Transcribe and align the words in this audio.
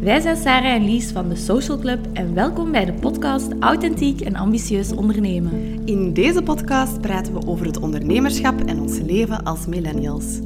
Wij 0.00 0.20
zijn 0.20 0.36
Sarah 0.36 0.72
en 0.72 0.84
Lies 0.84 1.10
van 1.10 1.28
de 1.28 1.36
Social 1.36 1.78
Club 1.78 2.06
en 2.12 2.34
welkom 2.34 2.70
bij 2.70 2.84
de 2.84 2.92
podcast 2.92 3.52
Authentiek 3.60 4.20
en 4.20 4.36
Ambitieus 4.36 4.92
Ondernemen. 4.92 5.82
In 5.84 6.12
deze 6.12 6.42
podcast 6.42 7.00
praten 7.00 7.32
we 7.34 7.46
over 7.46 7.66
het 7.66 7.80
ondernemerschap 7.80 8.60
en 8.60 8.80
ons 8.80 8.98
leven 8.98 9.44
als 9.44 9.66
millennials. 9.66 10.38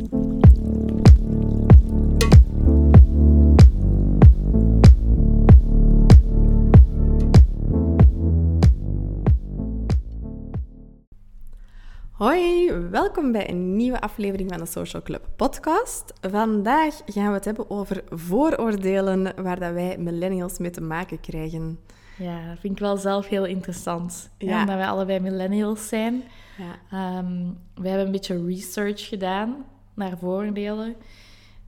Welkom 12.91 13.33
bij 13.33 13.51
een 13.51 13.77
nieuwe 13.77 14.01
aflevering 14.01 14.51
van 14.51 14.59
de 14.59 14.67
Social 14.67 15.03
Club 15.03 15.29
podcast. 15.37 16.13
Vandaag 16.21 17.01
gaan 17.07 17.27
we 17.27 17.33
het 17.33 17.45
hebben 17.45 17.71
over 17.71 18.05
vooroordelen 18.11 19.33
waar 19.43 19.61
dat 19.61 19.73
wij 19.73 19.97
millennials 19.99 20.59
mee 20.59 20.71
te 20.71 20.81
maken 20.81 21.21
krijgen. 21.21 21.79
Ja, 22.19 22.49
dat 22.49 22.59
vind 22.61 22.73
ik 22.73 22.79
wel 22.79 22.97
zelf 22.97 23.27
heel 23.27 23.45
interessant. 23.45 24.31
Ja. 24.39 24.61
Omdat 24.61 24.77
wij 24.77 24.89
allebei 24.89 25.21
millennials 25.21 25.89
zijn. 25.89 26.23
Ja. 26.59 26.99
Ehm, 26.99 27.43
we 27.75 27.89
hebben 27.89 28.07
een 28.07 28.13
beetje 28.13 28.45
research 28.47 29.09
gedaan 29.09 29.65
naar 29.95 30.19
vooroordelen. 30.19 30.97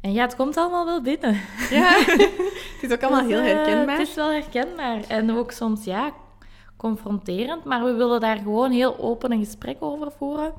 En 0.00 0.12
ja, 0.12 0.22
het 0.22 0.36
komt 0.36 0.56
allemaal 0.56 0.84
wel 0.84 1.02
binnen. 1.02 1.36
ja, 1.70 1.92
het 2.06 2.80
is 2.80 2.90
ook 2.92 3.02
allemaal 3.02 3.22
Dus, 3.28 3.30
heel 3.30 3.40
eh, 3.40 3.54
herkenbaar. 3.54 3.98
het 3.98 4.08
is 4.08 4.14
wel 4.14 4.30
herkenbaar. 4.30 5.00
En 5.08 5.30
ook 5.36 5.50
soms, 5.52 5.84
ja, 5.84 6.12
confronterend. 6.76 7.64
Maar 7.64 7.84
we 7.84 7.92
willen 7.92 8.20
daar 8.20 8.36
gewoon 8.36 8.70
heel 8.70 8.98
open 8.98 9.32
een 9.32 9.44
gesprek 9.44 9.76
over 9.80 10.12
voeren. 10.18 10.52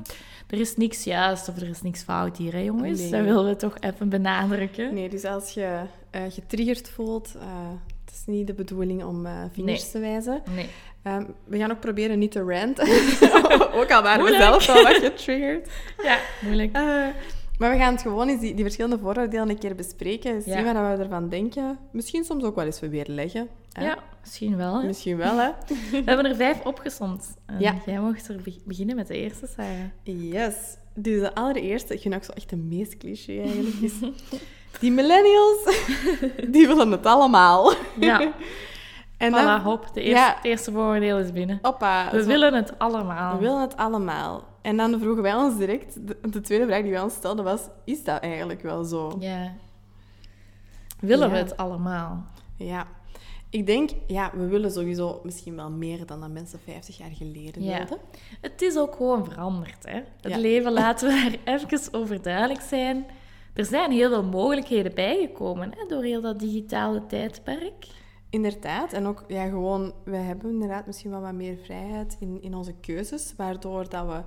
Er 0.52 0.60
is 0.60 0.76
niks 0.78 1.04
juist 1.04 1.50
of 1.50 1.56
er 1.58 1.68
is 1.70 1.82
niks 1.82 2.04
fout 2.04 2.38
hier, 2.38 2.52
hè 2.54 2.60
jongens? 2.60 3.00
Nee. 3.00 3.10
Dat 3.12 3.22
willen 3.24 3.46
we 3.46 3.56
toch 3.56 3.78
even 3.80 4.10
benadrukken. 4.10 4.94
Nee, 4.94 5.10
dus 5.10 5.24
als 5.26 5.54
je 5.54 5.80
eh, 6.10 6.22
getriggerd 6.30 6.90
voelt, 6.90 7.36
eh, 7.36 7.42
het 8.06 8.14
is 8.14 8.22
niet 8.26 8.48
de 8.48 8.54
bedoeling 8.54 9.04
om 9.04 9.26
eh, 9.26 9.32
vingers 9.52 9.82
Nee. 9.82 9.92
te 9.92 10.00
wijzen. 10.00 10.42
Nee. 10.56 10.70
Ehm, 11.04 11.24
we 11.46 11.58
gaan 11.58 11.72
ook 11.72 11.80
proberen 11.80 12.20
niet 12.20 12.32
te 12.32 12.42
ranten. 12.44 12.88
ook 13.80 13.92
al 13.92 14.02
waren 14.04 14.26
we 14.26 14.32
zelf 14.40 14.70
al 14.70 14.84
wat 14.84 14.96
getriggerd. 14.96 15.70
Ja, 16.04 16.18
moeilijk. 16.42 16.72
Maar 17.58 17.72
we 17.72 17.78
gaan 17.78 17.94
het 17.94 18.02
gewoon 18.02 18.28
eens 18.30 18.40
die, 18.42 18.54
die 18.54 18.64
verschillende 18.64 18.98
vooroordelen 19.00 19.50
een 19.50 19.58
keer 19.60 19.76
bespreken. 19.76 20.42
Zien 20.42 20.54
Ja. 20.64 20.74
wat 20.90 20.98
we 20.98 21.04
ervan 21.04 21.30
denken. 21.30 21.78
Misschien 21.92 22.24
soms 22.24 22.44
ook 22.44 22.56
wel 22.56 22.66
eens 22.66 22.80
weerleggen. 22.80 23.48
hè. 23.72 23.86
Ja, 23.86 23.98
misschien 24.22 24.58
wel. 24.58 24.80
Hè? 24.82 24.88
Misschien 24.88 25.18
wel, 25.18 25.38
hè? 25.38 25.50
We 25.92 26.02
hebben 26.06 26.26
er 26.26 26.36
vijf 26.36 26.66
opgesomd. 26.66 27.34
En 27.46 27.60
Ja. 27.60 27.76
jij 27.86 28.00
mocht 28.00 28.28
er 28.28 28.42
be- 28.44 28.62
beginnen 28.66 28.96
met 28.96 29.08
de 29.08 29.18
eerste, 29.18 29.48
Sarah. 29.56 29.80
Yes. 30.04 30.56
Dus 30.96 31.20
de 31.20 31.36
allereerste, 31.36 31.94
ik 31.94 32.02
vind 32.02 32.16
ook 32.16 32.24
zo 32.24 32.32
echt 32.32 32.50
de 32.50 32.56
meest 32.58 32.98
cliché 32.98 33.42
eigenlijk, 33.42 33.76
is... 33.76 33.94
Die 34.80 34.92
millennials, 34.92 35.58
die 36.54 36.68
willen 36.68 36.92
het 36.92 37.06
allemaal. 37.06 37.74
Ja, 38.00 38.32
En 39.18 39.34
voilà, 39.34 39.64
hop. 39.64 39.90
De 39.94 40.02
eerste, 40.02 40.20
Ja. 40.26 40.36
het 40.36 40.46
eerste 40.46 40.72
voordeel 40.72 41.18
is 41.20 41.32
binnen. 41.32 41.60
Hoppa. 41.62 42.12
We 42.12 42.22
zo- 42.22 42.28
willen 42.28 42.54
het 42.54 42.80
allemaal. 42.80 43.34
We 43.36 43.42
willen 43.42 43.62
het 43.62 43.78
allemaal. 43.78 44.44
En 44.62 44.78
dan 44.78 45.00
vroegen 45.00 45.24
wij 45.24 45.34
ons 45.36 45.58
direct... 45.58 46.08
De, 46.08 46.18
de 46.30 46.42
tweede 46.42 46.66
vraag 46.66 46.82
die 46.82 46.92
wij 46.92 47.02
ons 47.02 47.14
stelden 47.14 47.44
was... 47.46 47.62
Is 47.86 48.04
dat 48.04 48.22
eigenlijk 48.22 48.62
wel 48.62 48.84
zo? 48.84 49.16
Ja. 49.20 49.52
Willen 51.00 51.32
we 51.32 51.38
het 51.38 51.58
allemaal? 51.58 52.26
Ja. 52.56 52.88
Ik 53.52 53.66
denk, 53.66 53.90
ja, 54.08 54.32
we 54.34 54.46
willen 54.48 54.72
sowieso 54.72 55.20
misschien 55.24 55.56
wel 55.56 55.70
meer 55.72 56.06
dan 56.06 56.20
dat 56.20 56.30
mensen 56.30 56.60
50 56.60 56.98
jaar 56.98 57.12
geleden 57.12 57.64
Ja. 57.64 57.78
wilden. 57.78 57.98
Het 58.42 58.62
is 58.62 58.78
ook 58.78 58.96
gewoon 58.96 59.26
veranderd. 59.26 59.86
Hè? 59.86 59.94
Het 60.22 60.32
Ja. 60.32 60.38
leven, 60.38 60.72
laten 60.72 61.08
we 61.08 61.38
er 61.46 61.54
even 61.54 61.94
over 61.94 62.22
duidelijk 62.22 62.62
zijn. 62.62 63.06
Er 63.54 63.66
zijn 63.66 63.92
heel 63.92 64.10
veel 64.10 64.24
mogelijkheden 64.24 64.94
bijgekomen 64.96 65.72
hè, 65.78 65.86
door 65.88 66.04
heel 66.04 66.22
dat 66.22 66.40
digitale 66.40 67.06
tijdperk. 67.06 67.88
Inderdaad. 68.30 68.94
En 68.94 69.06
ook, 69.06 69.24
ja, 69.28 69.48
gewoon... 69.48 69.94
We 70.04 70.16
hebben 70.18 70.50
inderdaad 70.52 70.86
misschien 70.86 71.12
wel 71.12 71.22
wat 71.22 71.34
meer 71.34 71.58
vrijheid 71.64 72.18
in, 72.20 72.42
in 72.42 72.56
onze 72.56 72.74
keuzes. 72.74 73.34
Waardoor 73.38 73.90
dat 73.90 74.06
we 74.08 74.22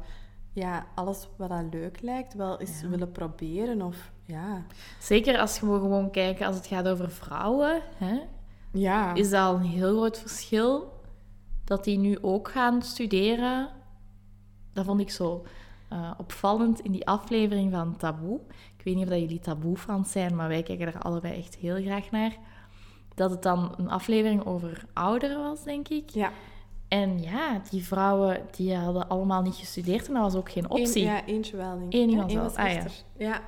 ja, 0.52 0.86
alles 0.94 1.28
wat 1.36 1.48
dat 1.48 1.64
leuk 1.70 2.00
lijkt 2.02 2.34
wel 2.34 2.60
eens 2.60 2.80
Ja. 2.80 2.88
willen 2.88 3.12
proberen. 3.12 3.82
Of, 3.82 4.12
ja... 4.26 4.66
Zeker 5.00 5.38
als 5.38 5.60
we 5.60 5.66
gewoon 5.66 6.10
kijken 6.10 6.46
als 6.46 6.56
het 6.56 6.66
gaat 6.66 6.88
over 6.88 7.10
vrouwen. 7.10 7.80
Hè, 7.96 8.18
Ja. 8.74 9.14
is 9.14 9.30
dat 9.30 9.40
al 9.46 9.54
een 9.54 9.62
heel 9.62 9.96
groot 9.96 10.18
verschil 10.18 10.92
dat 11.64 11.84
die 11.84 11.98
nu 11.98 12.18
ook 12.20 12.48
gaan 12.50 12.82
studeren. 12.82 13.68
Dat 14.72 14.84
vond 14.84 15.00
ik 15.00 15.10
zo 15.10 15.44
eh, 15.88 16.10
opvallend 16.18 16.80
in 16.80 16.92
die 16.92 17.06
aflevering 17.06 17.72
van 17.72 17.96
Taboe. 17.96 18.40
Ik 18.76 18.84
weet 18.84 18.94
niet 18.94 19.04
of 19.04 19.10
dat 19.10 19.20
jullie 19.20 19.38
Taboe-fans 19.40 20.12
zijn, 20.12 20.36
maar 20.36 20.48
wij 20.48 20.62
kijken 20.62 20.86
er 20.86 20.98
allebei 20.98 21.38
echt 21.38 21.54
heel 21.56 21.82
graag 21.82 22.10
naar. 22.10 22.36
Dat 23.14 23.30
het 23.30 23.42
dan 23.42 23.74
een 23.76 23.90
aflevering 23.90 24.44
over 24.46 24.84
ouderen 24.92 25.42
was, 25.42 25.64
denk 25.64 25.88
ik. 25.88 26.10
Ja. 26.10 26.30
En 26.88 27.22
ja, 27.22 27.60
die 27.70 27.84
vrouwen 27.84 28.40
die 28.56 28.74
hadden 28.74 29.08
allemaal 29.08 29.42
niet 29.42 29.54
gestudeerd 29.54 30.06
en 30.08 30.12
dat 30.14 30.22
was 30.22 30.34
ook 30.34 30.50
geen 30.50 30.70
optie. 30.70 31.02
Eén, 31.04 31.10
ja, 31.12 31.24
eentje 31.24 31.56
wel, 31.56 31.78
denk 31.78 31.92
ik. 31.92 32.00
Eén 32.00 32.08
iemand 32.10 32.30
Eén 32.30 32.36
wel. 32.36 32.44
was 32.44 32.54
Ah, 32.56 32.72
ja. 32.72 32.84
ja. 33.16 33.40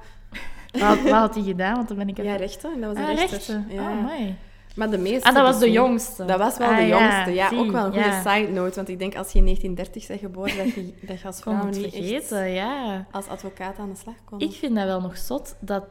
Wat, 0.72 0.80
had- 0.82 1.02
wat 1.02 1.12
had 1.12 1.34
die 1.34 1.44
gedaan? 1.44 1.74
Want 1.74 1.88
dan 1.88 1.96
ben 1.96 2.08
ik 2.08 2.16
Ja, 2.16 2.22
even... 2.22 2.36
rechten. 2.36 2.72
En 2.72 2.80
dat 2.80 2.96
was 2.96 3.06
ah, 3.06 3.14
rechten. 3.14 3.66
Ja. 3.68 3.80
Oh, 3.82 3.98
amai. 3.98 4.36
Maar 4.76 4.90
de 4.90 4.98
meeste... 4.98 5.28
Ah, 5.28 5.34
dat 5.34 5.42
was 5.42 5.58
de 5.58 5.70
jongste. 5.70 6.24
Dat 6.24 6.38
was 6.38 6.56
wel 6.56 6.68
Ah, 6.68 6.76
de 6.76 6.86
jongste. 6.86 7.30
Ja, 7.30 7.50
ook 7.54 7.70
wel 7.70 7.84
een 7.84 7.92
goede 7.92 8.08
ja. 8.08 8.20
side 8.20 8.52
note. 8.52 8.74
Want 8.74 8.88
ik 8.88 8.98
denk, 8.98 9.16
als 9.16 9.32
je 9.32 9.38
in 9.38 9.44
1930 9.44 10.06
bent 10.06 10.20
geboren, 10.20 10.56
dat 10.56 10.74
je, 10.74 10.94
dat 11.08 11.20
je 11.20 11.26
als 11.26 11.40
vrouw 11.40 11.64
niet 11.64 11.76
vergeten, 11.76 12.44
echt 12.44 12.54
ja. 12.54 13.06
als 13.10 13.26
advocaat 13.28 13.78
aan 13.78 13.90
de 13.90 13.96
slag 13.96 14.14
kon. 14.24 14.40
Ik 14.40 14.52
vind 14.52 14.74
dat 14.74 14.84
wel 14.84 15.00
nog 15.00 15.16
zot 15.16 15.56
dat, 15.60 15.84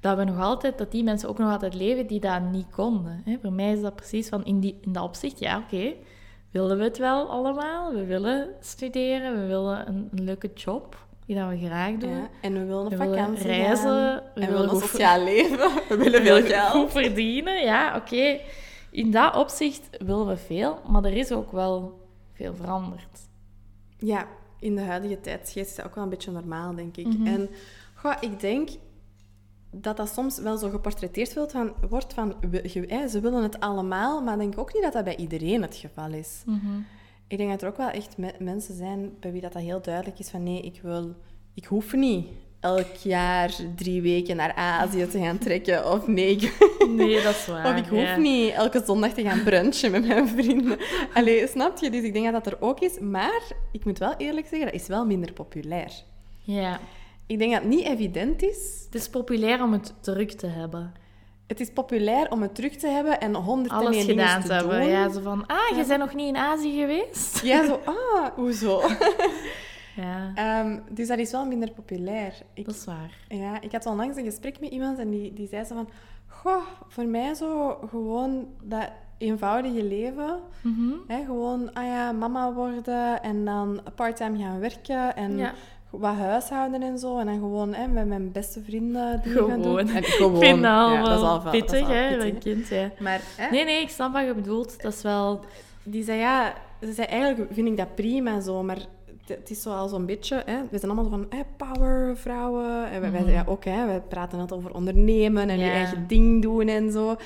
dat 0.00 0.16
we 0.16 0.24
nog 0.24 0.40
altijd, 0.40 0.78
dat 0.78 0.90
die 0.90 1.04
mensen 1.04 1.28
ook 1.28 1.38
nog 1.38 1.52
altijd 1.52 1.74
leven 1.74 2.06
die 2.06 2.20
dat 2.20 2.40
niet 2.42 2.70
konden. 2.70 3.22
Hè? 3.24 3.36
Voor 3.42 3.52
mij 3.52 3.72
is 3.72 3.80
dat 3.80 3.96
precies 3.96 4.28
van 4.28 4.44
in, 4.44 4.60
die, 4.60 4.78
in 4.80 4.92
dat 4.92 5.02
opzicht, 5.02 5.38
ja, 5.38 5.58
oké. 5.58 5.92
Willen 6.50 6.78
we 6.78 6.84
het 6.84 6.98
wel 6.98 7.28
allemaal? 7.28 7.92
We 7.92 8.04
willen 8.04 8.48
studeren, 8.60 9.40
we 9.40 9.46
willen 9.46 9.88
een, 9.88 10.08
een 10.12 10.24
leuke 10.24 10.50
job 10.54 11.03
die 11.26 11.36
dat 11.36 11.48
we 11.48 11.58
graag 11.66 11.96
doen. 11.96 12.10
Ja, 12.10 12.28
en 12.40 12.52
we 12.52 12.64
willen 12.64 12.86
op 12.86 12.96
vakantie 12.96 13.46
reizen, 13.46 13.82
gaan. 13.84 14.20
we 14.34 14.40
en 14.40 14.46
we 14.46 14.52
willen 14.52 14.68
goed- 14.68 14.80
sociaal 14.82 15.24
leven. 15.24 15.70
We 15.88 15.96
willen 15.96 16.22
veel 16.22 16.42
geld. 16.42 16.70
Goed 16.70 16.90
verdienen, 16.90 17.62
ja, 17.62 17.96
oké. 17.96 18.40
In 18.90 19.10
dat 19.10 19.36
opzicht 19.36 19.88
willen 20.04 20.26
we 20.26 20.36
veel, 20.36 20.78
maar 20.88 21.04
er 21.04 21.16
is 21.16 21.32
ook 21.32 21.52
wel 21.52 22.00
veel 22.32 22.54
veranderd. 22.54 23.20
Ja, 23.98 24.26
in 24.58 24.74
de 24.76 24.82
huidige 24.82 25.20
tijdsgeest 25.20 25.70
is 25.70 25.76
dat 25.76 25.84
ook 25.86 25.94
wel 25.94 26.04
een 26.04 26.10
beetje 26.10 26.30
normaal, 26.30 26.74
denk 26.74 26.96
ik. 26.96 27.06
Mhm. 27.06 27.26
En 27.26 27.48
goh, 27.94 28.14
ik 28.20 28.40
denk 28.40 28.68
dat 29.70 29.96
dat 29.96 30.08
soms 30.14 30.38
wel 30.38 30.56
zo 30.56 30.68
geportretteerd 30.70 31.34
wordt 31.34 31.52
van, 31.52 31.72
wordt 31.88 32.14
van 32.14 32.34
we- 32.50 33.06
ze 33.10 33.20
willen 33.20 33.42
het 33.42 33.60
allemaal, 33.60 34.22
maar 34.22 34.34
ik 34.34 34.40
denk 34.40 34.58
ook 34.58 34.72
niet 34.74 34.82
dat 34.82 34.92
dat 34.92 35.04
bij 35.04 35.16
iedereen 35.16 35.62
het 35.62 35.76
geval 35.76 36.12
is. 36.12 36.42
Mhm. 36.46 36.66
Ik 37.34 37.40
denk 37.40 37.52
dat 37.52 37.62
er 37.62 37.68
ook 37.68 37.76
wel 37.76 37.90
echt 37.90 38.16
me- 38.16 38.34
mensen 38.38 38.76
zijn 38.76 39.16
bij 39.20 39.32
wie 39.32 39.40
dat, 39.40 39.52
dat 39.52 39.62
heel 39.62 39.80
duidelijk 39.82 40.18
is 40.18 40.28
van 40.28 40.42
nee, 40.42 40.60
ik 40.60 40.80
wil, 40.82 41.14
ik 41.54 41.64
hoef 41.64 41.92
niet 41.92 42.26
elk 42.60 42.94
jaar 42.94 43.54
drie 43.76 44.02
weken 44.02 44.36
naar 44.36 44.54
Azië 44.54 45.06
te 45.06 45.18
gaan 45.18 45.38
trekken. 45.38 45.90
Of 45.92 46.06
nee, 46.06 46.30
ik, 46.30 46.56
Nee, 46.96 47.22
dat 47.22 47.34
is 47.34 47.46
waar. 47.46 47.72
of 47.72 47.76
ik 47.78 47.86
hoef 47.86 48.00
ja. 48.00 48.16
niet 48.16 48.52
elke 48.52 48.82
zondag 48.86 49.12
te 49.12 49.22
gaan 49.22 49.42
brunchen 49.42 49.90
met 49.90 50.06
mijn 50.06 50.28
vrienden. 50.28 50.78
Allee, 51.14 51.46
snap 51.46 51.78
je? 51.78 51.90
Dus 51.90 52.02
ik 52.02 52.12
denk 52.12 52.32
dat 52.32 52.44
dat 52.44 52.52
er 52.52 52.60
ook 52.62 52.80
is. 52.80 52.98
Maar 52.98 53.42
ik 53.72 53.84
moet 53.84 53.98
wel 53.98 54.14
eerlijk 54.16 54.46
zeggen, 54.46 54.70
dat 54.72 54.80
is 54.80 54.86
wel 54.86 55.06
minder 55.06 55.32
populair. 55.32 55.92
Ja. 56.42 56.80
Ik 57.26 57.38
denk 57.38 57.52
dat 57.52 57.60
het 57.60 57.70
niet 57.70 57.86
evident 57.86 58.42
is. 58.42 58.82
Het 58.84 58.94
is 58.94 59.08
populair 59.08 59.62
om 59.62 59.72
het 59.72 59.94
druk 60.00 60.32
te 60.32 60.46
hebben. 60.46 60.92
Het 61.46 61.60
is 61.60 61.70
populair 61.70 62.30
om 62.30 62.42
het 62.42 62.54
terug 62.54 62.76
te 62.76 62.86
hebben 62.86 63.20
en 63.20 63.34
honderd 63.34 63.74
Alles 63.74 64.04
gedaan 64.04 64.42
te 64.42 64.52
hebben. 64.52 64.80
doen. 64.80 64.88
Ja, 64.90 65.08
zo 65.08 65.20
van, 65.20 65.46
ah, 65.46 65.76
je 65.76 65.84
bent 65.88 66.00
nog 66.00 66.14
niet 66.14 66.28
in 66.28 66.36
Azië 66.36 66.78
geweest? 66.80 67.40
Ja, 67.44 67.66
zo, 67.66 67.80
ah, 67.84 68.26
hoezo? 68.34 68.82
Ja, 69.96 70.32
Ehm, 70.34 70.78
dus 70.90 71.08
dat 71.08 71.18
is 71.18 71.30
wel 71.30 71.46
minder 71.46 71.70
populair. 71.70 72.34
Ik, 72.54 72.64
dat 72.64 72.74
is 72.74 72.84
waar. 72.84 73.18
Ja, 73.28 73.60
ik 73.60 73.72
had 73.72 73.86
onlangs 73.86 74.16
een 74.16 74.24
gesprek 74.24 74.60
met 74.60 74.70
iemand 74.70 74.98
en 74.98 75.10
die, 75.10 75.32
die 75.32 75.48
zei 75.48 75.64
zo 75.64 75.74
van... 75.74 75.88
Goh, 76.26 76.62
voor 76.88 77.04
mij 77.04 77.34
zo 77.34 77.78
gewoon 77.90 78.46
dat 78.62 78.90
eenvoudige 79.18 79.84
leven. 79.84 80.40
Mhm. 80.60 80.92
Hè, 81.06 81.24
gewoon, 81.24 81.72
ah 81.74 81.84
ja, 81.84 82.12
mama 82.12 82.52
worden 82.52 83.22
en 83.22 83.44
dan 83.44 83.80
part-time 83.94 84.38
gaan 84.38 84.60
werken 84.60 85.16
en 85.16 85.36
Ja. 85.36 85.52
Wat 85.98 86.14
huishouden 86.14 86.82
en 86.82 86.98
zo. 86.98 87.18
En 87.18 87.26
dan 87.26 87.38
gewoon 87.38 87.74
hè, 87.74 87.86
met 87.86 88.06
mijn 88.06 88.32
beste 88.32 88.62
vrienden 88.62 89.20
dingen 89.24 89.48
gaan 89.48 89.62
doen. 89.62 89.62
Gewoon. 89.62 89.88
En 89.88 89.96
Ik 89.96 90.04
gewoon. 90.06 90.38
vind 90.40 90.62
dat 90.62 90.72
al 90.72 90.92
ja, 90.92 90.96
wel 91.02 91.04
dat 91.04 91.18
is 91.18 91.24
al 91.26 91.50
pittig, 91.50 91.80
dat 91.80 91.88
is 91.88 91.94
al 91.94 91.94
hè, 91.94 92.16
pittig, 92.16 92.38
kind, 92.42 92.68
ja. 92.68 92.90
Maar 92.98 93.20
hè, 93.36 93.50
Nee, 93.50 93.64
nee, 93.64 93.80
ik 93.80 93.88
snap 93.90 94.12
wat 94.12 94.24
je 94.24 94.34
bedoelt. 94.34 94.82
Dat 94.82 94.92
is 94.92 95.02
wel... 95.02 95.40
die 95.82 96.04
zei 96.04 96.18
ja, 96.18 96.54
ze 96.80 96.92
zei 96.92 97.06
eigenlijk 97.06 97.52
vind 97.52 97.68
ik 97.68 97.76
dat 97.76 97.94
prima 97.94 98.40
zo, 98.40 98.62
maar 98.62 98.78
het- 99.26 99.50
is 99.50 99.66
al 99.66 99.88
zo'n 99.88 100.06
beetje, 100.06 100.42
hè, 100.46 100.56
we 100.70 100.78
zijn 100.78 100.90
allemaal 100.90 101.10
van 101.10 101.26
hè, 101.28 101.40
power 101.56 102.16
vrouwen. 102.16 102.90
En 102.90 103.00
wij, 103.00 103.10
wij- 103.10 103.20
Mhm. 103.20 103.30
ja, 103.30 103.44
ook, 103.46 103.64
hè, 103.64 103.86
wij 103.86 104.00
praten 104.00 104.38
altijd 104.40 104.60
over 104.60 104.74
ondernemen 104.74 105.48
en 105.50 105.58
je 105.58 105.64
Ja. 105.64 105.72
eigen 105.72 106.06
ding 106.06 106.42
doen 106.42 106.68
en 106.68 106.92
zo. 106.92 107.06
Van 107.06 107.16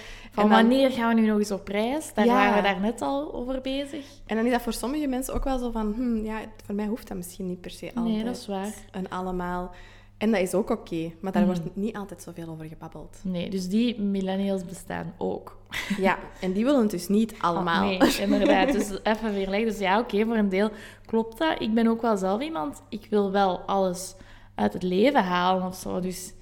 en 0.45 0.49
dan, 0.49 0.49
wanneer 0.49 0.91
gaan 0.91 1.15
we 1.15 1.21
nu 1.21 1.27
nog 1.27 1.39
eens 1.39 1.51
op 1.51 1.69
reis? 1.69 2.15
Daar 2.15 2.27
Ja. 2.27 2.33
waren 2.33 2.57
we 2.57 2.63
daar 2.63 2.81
net 2.81 3.03
al 3.03 3.35
over 3.35 3.61
bezig. 3.61 4.05
En 4.27 4.37
dan 4.37 4.45
is 4.45 4.53
dat 4.53 4.63
voor 4.63 4.73
sommige 4.73 5.07
mensen 5.07 5.35
ook 5.35 5.45
wel 5.45 5.59
zo 5.59 5.71
van, 5.71 5.93
hm, 5.97 6.25
ja, 6.25 6.39
voor 6.65 6.75
mij 6.75 6.87
hoeft 6.87 7.09
dat 7.09 7.17
misschien 7.17 7.47
niet 7.47 7.61
per 7.61 7.71
se 7.71 7.87
altijd. 7.95 8.15
Nee, 8.15 8.25
dat 8.25 8.37
is 8.37 8.47
waar. 8.47 8.75
En 8.91 9.09
allemaal. 9.09 9.71
En 10.19 10.31
dat 10.31 10.41
is 10.41 10.55
ook 10.55 10.71
oké, 10.71 11.13
maar 11.21 11.33
daar 11.33 11.47
Mhm. 11.47 11.55
wordt 11.61 11.77
niet 11.77 11.97
altijd 11.97 12.23
zoveel 12.23 12.49
over 12.49 12.67
gebabbeld. 12.67 13.19
Nee, 13.25 13.51
dus 13.51 13.69
die 13.69 14.01
millennials 14.01 14.65
bestaan 14.65 15.15
ook. 15.19 15.57
Ja, 15.99 16.19
en 16.41 16.53
die 16.53 16.65
willen 16.65 16.81
het 16.81 16.91
dus 16.91 17.09
niet 17.09 17.35
allemaal. 17.41 17.91
Oh, 17.93 18.01
nee, 18.01 18.19
inderdaad. 18.21 18.73
Dus 18.73 18.91
even 19.03 19.33
weer 19.35 19.49
leggen. 19.49 19.69
Dus 19.69 19.79
ja, 19.79 19.99
oké, 19.99 20.25
voor 20.25 20.37
een 20.37 20.49
deel 20.49 20.71
klopt 21.07 21.39
dat. 21.39 21.61
Ik 21.61 21.75
ben 21.75 21.87
ook 21.87 22.03
wel 22.03 22.17
zelf 22.17 22.41
iemand, 22.43 22.83
ik 22.89 23.07
wil 23.11 23.31
wel 23.31 23.59
alles 23.61 24.15
uit 24.55 24.73
het 24.73 24.83
leven 24.83 25.25
halen 25.25 25.67
of 25.67 25.75
zo. 25.77 26.01
Dus 26.01 26.33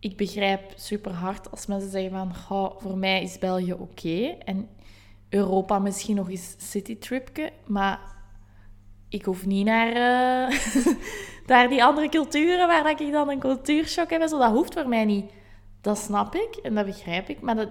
ik 0.00 0.16
begrijp 0.16 0.72
super 0.76 1.12
hard 1.12 1.50
als 1.50 1.66
mensen 1.66 1.90
zeggen 1.90 2.10
van, 2.10 2.34
"Goh, 2.36 2.80
voor 2.80 2.96
mij 2.98 3.22
is 3.22 3.38
België 3.38 3.72
oké. 3.72 4.24
En 4.44 4.68
Europa 5.28 5.78
misschien 5.78 6.16
nog 6.16 6.30
eens 6.30 6.54
citytripje, 6.58 7.52
maar 7.66 8.00
ik 9.08 9.24
hoef 9.24 9.46
niet 9.46 9.64
naar, 9.64 9.92
eh, 10.48 10.58
naar 11.48 11.68
die 11.68 11.84
andere 11.84 12.08
culturen 12.08 12.66
waar 12.66 12.82
dat 12.82 13.00
ik 13.00 13.12
dan 13.12 13.28
een 13.30 13.38
cultuurshock 13.38 14.10
heb. 14.10 14.20
en 14.20 14.28
Zo, 14.28 14.38
dat 14.38 14.50
hoeft 14.50 14.74
voor 14.74 14.88
mij 14.88 15.04
niet. 15.04 15.32
Dat 15.80 15.98
snap 15.98 16.34
ik 16.34 16.58
en 16.62 16.74
dat 16.74 16.86
begrijp 16.86 17.28
ik, 17.28 17.40
maar 17.40 17.56
dat, 17.56 17.68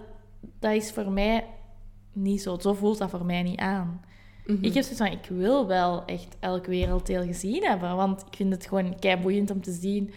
dat 0.59 0.71
is 0.71 0.91
voor 0.91 1.12
mij 1.12 1.45
niet 2.13 2.41
zo. 2.41 2.57
Zo 2.59 2.74
voelt 2.74 2.97
dat 2.97 3.09
voor 3.09 3.25
mij 3.25 3.44
niet 3.44 3.59
aan. 3.59 4.01
Mhm. 4.45 4.63
Ik 4.63 4.74
heb 4.74 4.83
zoiets 4.83 5.01
van, 5.01 5.12
ik 5.12 5.25
wil 5.29 5.68
wel 5.68 6.06
echt 6.06 6.38
elk 6.39 6.65
werelddeel 6.65 7.24
gezien 7.24 7.63
hebben, 7.63 7.95
want 7.95 8.21
ik 8.21 8.35
vind 8.35 8.53
het 8.53 8.68
gewoon 8.68 9.00
kei 9.00 9.21
boeiend 9.21 9.51
om 9.51 9.62
te 9.62 9.71
zien 9.71 10.13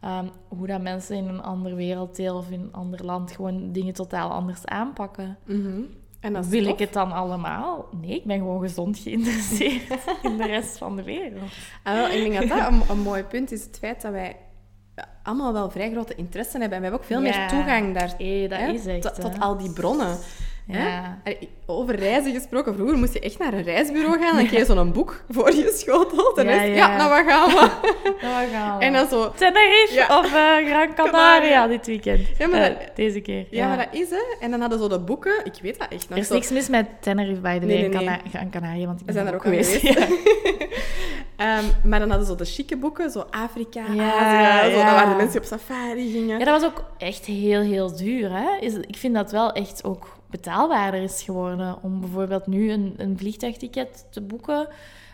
ehm, 0.00 0.26
hoe 0.48 0.66
dat 0.66 0.82
mensen 0.82 1.16
in 1.16 1.28
een 1.28 1.42
ander 1.42 1.74
werelddeel 1.74 2.36
of 2.36 2.50
in 2.50 2.60
een 2.60 2.72
ander 2.72 3.04
land 3.04 3.32
gewoon 3.32 3.72
dingen 3.72 3.94
totaal 3.94 4.30
anders 4.30 4.66
aanpakken. 4.66 5.38
Mhm. 5.46 5.80
En 6.22 6.32
dat 6.32 6.46
Wil 6.46 6.62
tof. 6.62 6.72
ik 6.72 6.78
het 6.78 6.92
dan 6.92 7.12
allemaal? 7.12 7.88
Nee, 8.00 8.16
ik 8.16 8.24
ben 8.24 8.38
gewoon 8.38 8.60
gezond 8.60 8.98
geïnteresseerd 8.98 9.82
in 10.22 10.36
de 10.36 10.46
rest 10.46 10.78
van 10.78 10.96
de 10.96 11.02
wereld. 11.02 11.50
Ah, 11.82 11.94
wel, 11.94 12.08
ik 12.08 12.30
denk 12.30 12.48
dat 12.48 12.58
dat 12.58 12.68
een, 12.72 12.82
een 12.88 13.02
mooi 13.02 13.22
punt 13.22 13.52
is. 13.52 13.62
Het 13.64 13.78
feit 13.78 14.02
dat 14.02 14.12
wij 14.12 14.36
allemaal 15.22 15.52
wel 15.52 15.70
vrij 15.70 15.90
grote 15.90 16.14
interesse 16.14 16.58
hebben. 16.58 16.78
En 16.78 16.84
we 16.84 16.88
hebben 16.90 17.00
ook 17.00 17.06
veel 17.06 17.22
Ja. 17.22 17.38
meer 17.38 17.48
toegang 17.48 17.94
daar, 17.94 18.08
dat 18.08 18.58
hè, 18.58 18.72
is 18.72 18.86
echt, 18.86 19.20
tot 19.20 19.38
al 19.40 19.56
die 19.56 19.72
bronnen. 19.72 20.18
Ja. 20.66 21.18
Over 21.66 21.94
reizen 21.94 22.32
gesproken. 22.32 22.74
Vroeger 22.74 22.96
moest 22.98 23.12
je 23.12 23.20
echt 23.20 23.38
naar 23.38 23.52
een 23.52 23.62
reisbureau 23.62 24.18
gaan. 24.22 24.36
Dan 24.36 24.46
kreeg 24.50 24.58
je 24.68 24.74
zo'n 24.74 24.92
boek 24.92 25.24
voor 25.28 25.54
je 25.54 25.72
schoteld. 25.76 26.36
En 26.38 26.46
Ja, 26.46 26.52
is 26.62 26.68
ja. 26.68 26.74
ja, 26.74 26.96
nou, 26.96 27.10
wat 27.24 27.32
gaan 27.32 27.48
we? 27.48 27.70
Nou, 28.22 28.46
we 28.46 28.52
gaan 28.52 28.78
we. 28.78 28.84
En 28.84 28.92
dan 28.92 29.08
zo... 29.08 29.32
Tenerife 29.36 29.94
Ja. 29.94 30.18
of 30.18 30.24
eh, 30.34 30.68
Gran 30.70 30.94
Canaria 31.10 31.66
dit 31.66 31.86
weekend. 31.86 32.20
Ja, 32.38 32.46
maar 32.46 32.60
Eh, 32.60 32.76
deze 32.94 33.20
keer. 33.20 33.46
Ja, 33.50 33.68
maar 33.68 33.76
dat 33.76 34.00
is 34.00 34.10
hè. 34.10 34.36
En 34.40 34.50
dan 34.50 34.60
hadden 34.60 34.78
ze 34.78 34.84
zo 34.84 34.90
de 34.90 34.98
boeken. 34.98 35.40
Ik 35.44 35.54
weet 35.62 35.78
dat 35.78 35.88
echt 35.90 36.02
Er 36.04 36.08
nog. 36.10 36.18
is 36.18 36.26
zo- 36.26 36.34
niks 36.34 36.50
mis 36.50 36.68
met 36.68 36.86
Tenerife, 37.00 37.40
by 37.40 37.58
the 37.58 37.66
way, 37.66 37.86
Nee, 37.86 38.18
Gran 38.30 38.50
Canaria, 38.50 38.86
want 38.86 39.00
ik 39.00 39.06
We 39.06 39.12
ben 39.12 39.14
zijn 39.14 39.26
er 39.26 39.34
ook 39.34 39.42
geweest. 39.42 39.76
geweest. 39.76 40.08
Ehm, 41.36 41.64
maar 41.84 41.98
dan 41.98 42.08
hadden 42.08 42.26
ze 42.26 42.32
zo 42.32 42.38
de 42.38 42.44
chique 42.44 42.76
boeken. 42.76 43.10
Zo 43.10 43.24
Afrika, 43.30 43.82
Ja, 43.94 44.12
Azië. 44.14 44.70
Zo, 44.72 44.76
waren 44.76 45.08
de 45.10 45.16
mensen 45.16 45.40
op 45.40 45.46
safari 45.46 46.10
gingen. 46.12 46.38
Ja, 46.38 46.44
dat 46.44 46.60
was 46.60 46.70
ook 46.70 46.84
echt 46.98 47.24
heel, 47.24 47.60
heel 47.60 47.96
duur. 47.96 48.30
Hè? 48.32 48.56
Is, 48.60 48.74
ik 48.74 48.96
vind 48.96 49.14
dat 49.14 49.30
wel 49.32 49.52
echt 49.52 49.84
ook 49.84 50.06
betaalbaarder 50.32 51.02
is 51.02 51.22
geworden. 51.22 51.82
Om 51.82 52.00
bijvoorbeeld 52.00 52.46
nu 52.46 52.70
een, 52.72 52.94
een 52.96 53.18
vliegtuigticket 53.18 54.06
te 54.10 54.20
boeken. 54.20 54.68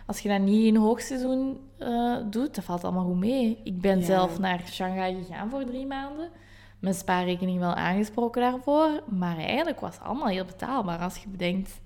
Als 0.06 0.18
je 0.20 0.28
dat 0.28 0.40
niet 0.40 0.66
in 0.66 0.76
hoogseizoen 0.76 1.60
eh, 1.78 2.16
doet, 2.30 2.54
dat 2.54 2.64
valt 2.64 2.84
allemaal 2.84 3.04
goed 3.04 3.18
mee. 3.18 3.60
Ik 3.64 3.80
ben 3.80 3.98
Ja. 3.98 4.04
zelf 4.04 4.38
naar 4.38 4.62
Shanghai 4.66 5.14
gegaan 5.24 5.50
voor 5.50 5.64
drie 5.64 5.86
maanden. 5.86 6.30
Mijn 6.78 6.94
spaarrekening 6.94 7.58
wel 7.58 7.74
aangesproken 7.74 8.40
daarvoor. 8.42 8.88
Maar 9.08 9.36
eigenlijk 9.36 9.80
was 9.80 9.94
het 9.94 10.04
allemaal 10.04 10.28
heel 10.28 10.44
betaalbaar 10.44 10.98
als 10.98 11.16
je 11.16 11.28
bedenkt 11.28 11.80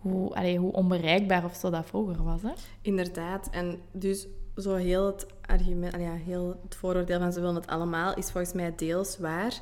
hoe, 0.00 0.34
allee, 0.34 0.58
hoe 0.58 0.72
onbereikbaar 0.72 1.44
of 1.44 1.54
zo 1.54 1.70
dat 1.70 1.86
vroeger 1.86 2.24
was. 2.24 2.42
Hè? 2.42 2.52
Inderdaad. 2.82 3.48
En 3.50 3.80
dus 3.92 4.26
zo 4.56 4.74
heel 4.74 5.06
het 5.06 5.26
argument, 5.46 5.94
ja, 6.00 6.12
heel 6.12 6.60
het 6.62 6.74
vooroordeel 6.74 7.18
van 7.18 7.32
ze 7.32 7.40
willen 7.40 7.54
het 7.54 7.66
allemaal, 7.66 8.14
is 8.14 8.30
volgens 8.30 8.52
mij 8.52 8.72
deels 8.76 9.18
waar. 9.18 9.52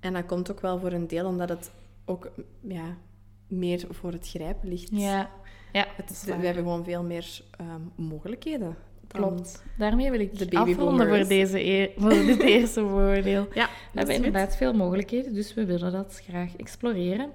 En 0.00 0.12
dat 0.12 0.26
komt 0.26 0.50
ook 0.50 0.60
wel 0.60 0.78
voor 0.78 0.92
een 0.92 1.06
deel 1.06 1.26
omdat 1.26 1.48
het 1.48 1.70
ook 2.04 2.30
ja, 2.60 2.96
meer 3.48 3.84
voor 3.90 4.12
het 4.12 4.28
grijpen 4.28 4.68
ligt. 4.68 4.88
Ja, 4.92 5.30
ja 5.72 5.86
Het, 5.96 6.22
we 6.24 6.32
hebben 6.32 6.54
gewoon 6.54 6.84
veel 6.84 7.02
meer 7.02 7.40
ehm, 7.50 7.80
mogelijkheden. 7.96 8.76
Klopt. 9.08 9.64
Daarmee 9.78 10.10
wil 10.10 10.20
ik 10.20 10.38
de 10.38 10.46
de 10.46 10.58
afronden 10.58 11.08
voor, 11.08 11.28
deze 11.28 11.64
eer, 11.64 11.90
voor 11.96 12.10
dit 12.10 12.40
eerste 12.54 12.80
vooroordeel. 12.80 13.46
Ja, 13.54 13.64
We 13.64 13.98
hebben 13.98 14.14
goed. 14.14 14.24
inderdaad 14.24 14.56
veel 14.56 14.72
mogelijkheden, 14.72 15.34
dus 15.34 15.54
we 15.54 15.64
willen 15.64 15.92
dat 15.92 16.22
graag 16.28 16.56
exploreren. 16.56 17.30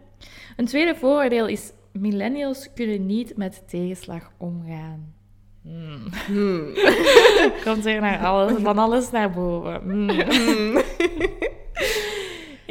Een 0.57 0.65
tweede 0.65 0.95
vooroordeel 0.95 1.47
is: 1.47 1.71
millennials 1.91 2.73
kunnen 2.73 3.05
niet 3.05 3.37
met 3.37 3.63
tegenslag 3.67 4.31
omgaan. 4.37 5.13
Hmm. 5.61 6.03
Hmm. 6.27 6.73
Komt 7.65 7.85
er 7.85 8.01
naar 8.01 8.25
alles, 8.25 8.61
van 8.61 8.77
alles 8.77 9.11
naar 9.11 9.31
boven. 9.31 9.81
Hmm. 9.81 10.09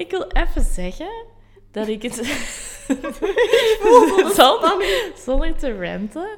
ik 0.04 0.10
wil 0.10 0.26
even 0.32 0.62
zeggen 0.62 1.10
dat 1.78 1.88
ik 1.88 2.02
het. 2.02 2.14
zonder, 4.36 4.84
zonder 5.26 5.56
te 5.56 5.72
renten, 5.72 6.28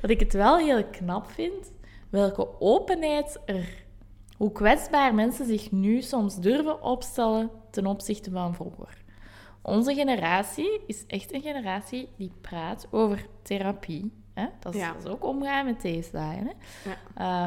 dat 0.00 0.10
ik 0.10 0.20
het 0.20 0.32
wel 0.32 0.58
heel 0.58 0.84
knap 0.84 1.30
vind 1.30 1.72
welke 2.10 2.60
openheid 2.60 3.40
er. 3.44 3.84
Hoe 4.36 4.52
kwetsbaar 4.52 5.14
mensen 5.14 5.46
zich 5.46 5.70
nu 5.72 6.02
soms 6.02 6.40
durven 6.40 6.82
opstellen 6.82 7.50
ten 7.70 7.86
opzichte 7.86 8.30
van 8.30 8.54
vroeger. 8.54 9.04
Onze 9.62 9.94
generatie 9.94 10.80
is 10.86 11.04
echt 11.06 11.32
een 11.34 11.40
generatie 11.40 12.08
die 12.16 12.32
praat 12.40 12.86
over 12.90 13.26
therapie. 13.42 14.12
Hè? 14.34 14.46
Dat, 14.60 14.74
is, 14.74 14.80
Ja. 14.80 14.92
dat 14.92 15.04
is 15.04 15.10
ook 15.10 15.24
omgaan 15.24 15.64
met 15.64 15.80
tegenslagen. 15.80 16.46
Hè? 16.46 16.52
Ja. 16.90 16.96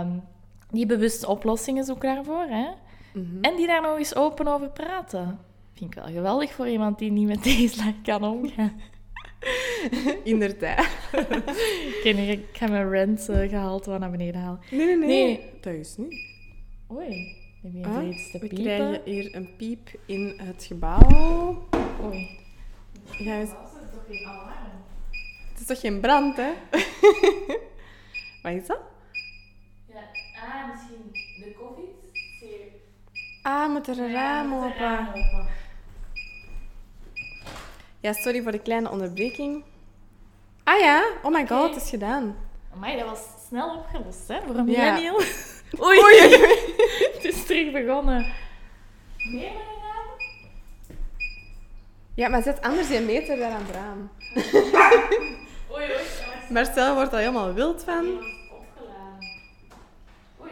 Ehm, 0.02 0.12
die 0.70 0.86
bewust 0.86 1.26
oplossingen 1.26 1.84
zoeken 1.84 2.16
daarvoor. 2.16 2.46
Hè? 2.48 2.68
Mhm. 3.14 3.38
En 3.42 3.56
die 3.56 3.68
daar 3.68 3.82
nog 3.82 3.98
eens 3.98 4.16
open 4.16 4.48
over 4.48 4.70
praten. 4.70 5.40
Vind 5.80 5.96
ik 5.96 6.04
wel 6.04 6.14
geweldig 6.14 6.52
voor 6.52 6.68
iemand 6.68 7.00
die 7.00 7.12
niet 7.12 7.28
met 7.28 7.44
tegenslag 7.44 7.94
kan 8.04 8.24
omgaan. 8.24 8.82
Inderdaad. 10.24 10.88
ik, 11.92 12.00
ken 12.04 12.18
ik 12.18 12.46
ga 12.54 12.68
mijn 12.68 12.90
rent 12.90 13.30
eh, 13.30 13.50
gehalte 13.50 13.90
wat 13.90 14.00
naar 14.00 14.12
beneden 14.12 14.42
halen. 14.42 14.60
Nee, 14.72 14.86
nee, 14.86 14.98
nee. 14.98 15.08
Nee. 15.08 15.50
Dat 15.62 15.74
is 15.74 15.98
niet. 15.98 16.28
Oei, 16.92 17.36
heb 17.62 17.72
je 17.74 17.84
Ah, 17.86 17.98
hier 18.00 18.10
iets 18.10 18.32
te 18.32 18.40
we 18.40 18.48
piepen? 18.48 18.64
krijgen 18.66 19.02
hier 19.06 19.36
een 19.36 19.56
piep 19.58 19.90
in 20.06 20.34
het 20.38 20.64
gebouw. 20.64 21.68
Oei. 22.04 22.30
Eens- 23.20 23.50
Dat 23.50 23.60
is 23.84 23.92
toch 23.92 24.04
geen 24.10 24.26
alarm? 24.28 24.72
Het 25.52 25.60
is 25.60 25.66
toch 25.66 25.80
geen 25.80 26.00
brand, 26.00 26.38
hè? 26.38 26.50
Wat 28.44 28.52
is 28.54 28.68
dat? 28.68 28.80
Ja, 29.88 30.00
ah, 30.36 30.70
misschien 30.72 31.12
de 31.40 31.54
COVID? 31.60 31.88
Ah, 33.42 33.74
met 33.74 33.88
een 33.88 34.12
raam 34.12 34.54
open. 34.54 35.08
Ja, 38.00 38.14
sorry 38.14 38.42
voor 38.42 38.52
de 38.52 38.60
kleine 38.60 38.90
onderbreking. 38.90 39.64
Ah 40.64 40.80
ja, 40.80 41.04
oh 41.24 41.32
my 41.32 41.48
god, 41.48 41.74
het 41.74 41.84
is 41.84 41.90
gedaan. 41.90 42.36
Amai, 42.74 42.98
dat 42.98 43.06
was 43.10 43.20
snel 43.48 43.76
opgelost, 43.78 44.28
hè, 44.28 44.42
voor 44.48 44.56
een 44.56 44.66
millennial. 44.66 45.16
Oei, 45.82 46.00
Oei, 46.00 46.22
oei, 46.22 46.36
oei. 46.42 46.60
het 47.14 47.24
is 47.24 47.46
terug 47.46 47.72
begonnen. 47.72 48.34
Meer 49.32 49.52
maar 49.52 49.64
gedaan? 49.74 50.98
Ja, 52.14 52.30
maar 52.30 52.42
zet 52.42 52.62
anders 52.62 52.90
een 52.90 53.06
meter 53.06 53.38
daar 53.38 53.52
aan 53.52 53.66
het 53.66 53.76
raam. 53.76 54.10
Oei, 55.74 55.84
oei, 55.92 56.04
Marcel 56.50 56.94
wordt 56.96 57.12
daar 57.12 57.20
helemaal 57.20 57.54
wild 57.54 57.84
van. 57.84 58.02
die 58.04 58.14
was 58.14 58.60
opgeladen. 58.60 59.28
Oei. 60.42 60.52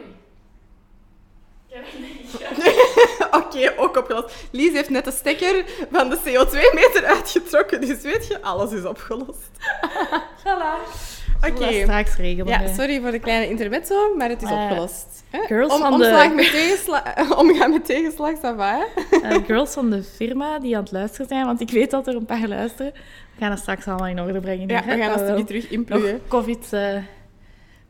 Ik 1.68 1.74
heb 1.74 1.84
het 1.86 2.00
niet 2.00 3.26
Oké, 3.30 3.72
ook 3.82 3.96
opgelost. 3.96 4.34
Lies 4.50 4.72
heeft 4.72 4.90
net 4.90 5.04
de 5.04 5.10
stekker 5.10 5.64
van 5.92 6.10
de 6.10 6.16
CO2-meter 6.16 7.04
uitgetrokken, 7.04 7.80
dus 7.80 8.02
weet 8.02 8.26
je, 8.26 8.42
alles 8.42 8.72
is 8.72 8.84
opgelost. 8.84 9.48
Voilà. 10.44 11.06
Oké. 11.46 11.60
Dat 11.60 11.72
straks 11.74 12.16
regelen. 12.16 12.46
Ja, 12.46 12.74
sorry 12.74 13.00
voor 13.00 13.10
de 13.10 13.18
kleine 13.18 13.48
intermezzo, 13.48 14.14
maar 14.16 14.28
het 14.28 14.42
is 14.42 14.50
Eh, 14.50 14.62
opgelost. 14.62 15.06
Hè? 15.30 15.38
girls 15.46 15.72
Om, 15.72 15.80
van 15.80 15.92
omslag 15.92 16.28
de- 16.28 16.34
met 16.34 16.50
tegenslag, 16.50 17.02
omgaan 17.40 17.70
met 17.70 17.84
tegenslag, 17.84 18.36
ça 18.36 18.56
va, 18.56 18.78
hè? 18.78 19.18
Eh, 19.28 19.44
girls 19.46 19.72
van 19.72 19.90
de 19.90 20.02
firma 20.02 20.58
die 20.58 20.76
aan 20.76 20.82
het 20.82 20.92
luisteren 20.92 21.26
zijn, 21.28 21.44
want 21.46 21.60
ik 21.60 21.70
weet 21.70 21.90
dat 21.90 22.06
er 22.06 22.14
een 22.16 22.24
paar 22.24 22.48
luisteren. 22.48 22.92
We 22.94 23.40
gaan 23.44 23.50
dat 23.50 23.58
straks 23.58 23.86
allemaal 23.86 24.06
in 24.08 24.20
orde 24.20 24.40
brengen. 24.40 24.68
Ja, 24.68 24.82
hier, 24.82 24.96
we 24.96 25.02
gaan 25.02 25.26
dat 25.26 25.36
niet 25.36 25.46
terug 25.46 25.62
nog 25.62 25.70
inpluggen. 25.72 26.20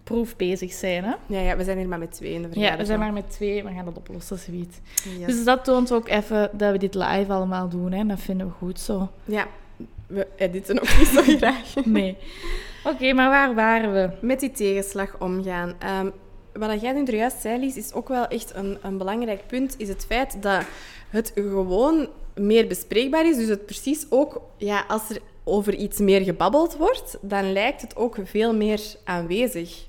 COVID-proef 0.08 0.36
bezig 0.36 0.72
zijn. 0.72 1.04
Hè? 1.04 1.12
Ja, 1.26 1.40
ja, 1.40 1.56
we 1.56 1.64
zijn 1.64 1.78
hier 1.78 1.88
maar 1.88 1.98
met 1.98 2.12
twee 2.12 2.32
in 2.32 2.42
de 2.42 2.48
Ja, 2.48 2.52
vergadering. 2.52 2.80
we 2.80 2.86
zijn 2.86 2.98
maar 2.98 3.12
met 3.12 3.30
twee. 3.30 3.64
We 3.64 3.70
gaan 3.72 3.84
dat 3.84 3.96
oplossen, 3.96 4.38
zoiets. 4.38 4.76
Yes. 5.18 5.26
Dus 5.26 5.44
dat 5.44 5.64
toont 5.64 5.92
ook 5.92 6.08
even 6.08 6.50
dat 6.52 6.72
we 6.72 6.78
dit 6.78 6.94
live 6.94 7.32
allemaal 7.32 7.68
doen. 7.68 7.92
Hè? 7.92 8.06
Dat 8.06 8.20
vinden 8.20 8.46
we 8.46 8.52
goed 8.52 8.80
zo. 8.80 9.08
Ja, 9.24 9.46
we 10.06 10.26
editen 10.36 10.76
ook 10.80 10.98
niet 10.98 11.06
zo 11.06 11.22
graag. 11.38 11.74
Nee. 11.84 12.16
Oké, 12.84 13.12
maar 13.12 13.28
waar 13.28 13.54
waren 13.54 13.92
we? 13.92 14.26
Met 14.26 14.40
die 14.40 14.50
tegenslag 14.50 15.16
omgaan. 15.18 15.74
Ehm, 15.78 16.10
wat 16.52 16.80
jij 16.80 16.92
nu 16.92 17.04
er 17.04 17.14
juist 17.14 17.40
zei, 17.40 17.58
Lies, 17.60 17.76
is 17.76 17.92
ook 17.92 18.08
wel 18.08 18.26
echt 18.26 18.54
een, 18.54 18.78
een 18.82 18.98
belangrijk 18.98 19.46
punt, 19.46 19.74
is 19.78 19.88
het 19.88 20.04
feit 20.06 20.42
dat 20.42 20.62
het 21.10 21.32
gewoon 21.34 22.08
meer 22.34 22.66
bespreekbaar 22.66 23.26
is. 23.28 23.36
Dus 23.36 23.48
het 23.48 23.66
precies 23.66 24.06
ook, 24.10 24.40
ja, 24.56 24.84
als 24.88 25.10
er 25.10 25.18
over 25.44 25.74
iets 25.74 25.98
meer 25.98 26.20
gebabbeld 26.20 26.76
wordt, 26.76 27.18
dan 27.20 27.52
lijkt 27.52 27.80
het 27.80 27.96
ook 27.96 28.16
veel 28.24 28.54
meer 28.54 28.80
aanwezig. 29.04 29.86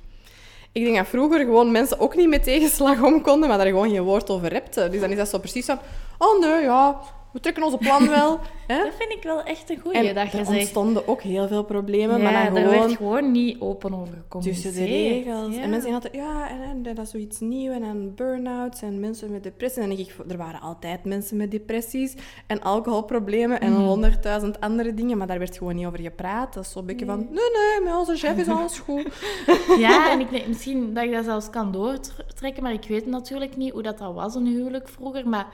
Ik 0.79 0.86
denk 0.86 0.98
dat 0.98 1.07
vroeger 1.07 1.39
gewoon 1.39 1.71
mensen 1.71 2.00
ook 2.00 2.15
niet 2.15 2.27
met 2.27 2.43
tegenslag 2.43 3.03
om 3.03 3.21
konden, 3.21 3.50
maar 3.50 3.57
daar 3.57 3.67
gewoon 3.67 3.89
geen 3.89 4.01
woord 4.01 4.29
over 4.29 4.50
repten. 4.50 4.91
Dus 4.91 5.01
dan 5.01 5.09
is 5.09 5.17
dat 5.17 5.29
zo 5.29 5.38
precies 5.38 5.65
van... 5.65 5.79
Oh 6.17 6.39
nee, 6.39 6.62
ja, 6.62 7.00
we 7.33 7.39
trekken 7.39 7.63
onze 7.63 7.77
plan 7.77 8.07
wel. 8.07 8.39
Hè? 8.67 8.83
Dat 8.83 8.93
vind 8.98 9.12
ik 9.12 9.24
wel 9.24 9.43
echt 9.43 9.69
een 9.69 9.79
goeie, 9.79 9.98
En 10.07 10.15
dat 10.15 10.33
er 10.33 10.48
ontstonden 10.48 11.07
ook 11.07 11.21
heel 11.21 11.48
veel 11.48 11.63
problemen, 11.63 12.17
Ja, 12.21 12.24
maar 12.31 12.43
dan 12.45 12.53
daar 12.53 12.63
gewoon 12.63 12.79
werd 12.88 12.98
gewoon 12.98 13.31
niet 13.31 13.62
open 13.62 13.93
over 13.93 14.13
gecommuniceerd. 14.21 14.74
tussen 14.75 14.83
de 14.91 14.91
regels. 14.91 15.55
Ja. 15.55 15.62
En 15.62 15.69
mensen 15.69 15.93
altijd, 15.93 16.13
ja, 16.13 16.50
en, 16.50 16.62
en 16.62 16.83
dat 16.83 16.98
is 16.98 17.09
zoiets 17.09 17.39
nieuw. 17.39 17.71
En 17.71 17.81
dan 17.81 18.15
burn-outs 18.15 18.81
en 18.81 19.00
mensen 19.00 19.31
met 19.31 19.43
depressie. 19.43 19.81
En 19.83 19.91
ik, 20.00 20.15
er 20.27 20.38
waren 20.38 20.59
altijd 20.62 21.05
mensen 21.05 21.38
met 21.38 21.51
depressies 21.51 22.13
en 22.48 22.62
alcoholproblemen 22.62 23.59
en 23.62 23.71
Mhm. 23.71 23.81
honderdduizend 23.81 24.59
andere 24.59 24.93
dingen. 24.93 25.17
Maar 25.17 25.27
daar 25.27 25.39
werd 25.39 25.57
gewoon 25.57 25.75
niet 25.75 25.86
over 25.86 26.00
gepraat. 26.00 26.53
Dat 26.53 26.63
is 26.65 26.71
zo'n 26.71 26.86
beetje 26.86 27.05
van, 27.05 27.17
nee, 27.19 27.27
nee, 27.29 27.83
met 27.83 27.93
onze 27.95 28.15
chef 28.15 28.38
is 28.38 28.48
alles 28.48 28.79
goed. 28.79 29.07
Ja, 29.77 30.12
en 30.12 30.19
ik 30.19 30.29
denk 30.29 30.48
misschien 30.48 30.93
dat 30.93 31.03
ik 31.03 31.12
dat 31.13 31.24
zelfs 31.25 31.50
kan 31.50 31.71
doortrekken, 31.71 32.63
maar 32.63 32.74
ik 32.74 32.86
weet 32.88 33.05
natuurlijk 33.05 33.55
niet 33.57 33.71
hoe 33.71 33.81
dat, 33.83 33.98
dat 33.98 34.13
was, 34.13 34.36
een 34.36 34.45
huwelijk 34.48 34.88
vroeger. 34.88 35.27
Maar 35.29 35.48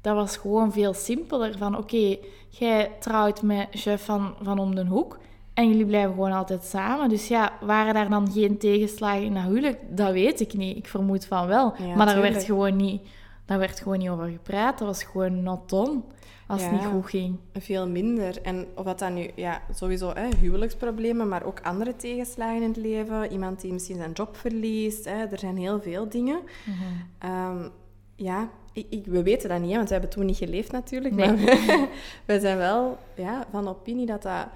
dat 0.00 0.14
was 0.14 0.36
gewoon 0.36 0.72
veel 0.72 0.94
simpeler. 0.94 1.58
Van 1.58 1.76
oké, 1.76 2.16
jij 2.48 2.90
trouwt 3.00 3.42
met 3.42 3.66
chef 3.70 4.04
van, 4.04 4.34
van 4.42 4.58
om 4.58 4.74
de 4.74 4.86
hoek 4.86 5.18
en 5.54 5.68
jullie 5.68 5.86
blijven 5.86 6.10
gewoon 6.10 6.32
altijd 6.32 6.64
samen. 6.64 7.08
Dus 7.08 7.28
ja, 7.28 7.52
waren 7.60 7.94
daar 7.94 8.08
dan 8.08 8.32
geen 8.32 8.58
tegenslagen 8.58 9.22
in 9.22 9.34
dat 9.34 9.42
huwelijk? 9.42 9.78
Dat 9.88 10.12
weet 10.12 10.40
ik 10.40 10.54
niet. 10.54 10.76
Ik 10.76 10.88
vermoed 10.88 11.26
van 11.26 11.46
wel. 11.46 11.74
Ja, 11.78 11.94
maar 11.94 12.06
daar 12.06 12.20
werd, 12.20 12.44
gewoon 12.44 12.76
niet, 12.76 13.02
daar 13.44 13.58
werd 13.58 13.80
gewoon 13.80 13.98
niet 13.98 14.08
over 14.08 14.28
gepraat. 14.28 14.78
Dat 14.78 14.86
was 14.86 15.02
gewoon 15.02 15.42
not 15.42 15.68
done 15.68 16.00
als 16.46 16.62
het 16.62 16.72
niet 16.72 16.84
goed 16.84 17.06
ging. 17.06 17.36
Veel 17.52 17.88
minder. 17.88 18.42
En 18.42 18.66
of 18.74 18.84
dat 18.84 18.98
dan 18.98 19.14
nu, 19.14 19.30
ja, 19.34 19.62
sowieso 19.74 20.12
hè, 20.14 20.28
huwelijksproblemen, 20.40 21.28
maar 21.28 21.42
ook 21.42 21.60
andere 21.62 21.96
tegenslagen 21.96 22.62
in 22.62 22.68
het 22.68 22.76
leven. 22.76 23.32
Iemand 23.32 23.60
die 23.60 23.72
misschien 23.72 23.96
zijn 23.96 24.12
job 24.12 24.36
verliest. 24.36 25.04
Hè, 25.04 25.24
er 25.24 25.38
zijn 25.38 25.56
heel 25.56 25.80
veel 25.80 26.08
dingen. 26.08 26.40
Ehm, 27.18 27.68
ja, 28.16 28.48
ik, 28.72 28.86
ik- 28.90 29.06
we 29.06 29.22
weten 29.22 29.48
dat 29.48 29.60
niet, 29.60 29.70
hè, 29.70 29.76
want 29.76 29.86
we 29.88 29.92
hebben 29.94 30.12
toen 30.12 30.26
niet 30.26 30.36
geleefd 30.36 30.72
natuurlijk. 30.72 31.14
Nee. 31.14 31.26
Maar 31.26 31.36
we, 31.36 31.88
we 32.26 32.40
zijn 32.40 32.56
wel 32.56 32.98
ja, 33.14 33.46
van 33.50 33.68
opinie 33.68 34.06
dat 34.06 34.22
dat 34.22 34.46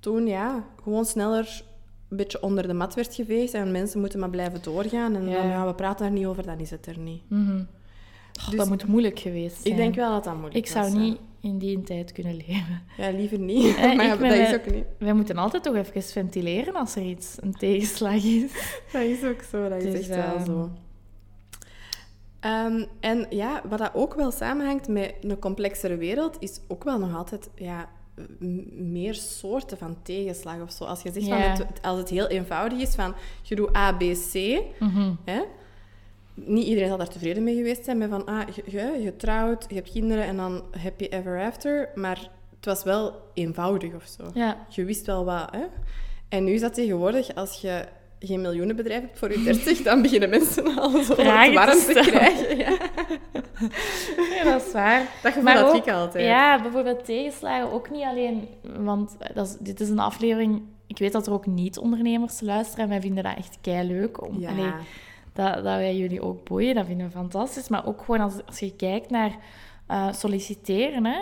toen 0.00 0.26
ja, 0.26 0.64
gewoon 0.82 1.04
sneller 1.04 1.62
een 2.08 2.16
beetje 2.16 2.42
onder 2.42 2.66
de 2.66 2.74
mat 2.74 2.94
werd 2.94 3.14
geveegd. 3.14 3.54
En 3.54 3.72
mensen 3.72 4.00
moeten 4.00 4.18
maar 4.20 4.30
blijven 4.30 4.62
doorgaan. 4.62 5.14
En 5.16 5.28
Ja. 5.28 5.36
dan, 5.40 5.48
ja, 5.48 5.66
we 5.66 5.74
praten 5.74 6.04
daar 6.06 6.14
niet 6.14 6.26
over, 6.26 6.42
dan 6.46 6.58
is 6.58 6.70
het 6.70 6.86
er 6.86 6.98
niet. 6.98 7.22
Mhm. 7.28 7.62
Oh, 8.40 8.48
Dus 8.48 8.58
dat 8.58 8.68
moet 8.68 8.86
moeilijk 8.86 9.18
geweest 9.18 9.56
zijn. 9.62 9.74
Ik 9.74 9.76
denk 9.80 9.94
wel 9.94 10.10
dat 10.12 10.24
dat 10.24 10.32
moeilijk 10.34 10.56
Ik 10.56 10.66
zou 10.66 10.84
was, 10.84 10.92
ja. 10.92 10.98
niet 10.98 11.18
in 11.40 11.58
die 11.58 11.80
tijd 11.82 12.12
kunnen 12.12 12.36
leven. 12.36 12.82
Ja, 12.96 13.10
liever 13.10 13.38
niet. 13.38 13.76
Eh, 13.76 13.94
maar 13.96 14.12
ik 14.12 14.18
dat 14.20 14.32
is 14.32 14.54
ook 14.54 14.74
niet. 14.74 14.84
Wij 14.98 15.12
moeten 15.12 15.36
altijd 15.36 15.62
toch 15.62 15.74
even 15.74 16.02
ventileren 16.02 16.74
als 16.74 16.96
er 16.96 17.02
iets, 17.02 17.36
een 17.40 17.52
tegenslag 17.54 18.24
is. 18.24 18.50
Dat 18.92 19.02
is 19.02 19.24
ook 19.24 19.42
zo, 19.42 19.68
dat 19.68 19.82
is 19.82 19.90
Dus, 19.92 20.08
echt 20.08 20.08
wel 20.08 20.34
ehm, 20.34 20.44
zo. 20.44 20.70
Ehm, 22.44 22.84
en 23.00 23.26
ja, 23.30 23.60
wat 23.68 23.78
dat 23.78 23.90
ook 23.94 24.14
wel 24.14 24.30
samenhangt 24.30 24.88
met 24.88 25.14
een 25.20 25.38
complexere 25.38 25.96
wereld, 25.96 26.36
is 26.40 26.60
ook 26.68 26.84
wel 26.84 26.98
nog 26.98 27.16
altijd 27.16 27.50
ja, 27.54 27.88
meer 28.72 29.14
soorten 29.14 29.78
van 29.78 29.96
tegenslag 30.02 30.60
of 30.60 30.70
zo. 30.72 30.84
Als 30.84 31.02
je 31.02 31.12
zegt 31.12 31.28
van 31.28 31.36
het, 31.38 31.66
als 31.82 31.98
het 31.98 32.08
heel 32.08 32.26
eenvoudig 32.26 32.78
is 32.78 32.94
van 32.94 33.14
je 33.42 33.54
doet 33.54 33.76
A, 33.76 33.92
B, 33.92 34.00
C, 34.32 34.58
Mhm. 34.78 35.12
hè? 35.24 35.40
niet 36.34 36.66
iedereen 36.66 36.88
zal 36.88 36.98
daar 36.98 37.08
tevreden 37.08 37.44
mee 37.44 37.56
geweest 37.56 37.84
zijn 37.84 37.98
met 37.98 38.10
van 38.10 38.24
ah, 38.26 38.48
je, 38.54 38.62
je, 38.66 39.00
je 39.02 39.16
trouwt, 39.16 39.64
je 39.68 39.74
hebt 39.74 39.90
kinderen 39.90 40.24
en 40.24 40.36
dan 40.36 40.62
happy 40.82 41.04
ever 41.04 41.40
after, 41.44 41.88
maar 41.94 42.30
het 42.56 42.64
was 42.64 42.82
wel 42.82 43.12
eenvoudig 43.34 43.94
of 43.94 44.06
zo. 44.06 44.30
Je 44.68 44.84
wist 44.84 45.06
wel 45.06 45.24
wat, 45.24 45.50
hè? 45.50 45.64
En 46.28 46.44
nu 46.44 46.52
is 46.52 46.60
dat 46.60 46.74
tegenwoordig, 46.74 47.34
als 47.34 47.60
je 47.60 47.84
geen 48.26 48.40
miljoenenbedrijf 48.40 49.00
hebt 49.00 49.18
voor 49.18 49.30
je 49.32 49.42
30, 49.42 49.82
dan 49.82 50.02
beginnen 50.02 50.28
mensen 50.28 50.78
al 50.78 50.90
zo 50.90 51.14
Vragen 51.14 51.60
het 51.60 51.86
te 51.86 51.92
warm 51.94 52.04
te 52.04 52.10
krijgen. 52.10 52.56
Ja. 52.56 52.70
ja, 54.36 54.44
dat 54.44 54.66
is 54.66 54.72
waar. 54.72 55.00
Dat 55.22 55.32
gevoel 55.32 55.42
Maar 55.42 55.56
had 55.56 55.68
ook- 55.68 55.86
ik 55.86 55.92
altijd. 55.92 56.24
Ja, 56.24 56.62
bijvoorbeeld 56.62 57.04
tegenslagen 57.04 57.72
ook 57.72 57.90
niet 57.90 58.02
alleen... 58.02 58.48
Want 58.78 59.16
dat 59.34 59.46
is, 59.46 59.56
dit 59.60 59.80
is 59.80 59.88
een 59.88 59.98
aflevering... 59.98 60.62
Ik 60.86 60.98
weet 60.98 61.12
dat 61.12 61.26
er 61.26 61.32
ook 61.32 61.46
niet-ondernemers 61.46 62.40
luisteren 62.40 62.84
en 62.84 62.90
wij 62.90 63.00
vinden 63.00 63.24
dat 63.24 63.36
echt 63.36 63.58
leuk 63.62 64.26
om... 64.26 64.40
Ja. 64.40 64.74
dat, 65.32 65.54
dat 65.54 65.62
wij 65.64 65.96
jullie 65.96 66.22
ook 66.22 66.44
boeien, 66.44 66.74
dat 66.74 66.86
vinden 66.86 67.06
we 67.06 67.12
fantastisch. 67.12 67.68
Maar 67.68 67.86
ook 67.86 68.00
gewoon 68.04 68.20
als, 68.20 68.34
als 68.46 68.58
je 68.58 68.76
kijkt 68.76 69.10
naar 69.10 69.36
eh, 69.86 70.12
solliciteren, 70.12 71.04
hè. 71.04 71.18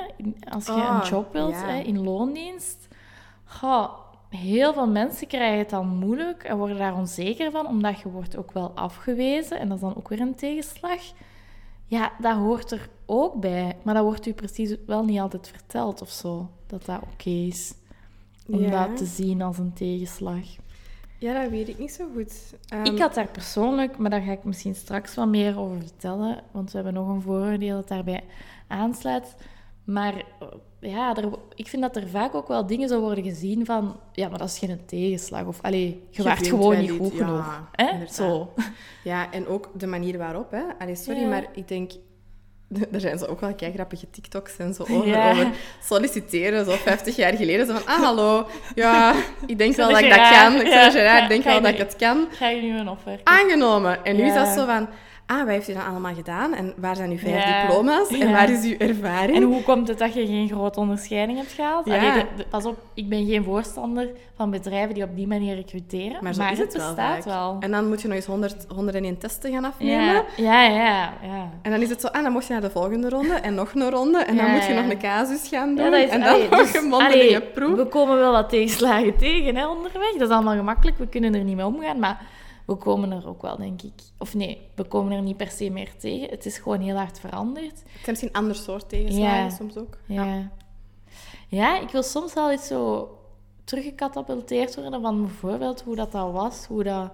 Als 0.50 0.66
je 0.66 0.72
Oh, 0.72 0.98
een 1.02 1.08
job 1.08 1.32
wilt 1.32 1.54
ja. 1.54 1.66
hè, 1.66 1.80
in 1.80 2.04
loondienst... 2.04 2.88
Goh, 3.44 3.90
heel 4.36 4.72
veel 4.72 4.86
mensen 4.88 5.26
krijgen 5.26 5.58
het 5.58 5.70
dan 5.70 5.86
moeilijk 5.86 6.42
en 6.44 6.56
worden 6.56 6.78
daar 6.78 6.96
onzeker 6.96 7.50
van, 7.50 7.66
omdat 7.66 8.00
je 8.00 8.08
wordt 8.08 8.36
ook 8.36 8.52
wel 8.52 8.70
afgewezen. 8.74 9.58
En 9.58 9.66
dat 9.68 9.76
is 9.76 9.82
dan 9.82 9.96
ook 9.96 10.08
weer 10.08 10.20
een 10.20 10.34
tegenslag. 10.34 11.00
Ja, 11.86 12.12
dat 12.20 12.36
hoort 12.36 12.70
er 12.70 12.88
ook 13.06 13.40
bij. 13.40 13.76
Maar 13.82 13.94
dat 13.94 14.04
wordt 14.04 14.26
u 14.26 14.32
precies 14.32 14.74
wel 14.86 15.04
niet 15.04 15.20
altijd 15.20 15.48
verteld 15.48 16.02
of 16.02 16.10
zo. 16.10 16.50
Dat 16.66 16.84
dat 16.84 17.00
oké 17.12 17.30
is. 17.30 17.74
Om 18.48 18.58
Ja. 18.60 18.86
dat 18.86 18.96
te 18.96 19.04
zien 19.04 19.42
als 19.42 19.58
een 19.58 19.72
tegenslag. 19.72 20.44
Ja, 21.18 21.40
dat 21.42 21.50
weet 21.50 21.68
ik 21.68 21.78
niet 21.78 21.92
zo 21.92 22.06
goed. 22.14 22.54
Ehm, 22.68 22.84
Ik 22.84 22.98
had 22.98 23.14
daar 23.14 23.28
persoonlijk, 23.28 23.98
maar 23.98 24.10
daar 24.10 24.20
ga 24.20 24.32
ik 24.32 24.44
misschien 24.44 24.74
straks 24.74 25.14
wat 25.14 25.28
meer 25.28 25.58
over 25.58 25.78
vertellen, 25.80 26.42
want 26.50 26.70
we 26.70 26.76
hebben 26.76 26.94
nog 26.94 27.08
een 27.08 27.20
vooroordeel 27.22 27.76
dat 27.76 27.88
daarbij 27.88 28.20
aansluit. 28.66 29.34
Maar 29.84 30.14
ja, 30.80 31.16
er, 31.16 31.28
ik 31.54 31.68
vind 31.68 31.82
dat 31.82 31.96
er 31.96 32.08
vaak 32.08 32.34
ook 32.34 32.48
wel 32.48 32.66
dingen 32.66 32.88
zo 32.88 33.00
worden 33.00 33.24
gezien 33.24 33.66
van, 33.66 34.00
ja, 34.12 34.28
maar 34.28 34.38
dat 34.38 34.48
is 34.48 34.58
geen 34.58 34.80
tegenslag. 34.86 35.44
Of, 35.44 35.58
allee, 35.62 36.02
je, 36.10 36.22
waart 36.22 36.46
gewoon 36.46 36.78
niet 36.78 36.90
goed 36.90 37.12
ja, 37.12 37.24
genoeg. 37.24 37.68
Hè? 37.72 37.84
inderdaad. 37.90 38.14
Zo. 38.14 38.52
Ja, 39.04 39.32
en 39.32 39.46
ook 39.46 39.68
de 39.74 39.86
manier 39.86 40.18
waarop, 40.18 40.50
hè. 40.50 40.62
Allee, 40.78 40.94
sorry, 40.96 41.20
Ja. 41.20 41.28
maar 41.28 41.44
ik 41.54 41.68
denk... 41.68 41.92
Er 42.92 43.00
zijn 43.00 43.18
zo 43.18 43.24
ook 43.24 43.40
wel 43.40 43.54
kei 43.54 43.72
grappige 43.72 44.10
TikToks 44.10 44.56
en 44.56 44.74
zo 44.74 44.82
over, 44.82 45.06
Ja. 45.06 45.30
over 45.30 45.50
solliciteren, 45.82 46.64
zo 46.64 46.70
50 46.70 47.16
jaar 47.16 47.32
geleden. 47.34 47.66
Zo 47.66 47.72
van, 47.72 47.86
ah, 47.94 48.02
hallo, 48.02 48.46
ja, 48.74 49.14
ik 49.46 49.58
denk 49.58 49.76
wel 49.76 49.88
dat 49.90 49.98
ik 50.00 50.08
dat 50.08 50.28
kan. 50.30 50.54
Ik 50.54 50.66
ja. 50.66 50.90
Gerard, 50.90 51.22
ik 51.22 51.28
denk 51.28 51.44
wel 51.44 51.60
dat 51.60 51.72
ik 51.72 51.78
het 51.78 51.96
kan. 51.96 52.26
Ga 52.30 52.48
je 52.48 52.60
nu 52.62 52.78
een 52.78 52.88
offer? 52.88 53.20
aangenomen. 53.24 54.04
En 54.04 54.16
nu 54.16 54.22
is 54.22 54.34
dat 54.34 54.46
Ja. 54.46 54.54
zo 54.54 54.64
van, 54.66 54.88
ah, 55.32 55.38
wat 55.38 55.48
heeft 55.48 55.68
u 55.68 55.72
dan 55.72 55.86
allemaal 55.86 56.14
gedaan? 56.14 56.54
En 56.54 56.74
waar 56.76 56.96
zijn 56.96 57.10
uw 57.10 57.18
vijf 57.18 57.44
Ja. 57.44 57.60
diploma's? 57.60 58.08
En 58.08 58.16
Ja. 58.18 58.30
waar 58.32 58.50
is 58.50 58.64
uw 58.64 58.76
ervaring? 58.78 59.36
En 59.36 59.42
hoe 59.42 59.62
komt 59.62 59.88
het 59.88 59.98
dat 59.98 60.14
je 60.14 60.26
geen 60.26 60.48
grote 60.48 60.80
onderscheiding 60.80 61.38
hebt 61.38 61.52
gehaald? 61.52 61.86
Ja. 61.86 61.96
Allee, 61.98 62.12
de- 62.12 62.26
de- 62.36 62.44
pas 62.50 62.64
op, 62.64 62.76
ik 62.94 63.08
ben 63.08 63.26
geen 63.26 63.44
voorstander 63.44 64.08
van 64.36 64.50
bedrijven 64.50 64.94
die 64.94 65.02
op 65.04 65.16
die 65.16 65.26
manier 65.26 65.54
recruteren. 65.54 66.18
maar 66.22 66.30
is 66.32 66.36
het, 66.38 66.58
het 66.58 66.76
wel 66.76 66.86
bestaat 66.86 67.14
vaak. 67.14 67.24
wel. 67.24 67.56
En 67.60 67.70
dan 67.70 67.88
moet 67.88 68.00
je 68.02 68.06
nog 68.08 68.16
eens 68.16 68.26
100, 68.26 68.66
101 68.74 69.18
testen 69.18 69.52
gaan 69.52 69.64
afnemen. 69.64 70.04
Ja, 70.14 70.22
ja, 70.36 70.62
ja. 70.62 71.12
ja. 71.22 71.50
En 71.62 71.70
dan 71.70 71.80
is 71.82 71.88
het 71.88 72.00
zo, 72.00 72.06
ah, 72.06 72.22
dan 72.22 72.32
mocht 72.32 72.46
je 72.46 72.52
naar 72.52 72.62
de 72.62 72.70
volgende 72.70 73.08
ronde 73.08 73.34
en 73.34 73.54
nog 73.54 73.74
een 73.74 73.90
ronde. 73.90 74.18
En 74.18 74.36
dan 74.36 74.50
moet 74.50 74.64
je 74.66 74.74
nog 74.74 74.90
een 74.90 74.98
casus 74.98 75.48
gaan 75.48 75.74
doen. 75.74 75.94
Is, 75.94 76.08
en 76.08 76.20
dan 76.20 76.28
allee, 76.28 76.48
nog 76.48 76.58
dus, 76.60 76.74
een 76.82 76.88
mondelinge 76.88 77.36
allee, 77.36 77.40
proef. 77.40 77.76
We 77.76 77.86
komen 77.86 78.18
wel 78.18 78.32
wat 78.32 78.48
tegenslagen 78.48 79.16
tegen 79.16 79.56
hè, 79.56 79.66
onderweg. 79.66 80.12
Dat 80.12 80.28
is 80.28 80.34
allemaal 80.34 80.56
gemakkelijk. 80.56 80.98
We 80.98 81.06
kunnen 81.06 81.34
er 81.34 81.44
niet 81.44 81.56
mee 81.56 81.66
omgaan. 81.66 81.98
Maar 81.98 82.20
we 82.72 82.78
komen 82.78 83.12
er 83.12 83.28
ook 83.28 83.42
wel, 83.42 83.56
denk 83.56 83.82
ik. 83.82 83.92
Of 84.18 84.34
nee, 84.34 84.68
we 84.74 84.84
komen 84.84 85.12
er 85.12 85.22
niet 85.22 85.36
per 85.36 85.50
se 85.50 85.70
meer 85.70 85.96
tegen. 85.96 86.28
Het 86.28 86.46
is 86.46 86.58
gewoon 86.58 86.80
heel 86.80 86.96
hard 86.96 87.20
veranderd. 87.20 87.70
Het 87.70 87.82
zijn 87.82 88.00
misschien 88.06 88.28
een 88.28 88.40
ander 88.40 88.54
soort 88.56 88.88
tegenslagen 88.88 89.44
Ja. 89.44 89.50
soms 89.50 89.76
ook. 89.76 89.98
Ja. 90.06 90.50
ja, 91.48 91.80
ik 91.80 91.88
wil 91.88 92.02
soms 92.02 92.34
wel 92.34 92.50
eens 92.50 92.66
zo 92.66 93.08
teruggecatapulteerd 93.64 94.74
worden 94.74 95.02
van 95.02 95.20
bijvoorbeeld 95.20 95.82
hoe 95.82 95.96
dat, 95.96 96.12
dat 96.12 96.32
was, 96.32 96.66
hoe 96.66 96.82
dat 96.82 97.10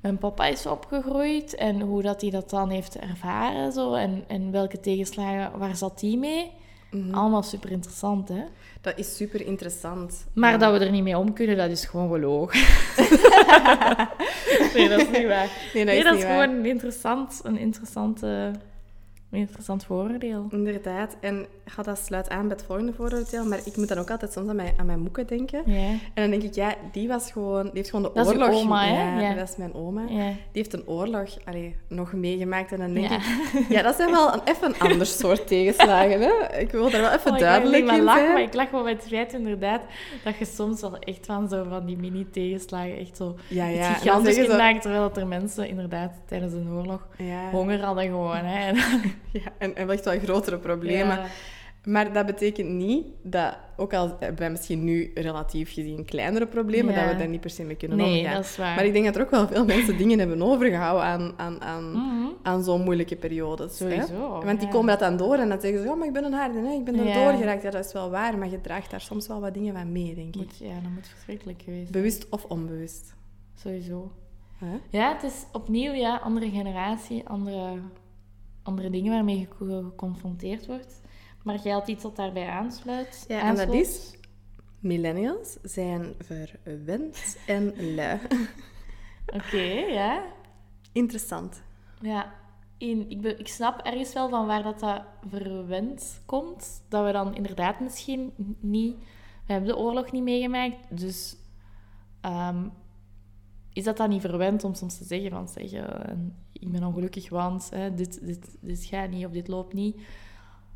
mijn 0.00 0.18
papa 0.18 0.46
is 0.46 0.66
opgegroeid 0.66 1.54
en 1.54 1.80
hoe 1.80 2.02
dat 2.02 2.20
hij 2.20 2.30
dat 2.30 2.50
dan 2.50 2.70
heeft 2.70 2.98
ervaren 2.98 3.72
zo, 3.72 3.94
en, 3.94 4.24
en 4.26 4.50
welke 4.50 4.80
tegenslagen, 4.80 5.58
waar 5.58 5.76
zat 5.76 5.98
die 5.98 6.18
mee? 6.18 6.52
Mhm. 6.90 7.14
Allemaal 7.14 7.42
super 7.42 7.70
interessant, 7.70 8.28
hè? 8.28 8.42
Dat 8.80 8.98
is 8.98 9.16
super 9.16 9.46
interessant. 9.46 10.26
Maar 10.32 10.50
Ja. 10.52 10.58
dat 10.58 10.78
we 10.78 10.84
er 10.84 10.90
niet 10.90 11.02
mee 11.02 11.18
om 11.18 11.32
kunnen, 11.32 11.56
dat 11.56 11.70
is 11.70 11.84
gewoon 11.84 12.10
gelogen. 12.12 12.60
nee, 14.74 14.88
dat 14.88 15.00
is 15.00 15.10
niet 15.18 15.26
waar. 15.26 15.50
Nee, 15.74 15.84
dat 15.84 15.84
Nee, 15.84 15.98
is 15.98 16.04
dat 16.04 16.14
is 16.16 16.22
waar. 16.24 16.32
gewoon 16.42 16.56
een 16.58 16.66
interessant, 16.66 17.40
een 17.42 17.58
interessante, 17.58 18.50
een 19.36 19.42
interessant 19.42 19.84
vooroordeel. 19.84 20.46
Inderdaad. 20.50 21.16
En 21.20 21.46
ja, 21.76 21.82
dat 21.82 21.98
sluit 21.98 22.28
aan 22.28 22.48
bij 22.48 22.56
het 22.56 22.66
volgende 22.66 22.92
vooroordeel. 22.92 23.44
Maar 23.44 23.58
ik 23.64 23.76
moet 23.76 23.88
dan 23.88 23.98
ook 23.98 24.10
altijd 24.10 24.32
soms 24.32 24.48
aan 24.48 24.56
mijn, 24.56 24.72
aan 24.76 24.86
mijn 24.86 25.00
moeken 25.00 25.26
denken. 25.26 25.64
En 25.64 26.00
dan 26.14 26.30
denk 26.30 26.42
ik, 26.42 26.54
ja, 26.54 26.74
die 26.92 27.08
was 27.08 27.32
gewoon... 27.32 27.62
Die 27.62 27.70
heeft 27.74 27.90
gewoon 27.90 28.04
de 28.04 28.10
Dat 28.14 28.26
is 28.26 28.32
oorlog... 28.32 28.54
oma? 28.54 28.84
Ja, 28.84 29.20
Ja. 29.20 29.34
dat 29.34 29.48
is 29.48 29.56
mijn 29.56 29.74
oma. 29.74 30.06
Die 30.06 30.36
heeft 30.52 30.72
een 30.72 30.86
oorlog 30.86 31.28
allee, 31.44 31.76
nog 31.88 32.12
meegemaakt. 32.12 32.72
En 32.72 32.78
dan 32.78 32.92
denk 32.94 33.08
Ja. 33.08 33.16
ik... 33.16 33.22
Ja, 33.68 33.82
dat 33.82 33.96
zijn 33.96 34.10
wel 34.10 34.34
een, 34.34 34.40
even 34.44 34.68
een 34.68 34.78
ander 34.78 35.06
soort 35.20 35.46
tegenslagen, 35.46 36.20
hè. 36.20 36.58
Ik 36.58 36.70
wil 36.70 36.90
daar 36.90 37.00
wel 37.00 37.12
even 37.12 37.32
Oh, 37.32 37.38
duidelijk 37.38 37.90
in 37.90 38.02
lachen, 38.02 38.20
zijn. 38.22 38.32
maar 38.32 38.42
ik 38.42 38.54
lach 38.54 38.70
wel 38.70 38.82
met 38.82 38.96
het 38.96 39.08
feit 39.08 39.32
inderdaad 39.32 39.80
dat 40.24 40.36
je 40.38 40.44
soms 40.44 40.80
wel 40.80 40.98
echt 40.98 41.26
van 41.26 41.48
zo 41.48 41.66
van 41.68 41.86
die 41.86 41.96
mini-tegenslagen 41.96 42.98
echt 42.98 43.16
zo 43.16 43.34
Ja, 43.48 43.66
ja. 43.66 43.92
Gigantisch 43.92 44.34
terwijl 44.80 45.00
dat 45.02 45.16
er 45.16 45.26
mensen 45.26 45.68
inderdaad 45.68 46.12
tijdens 46.26 46.52
een 46.52 46.68
oorlog 46.72 47.06
honger 47.50 47.80
hadden 47.84 48.04
gewoon. 48.04 48.36
Hè. 48.44 48.66
En, 48.66 48.76
ja, 49.44 49.52
en, 49.58 49.76
en 49.76 49.90
echt 49.90 50.04
wel 50.04 50.18
grotere 50.18 50.58
problemen. 50.58 51.16
Ja. 51.16 51.26
Maar 51.84 52.12
dat 52.12 52.26
betekent 52.26 52.68
niet 52.68 53.06
dat, 53.22 53.56
ook 53.76 53.94
al 53.94 54.16
hebben 54.20 54.38
wij 54.38 54.50
misschien 54.50 54.84
nu 54.84 55.10
relatief 55.14 55.72
gezien 55.72 56.04
kleinere 56.04 56.46
problemen, 56.46 56.94
Ja. 56.94 57.02
dat 57.04 57.12
we 57.12 57.18
daar 57.18 57.28
niet 57.28 57.40
per 57.40 57.50
se 57.50 57.62
mee 57.64 57.76
kunnen 57.76 57.96
Nee, 57.96 58.18
omgaan. 58.18 58.34
dat 58.34 58.44
is 58.44 58.56
waar. 58.56 58.74
Maar 58.74 58.84
ik 58.84 58.92
denk 58.92 59.04
dat 59.04 59.16
er 59.16 59.22
ook 59.22 59.30
wel 59.30 59.46
veel 59.48 59.64
mensen 59.64 59.96
dingen 60.02 60.18
hebben 60.18 60.42
overgehouden 60.42 61.04
aan, 61.04 61.32
aan, 61.36 61.62
aan, 61.62 61.90
Mhm. 61.92 62.26
aan 62.42 62.62
zo'n 62.64 62.82
moeilijke 62.82 63.16
periodes. 63.16 63.78
hè. 63.78 63.90
Sowieso. 63.90 64.28
Want 64.44 64.58
die 64.58 64.66
ja. 64.68 64.72
komen 64.74 64.86
dat 64.88 64.98
dan 64.98 65.16
door 65.16 65.34
en 65.36 65.48
dan 65.48 65.60
zeggen 65.60 65.82
ze, 65.82 65.88
oh, 65.88 65.96
maar 65.98 66.06
ik 66.06 66.12
ben 66.12 66.24
een 66.24 66.32
harde, 66.32 66.58
hè? 66.58 66.72
ik 66.72 66.84
ben 66.84 66.98
er 66.98 67.06
Ja. 67.06 67.24
door 67.24 67.32
geraakt. 67.38 67.62
Ja, 67.62 67.70
dat 67.70 67.84
is 67.84 67.92
wel 67.92 68.10
waar, 68.10 68.38
maar 68.38 68.48
je 68.50 68.60
draagt 68.60 68.90
daar 68.90 69.00
soms 69.00 69.26
wel 69.28 69.40
wat 69.40 69.54
dingen 69.54 69.74
van 69.74 69.92
mee, 69.92 70.14
denk 70.14 70.28
ik. 70.34 70.36
Moet, 70.36 70.56
ja, 70.58 70.74
dat 70.82 70.90
moet 70.94 71.08
verschrikkelijk 71.08 71.62
geweest 71.62 71.88
zijn. 71.88 71.92
Bewust 72.02 72.26
of 72.30 72.44
onbewust. 72.44 73.14
Sowieso. 73.54 74.12
Ja, 74.90 75.12
het 75.14 75.22
is 75.22 75.44
opnieuw 75.52 75.92
ja, 75.92 76.16
andere 76.16 76.50
generatie, 76.50 77.22
andere, 77.28 77.72
andere 78.66 78.90
dingen 78.90 79.12
waarmee 79.12 79.38
je 79.38 79.46
ge- 79.56 79.82
geconfronteerd 79.84 80.66
wordt. 80.66 81.00
Maar 81.42 81.60
jij 81.62 81.72
had 81.72 81.88
iets 81.88 82.02
dat 82.02 82.16
daarbij 82.16 82.48
aansluit. 82.48 83.24
Ja, 83.28 83.40
en 83.40 83.56
dat 83.56 83.74
is... 83.74 84.14
Millennials 84.80 85.58
zijn 85.62 86.14
verwend 86.18 87.38
en 87.46 87.94
lui. 87.94 88.18
Oké, 89.36 89.62
ja. 89.88 90.22
Interessant. 90.92 91.62
Ja, 92.00 92.32
in, 92.78 93.10
ik, 93.10 93.20
be- 93.20 93.36
ik 93.36 93.48
snap 93.48 93.80
ergens 93.80 94.12
wel 94.12 94.28
van 94.28 94.46
waar 94.46 94.62
dat, 94.62 94.80
dat 94.80 95.02
verwend 95.30 96.22
komt. 96.26 96.84
Dat 96.88 97.04
we 97.04 97.12
dan 97.12 97.34
inderdaad 97.34 97.80
misschien 97.80 98.32
niet... 98.60 98.96
We 99.46 99.52
hebben 99.52 99.70
de 99.70 99.76
oorlog 99.78 100.12
niet 100.12 100.22
meegemaakt, 100.22 100.76
dus... 100.98 101.36
ehm, 102.20 102.68
is 103.72 103.84
dat 103.84 103.96
dan 103.96 104.08
niet 104.08 104.20
verwend 104.20 104.64
om 104.64 104.74
soms 104.74 104.98
te 104.98 105.04
zeggen 105.04 105.30
van... 105.30 105.48
Zeg, 105.48 105.72
eh, 105.72 106.12
ik 106.66 106.72
ben 106.72 106.84
ongelukkig, 106.84 107.28
want 107.28 107.70
hè, 107.70 107.94
dit, 107.94 108.26
dit, 108.26 108.56
dit 108.60 108.84
gaat 108.84 109.10
niet 109.10 109.26
of 109.26 109.32
dit 109.32 109.48
loopt 109.48 109.72
niet. 109.72 110.00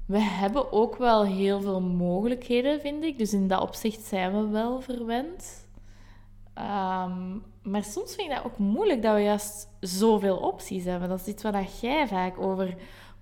We 0.06 0.20
hebben 0.20 0.72
ook 0.72 0.96
wel 0.96 1.24
heel 1.24 1.60
veel 1.60 1.80
mogelijkheden, 1.80 2.80
vind 2.80 3.04
ik. 3.04 3.18
Dus 3.18 3.32
in 3.32 3.48
dat 3.48 3.60
opzicht 3.60 4.02
zijn 4.02 4.32
we 4.32 4.48
wel 4.48 4.80
verwend. 4.80 5.68
Ehm, 6.54 7.38
maar 7.62 7.84
soms 7.84 8.14
vind 8.14 8.30
ik 8.30 8.36
dat 8.36 8.44
ook 8.44 8.58
moeilijk 8.58 9.02
dat 9.02 9.14
we 9.14 9.20
juist 9.20 9.68
zoveel 9.80 10.36
opties 10.36 10.84
hebben. 10.84 11.08
Dat 11.08 11.20
is 11.20 11.26
iets 11.26 11.42
waar 11.42 11.52
dat 11.52 11.80
jij 11.80 12.08
vaak 12.08 12.40
over 12.40 12.74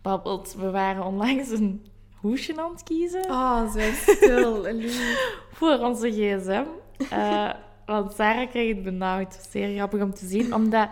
babbelt. 0.03 0.55
We 0.55 0.71
waren 0.71 1.05
onlangs 1.05 1.51
een 1.51 1.87
hoesje 2.15 2.63
aan 2.63 2.73
het 2.73 2.83
kiezen 2.83 3.31
Oh, 3.31 3.73
zo 3.73 3.81
stil, 3.93 4.63
lief. 4.63 5.27
voor 5.59 5.79
onze 5.79 6.11
gsm. 6.11 6.65
Eh, 7.11 7.51
want 7.87 8.13
Sarah 8.13 8.51
kreeg 8.51 8.75
het 8.75 8.83
benauwd. 8.83 9.47
Zeer 9.51 9.75
grappig 9.77 10.03
om 10.03 10.15
te 10.15 10.27
zien. 10.27 10.55
Omdat, 10.55 10.89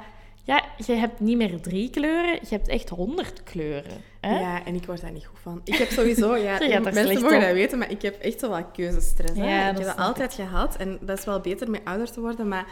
ja, 0.46 0.64
je 0.86 0.92
hebt 0.92 1.20
niet 1.20 1.36
meer 1.36 1.60
drie 1.60 1.90
kleuren. 1.90 2.32
Je 2.32 2.46
hebt 2.48 2.68
echt 2.68 2.88
honderd 2.88 3.42
kleuren. 3.42 4.02
Hè? 4.20 4.38
Ja, 4.38 4.64
en 4.64 4.74
ik 4.74 4.84
word 4.86 5.00
daar 5.00 5.10
niet 5.12 5.26
goed 5.26 5.38
van. 5.42 5.60
Ik 5.64 5.74
heb 5.74 5.88
sowieso, 5.88 6.36
ja, 6.36 6.58
mensen 6.80 7.20
mogen 7.22 7.40
dat 7.40 7.52
weten, 7.52 7.78
maar 7.78 7.90
ik 7.90 8.02
heb 8.02 8.20
echt 8.20 8.40
zo 8.40 8.48
wat 8.48 8.64
keuzestress. 8.72 9.34
Hè? 9.36 9.44
Ja, 9.48 9.68
ik 9.68 9.76
dat 9.76 9.86
heb 9.86 9.96
dat 9.96 10.06
altijd 10.06 10.34
gehad 10.34 10.76
en 10.76 10.98
dat 11.00 11.18
is 11.18 11.24
wel 11.24 11.40
beter 11.40 11.70
met 11.70 11.80
ouder 11.84 12.10
te 12.10 12.20
worden, 12.20 12.48
maar 12.48 12.66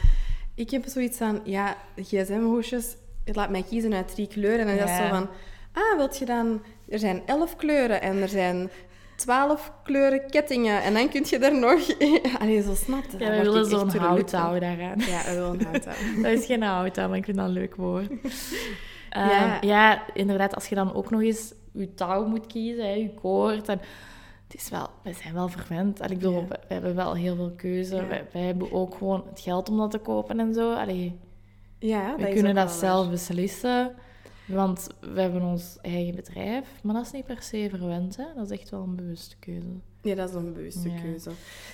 ik 0.55 0.71
heb 0.71 0.85
zoiets 0.87 1.17
van, 1.19 1.41
ja, 1.45 1.77
gsm-hoesjes, 1.97 2.97
laat 3.25 3.51
mij 3.51 3.63
kiezen 3.63 3.95
uit 3.95 4.15
drie 4.15 4.27
kleuren. 4.29 4.67
En 4.67 4.67
dan 4.67 4.75
is 4.75 4.81
dat 4.81 4.89
Ja. 4.91 5.09
zo 5.09 5.15
van, 5.15 5.29
ah, 5.73 5.97
wilt 5.97 6.19
je 6.19 6.25
dan... 6.25 6.63
Er 6.89 6.99
zijn 6.99 7.23
elf 7.27 7.57
kleuren 7.57 8.01
en 8.03 8.23
er 8.23 8.29
zijn 8.29 8.71
twaalf 9.17 9.73
kleuren 9.83 10.31
kettingen 10.31 10.83
en 10.83 10.95
dan 10.95 11.09
kun 11.09 11.25
je 11.27 11.39
er 11.39 11.59
nog... 11.59 11.81
Allee, 12.41 12.63
zo 12.63 12.75
snap 12.75 13.03
je. 13.11 13.19
Ja, 13.19 13.31
we 13.31 13.43
willen 13.43 13.67
zo'n 13.67 13.89
houtouw 13.97 14.59
daaraan. 14.59 14.99
Ja, 14.99 15.23
we 15.25 15.31
willen 15.35 15.61
een 15.61 15.67
houtouw. 15.67 15.93
Dat 16.23 16.33
is 16.33 16.47
geen 16.47 16.63
houtouw, 16.63 17.09
maar 17.09 17.19
ik 17.19 17.25
vind 17.25 17.37
dat 17.37 17.47
een 17.47 17.53
leuk 17.53 17.75
woord. 17.77 18.11
Ehm, 19.11 19.29
Ja. 19.29 19.59
ja. 19.61 20.03
inderdaad, 20.15 20.55
als 20.55 20.69
je 20.69 20.75
dan 20.75 20.95
ook 20.95 21.11
nog 21.11 21.23
eens 21.23 21.55
je 21.73 21.95
touw 21.95 22.27
moet 22.27 22.47
kiezen, 22.47 22.85
hè, 22.85 22.93
je 22.95 23.15
koord. 23.15 23.69
En 23.69 23.81
het 24.49 24.55
is 24.63 24.69
wel, 24.71 24.89
we 25.03 25.13
zijn 25.13 25.35
wel 25.35 25.49
verwend. 25.49 26.01
Allee, 26.01 26.13
ik 26.17 26.19
bedoel, 26.23 26.41
Ja. 26.41 26.47
we, 26.49 26.75
hebben 26.75 26.95
wel 26.95 27.15
heel 27.15 27.37
veel 27.37 27.53
keuze. 27.57 27.97
Ja. 27.97 28.07
Wij, 28.07 28.25
wij 28.33 28.43
hebben 28.43 28.73
ook 28.73 28.95
gewoon 28.95 29.25
het 29.29 29.41
geld 29.41 29.69
om 29.69 29.77
dat 29.77 29.91
te 29.91 29.99
kopen 29.99 30.41
en 30.41 30.55
zo. 30.55 30.73
Allee, 30.75 31.19
Ja, 31.79 32.15
we 32.17 32.29
kunnen 32.29 32.55
dat 32.55 32.71
zelf 32.71 33.03
waar. 33.03 33.11
beslissen. 33.11 33.95
Want 34.47 34.87
we 35.01 35.21
hebben 35.21 35.43
ons 35.43 35.79
eigen 35.83 36.15
bedrijf. 36.15 36.69
Maar 36.83 36.95
dat 36.95 37.05
is 37.05 37.11
niet 37.13 37.25
per 37.27 37.43
se 37.43 37.67
verwend. 37.71 38.17
Hè? 38.17 38.25
Dat 38.37 38.51
is 38.51 38.59
echt 38.59 38.71
wel 38.71 38.83
een 38.83 38.97
bewuste 38.97 39.37
keuze. 39.39 39.67
Ja, 40.03 40.15
dat 40.15 40.29
is 40.29 40.35
een 40.35 40.53
bewuste 40.53 40.91
Ja. 40.91 41.01
keuze. 41.01 41.31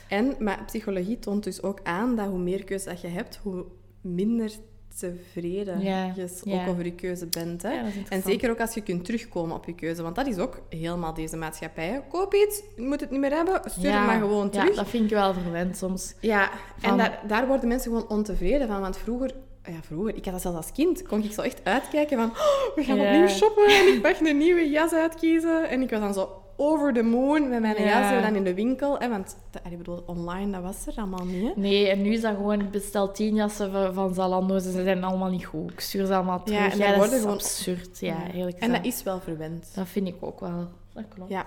En, 0.08 0.34
maar 0.38 0.64
psychologie 0.66 1.18
toont 1.18 1.44
dus 1.44 1.62
ook 1.62 1.80
aan 1.82 2.16
dat 2.16 2.26
hoe 2.26 2.38
meer 2.38 2.64
keuze 2.64 2.88
dat 2.88 3.00
je 3.00 3.09
hebt, 3.09 3.37
hoe 3.42 3.64
minder 4.00 4.50
tevreden 4.98 5.80
Ja, 5.80 6.12
je 6.16 6.28
ja. 6.44 6.62
ook 6.62 6.68
over 6.68 6.85
je 6.85 6.94
keuze 6.94 7.26
bent. 7.26 7.62
Hè? 7.62 7.70
Ja, 7.72 7.85
en 8.09 8.22
zeker 8.22 8.50
ook 8.50 8.61
als 8.61 8.74
je 8.74 8.80
kunt 8.83 9.04
terugkomen 9.04 9.56
op 9.56 9.64
je 9.64 9.74
keuze. 9.74 10.02
Want 10.02 10.14
dat 10.16 10.26
is 10.26 10.37
ook 10.38 10.61
helemaal 10.68 11.14
deze 11.14 11.37
maatschappij. 11.37 12.02
Koop 12.09 12.35
iets, 12.35 12.62
je 12.76 12.83
moet 12.83 13.00
het 13.00 13.11
niet 13.11 13.20
meer 13.20 13.30
hebben, 13.30 13.61
stuur 13.64 13.92
het 13.96 14.06
maar 14.06 14.18
gewoon 14.20 14.44
Ja, 14.44 14.50
terug. 14.61 14.76
dat 14.76 14.88
vind 14.88 15.04
ik 15.04 15.11
wel 15.11 15.33
verwend 15.35 15.76
soms. 15.76 16.14
Ja, 16.20 16.50
en 16.80 16.96
daar, 16.96 17.20
daar 17.26 17.46
worden 17.46 17.68
mensen 17.68 17.92
gewoon 17.92 18.09
ontevreden 18.09 18.66
van. 18.68 18.80
Want 18.80 18.96
vroeger, 18.96 19.35
ja, 19.64 19.83
vroeger, 19.83 20.16
ik 20.16 20.25
had 20.25 20.33
dat 20.33 20.42
zelfs 20.42 20.57
als 20.57 20.73
kind, 20.73 21.03
kon 21.03 21.23
ik 21.25 21.33
zo 21.33 21.40
echt 21.42 21.61
uitkijken 21.64 22.18
van, 22.18 22.31
"Oh, 22.31 22.75
we 22.77 22.85
gaan 22.85 23.01
opnieuw 23.01 23.29
shoppen 23.29 23.66
en 23.66 23.94
ik 23.94 24.03
mag 24.03 24.20
een 24.20 24.38
nieuwe 24.38 24.70
jas 24.70 24.92
uitkiezen. 24.92 25.68
En 25.68 25.83
ik 25.83 25.90
was 25.90 26.01
dan 26.01 26.14
zo 26.14 26.42
over 26.57 26.92
the 26.92 27.03
moon 27.03 27.49
met 27.49 27.61
mijn 27.61 27.83
Ja. 27.83 28.01
jas 28.01 28.11
en 28.12 28.23
dan 28.23 28.35
in 28.35 28.44
de 28.44 28.55
winkel. 28.55 28.99
Hè, 28.99 29.09
want 29.09 29.37
ik 29.70 29.79
bedoel, 29.79 30.03
online, 30.07 30.53
dat 30.53 30.62
was 30.62 30.87
er 30.87 30.92
allemaal 30.96 31.25
niet. 31.25 31.42
Hè? 31.42 31.51
Nee, 31.61 31.88
en 31.88 32.03
nu 32.03 32.12
is 32.12 32.20
dat 32.20 32.35
gewoon, 32.37 32.61
ik 32.61 32.70
bestel 32.70 33.12
tien 33.12 33.35
jassen 33.35 33.73
van, 33.73 33.94
van 33.94 34.14
Zalando, 34.14 34.59
ze 34.59 34.70
zijn 34.70 35.05
allemaal 35.05 35.31
niet 35.31 35.44
goed. 35.44 35.70
Ik 35.73 35.81
stuur 35.81 36.07
ze 36.07 36.14
allemaal 36.14 36.42
terug. 36.42 36.77
Ja, 36.77 36.92
en 36.92 36.99
dat 36.99 37.12
is 37.12 37.18
gewoon- 37.20 37.35
absurd. 37.35 37.99
Ja, 38.01 38.16
eerlijk 38.35 38.59
En 38.59 38.73
dat 38.73 38.85
is 38.85 39.03
wel 39.03 39.20
verwend. 39.20 39.70
Dat 39.75 39.88
vind 39.88 40.09
ik 40.09 40.14
ook 40.20 40.40
wel. 40.40 40.68
Dat 40.94 41.05
klopt. 41.14 41.31
Ja. 41.31 41.46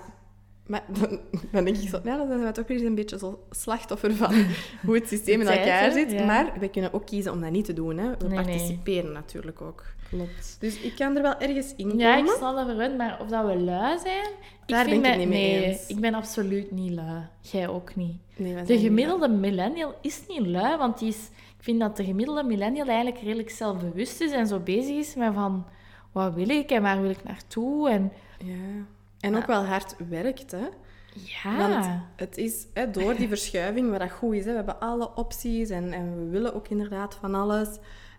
Maar 0.68 0.84
dan, 1.00 1.20
dan 1.52 1.64
denk 1.64 1.78
ik 1.78 1.90
zo, 1.90 2.00
ja, 2.04 2.18
dan 2.18 2.28
zijn 2.28 2.44
we 2.44 2.52
toch 2.52 2.68
weer 2.68 2.86
een 2.86 2.96
beetje 2.96 3.18
zo 3.18 3.44
slachtoffer 3.52 4.16
van 4.16 4.34
hoe 4.86 4.96
het 4.96 5.08
systeem 5.08 5.42
in 5.42 5.48
elkaar 5.48 5.92
zit. 5.92 6.12
Ja. 6.12 6.26
Maar 6.26 6.54
we 6.60 6.70
kunnen 6.70 6.94
ook 6.94 7.06
kiezen 7.06 7.32
om 7.32 7.42
dat 7.42 7.52
niet 7.52 7.66
te 7.66 7.74
doen. 7.74 7.98
Hè. 7.98 8.10
We 8.10 8.28
Nee, 8.28 8.38
nee. 8.38 8.46
participeren 8.46 9.12
natuurlijk 9.12 9.62
ook. 9.62 9.84
klopt. 10.10 10.58
Dus 10.60 10.80
ik 10.82 10.96
kan 10.96 11.16
er 11.16 11.22
wel 11.22 11.38
ergens 11.40 11.74
in 11.76 11.98
Ja, 11.98 12.16
komen. 12.16 12.32
ik 12.32 12.38
snap 12.38 12.56
dat 12.56 12.98
maar 12.98 13.18
of 13.22 13.28
dat 13.28 13.46
we 13.46 13.56
lui 13.58 14.00
zijn... 14.00 14.26
Daar 14.66 14.86
vind 14.86 15.02
ben 15.02 15.12
ik 15.12 15.18
het 15.20 15.30
niet 15.30 15.30
mee 15.40 15.60
nee, 15.60 15.66
eens. 15.66 15.88
ik 15.88 16.00
ben 16.00 16.14
absoluut 16.14 16.72
niet 16.72 16.92
lui. 16.92 17.22
Jij 17.42 17.68
ook 17.68 17.96
niet. 17.96 18.18
Nee, 18.36 18.64
De 18.64 18.74
niet 18.74 18.82
gemiddelde 18.82 19.28
millennial 19.28 19.96
is 20.02 20.22
niet 20.28 20.46
lui, 20.48 20.78
want 20.78 21.00
die 21.00 21.08
is, 21.08 21.30
ik 21.58 21.64
vind 21.64 21.80
dat 21.80 21.98
de 21.98 22.04
gemiddelde 22.04 22.44
millennial 22.44 22.88
eigenlijk 22.88 23.20
redelijk 23.24 23.50
zelfbewust 23.50 24.22
is 24.22 24.32
en 24.32 24.48
zo 24.48 24.60
bezig 24.60 24.96
is 24.96 25.16
met 25.16 25.34
van... 25.34 25.66
Wat 26.12 26.34
wil 26.34 26.50
ik 26.50 26.72
en 26.72 26.82
waar 26.82 27.02
wil 27.02 27.10
ik 27.10 27.24
naartoe? 27.24 27.90
En 27.90 28.12
Ja. 28.38 28.86
En 29.24 29.36
ook 29.36 29.46
wel 29.46 29.66
hard 29.66 29.96
werkt, 30.10 30.52
hè. 30.52 30.68
ja... 31.14 31.58
Want 31.58 31.86
het 32.16 32.38
is 32.38 32.68
hè, 32.74 32.92
door 32.92 33.16
die 33.16 33.28
verschuiving, 33.28 33.90
wat 33.90 34.00
dat 34.00 34.12
goed 34.12 34.34
is, 34.34 34.46
hè, 34.46 34.50
we 34.50 34.56
hebben 34.56 34.80
alle 34.80 35.16
opties 35.16 35.70
en, 35.70 35.94
en 35.94 36.18
we 36.18 36.30
willen 36.30 36.54
ook 36.56 36.68
inderdaad 36.68 37.16
van 37.16 37.36
alles. 37.36 37.68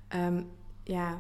Ehm, 0.08 0.42
ja, 0.84 1.12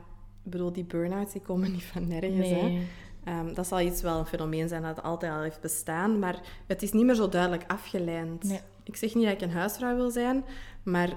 ik 0.44 0.50
bedoel, 0.50 0.72
die 0.72 0.84
burn-outs 0.84 1.32
die 1.32 1.40
komen 1.40 1.72
niet 1.72 1.84
van 1.84 2.08
nergens. 2.08 2.48
Hè. 2.48 2.80
Ehm, 3.24 3.54
dat 3.54 3.66
zal 3.66 3.80
iets 3.80 4.02
wel 4.02 4.18
een 4.18 4.26
fenomeen 4.26 4.68
zijn 4.68 4.82
dat 4.82 5.02
altijd 5.02 5.32
al 5.32 5.40
heeft 5.40 5.60
bestaan, 5.60 6.18
maar 6.18 6.40
het 6.66 6.82
is 6.82 6.92
niet 6.92 7.04
meer 7.04 7.14
zo 7.14 7.28
duidelijk 7.28 7.64
afgeleid. 7.66 8.42
Nee. 8.42 8.60
Ik 8.82 8.96
zeg 8.96 9.14
niet 9.14 9.24
dat 9.24 9.32
ik 9.32 9.40
een 9.40 9.50
huisvrouw 9.50 9.96
wil 9.96 10.10
zijn, 10.10 10.44
maar 10.82 11.08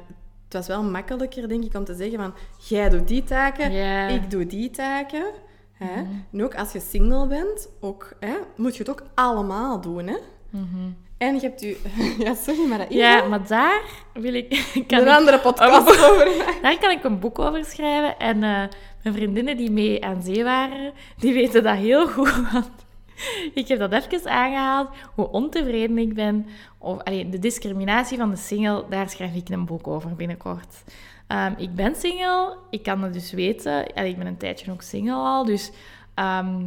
het 0.43 0.53
was 0.53 0.67
wel 0.67 0.83
makkelijker, 0.83 1.47
denk 1.47 1.63
ik, 1.63 1.73
om 1.73 1.83
te 1.83 1.95
zeggen 1.95 2.17
van, 2.17 2.33
jij 2.67 2.89
doet 2.89 3.07
die 3.07 3.23
taken, 3.23 3.71
ik 4.13 4.31
doe 4.31 4.45
die 4.45 4.69
taken. 4.69 5.25
Hè? 5.77 6.03
En 6.31 6.43
ook 6.43 6.55
als 6.55 6.71
je 6.71 6.79
single 6.79 7.27
bent, 7.27 7.69
ook, 7.81 8.13
hè, 8.19 8.35
moet 8.55 8.73
je 8.73 8.83
het 8.83 8.91
ook 8.91 9.03
allemaal 9.15 9.81
doen. 9.81 10.07
Hè? 10.07 10.17
En 11.17 11.35
je 11.35 11.41
hebt 11.41 11.61
je... 11.61 11.77
Ja, 12.25 12.33
sorry, 12.33 12.67
maar 12.67 12.77
dat 12.77 12.89
is. 12.89 12.95
Ja, 12.95 13.27
maar 13.27 13.47
daar 13.47 13.81
wil 14.13 14.33
ik... 14.33 14.49
kan 14.87 14.99
een 14.99 15.07
ik 15.07 15.13
andere 15.13 15.39
podcast 15.39 15.89
over 16.11 16.37
maken. 16.37 16.61
Daar 16.61 16.77
kan 16.77 16.91
ik 16.91 17.03
een 17.03 17.19
boek 17.19 17.39
over 17.39 17.65
schrijven. 17.65 18.19
En 18.19 18.43
eh, 18.43 18.63
mijn 19.03 19.15
vriendinnen 19.15 19.57
die 19.57 19.71
mee 19.71 20.05
aan 20.05 20.21
zee 20.21 20.43
waren, 20.43 20.93
die 21.17 21.33
weten 21.33 21.63
dat 21.63 21.75
heel 21.75 22.07
goed. 22.07 22.51
Want 22.51 22.69
ik 23.53 23.67
heb 23.67 23.79
dat 23.79 23.91
even 23.91 24.31
aangehaald, 24.31 24.89
hoe 25.15 25.29
ontevreden 25.29 25.97
ik 25.97 26.13
ben. 26.13 26.47
Of, 26.77 27.03
allee, 27.03 27.29
de 27.29 27.39
discriminatie 27.39 28.17
van 28.17 28.29
de 28.29 28.35
single, 28.35 28.85
daar 28.89 29.09
schrijf 29.09 29.35
ik 29.35 29.49
een 29.49 29.65
boek 29.65 29.87
over 29.87 30.15
binnenkort. 30.15 30.83
Ehm, 31.27 31.53
ik 31.57 31.75
ben 31.75 31.95
single, 31.95 32.57
ik 32.69 32.83
kan 32.83 33.03
het 33.03 33.13
dus 33.13 33.31
weten. 33.31 33.93
Allee, 33.93 34.11
ik 34.11 34.17
ben 34.17 34.27
een 34.27 34.37
tijdje 34.37 34.71
ook 34.71 34.81
single 34.81 35.13
al, 35.13 35.45
dus... 35.45 35.71
ehm, 36.13 36.61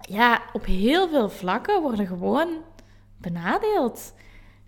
ja, 0.00 0.42
op 0.52 0.64
heel 0.64 1.08
veel 1.08 1.28
vlakken 1.28 1.82
worden 1.82 2.06
gewoon 2.06 2.48
benadeeld. 3.18 4.14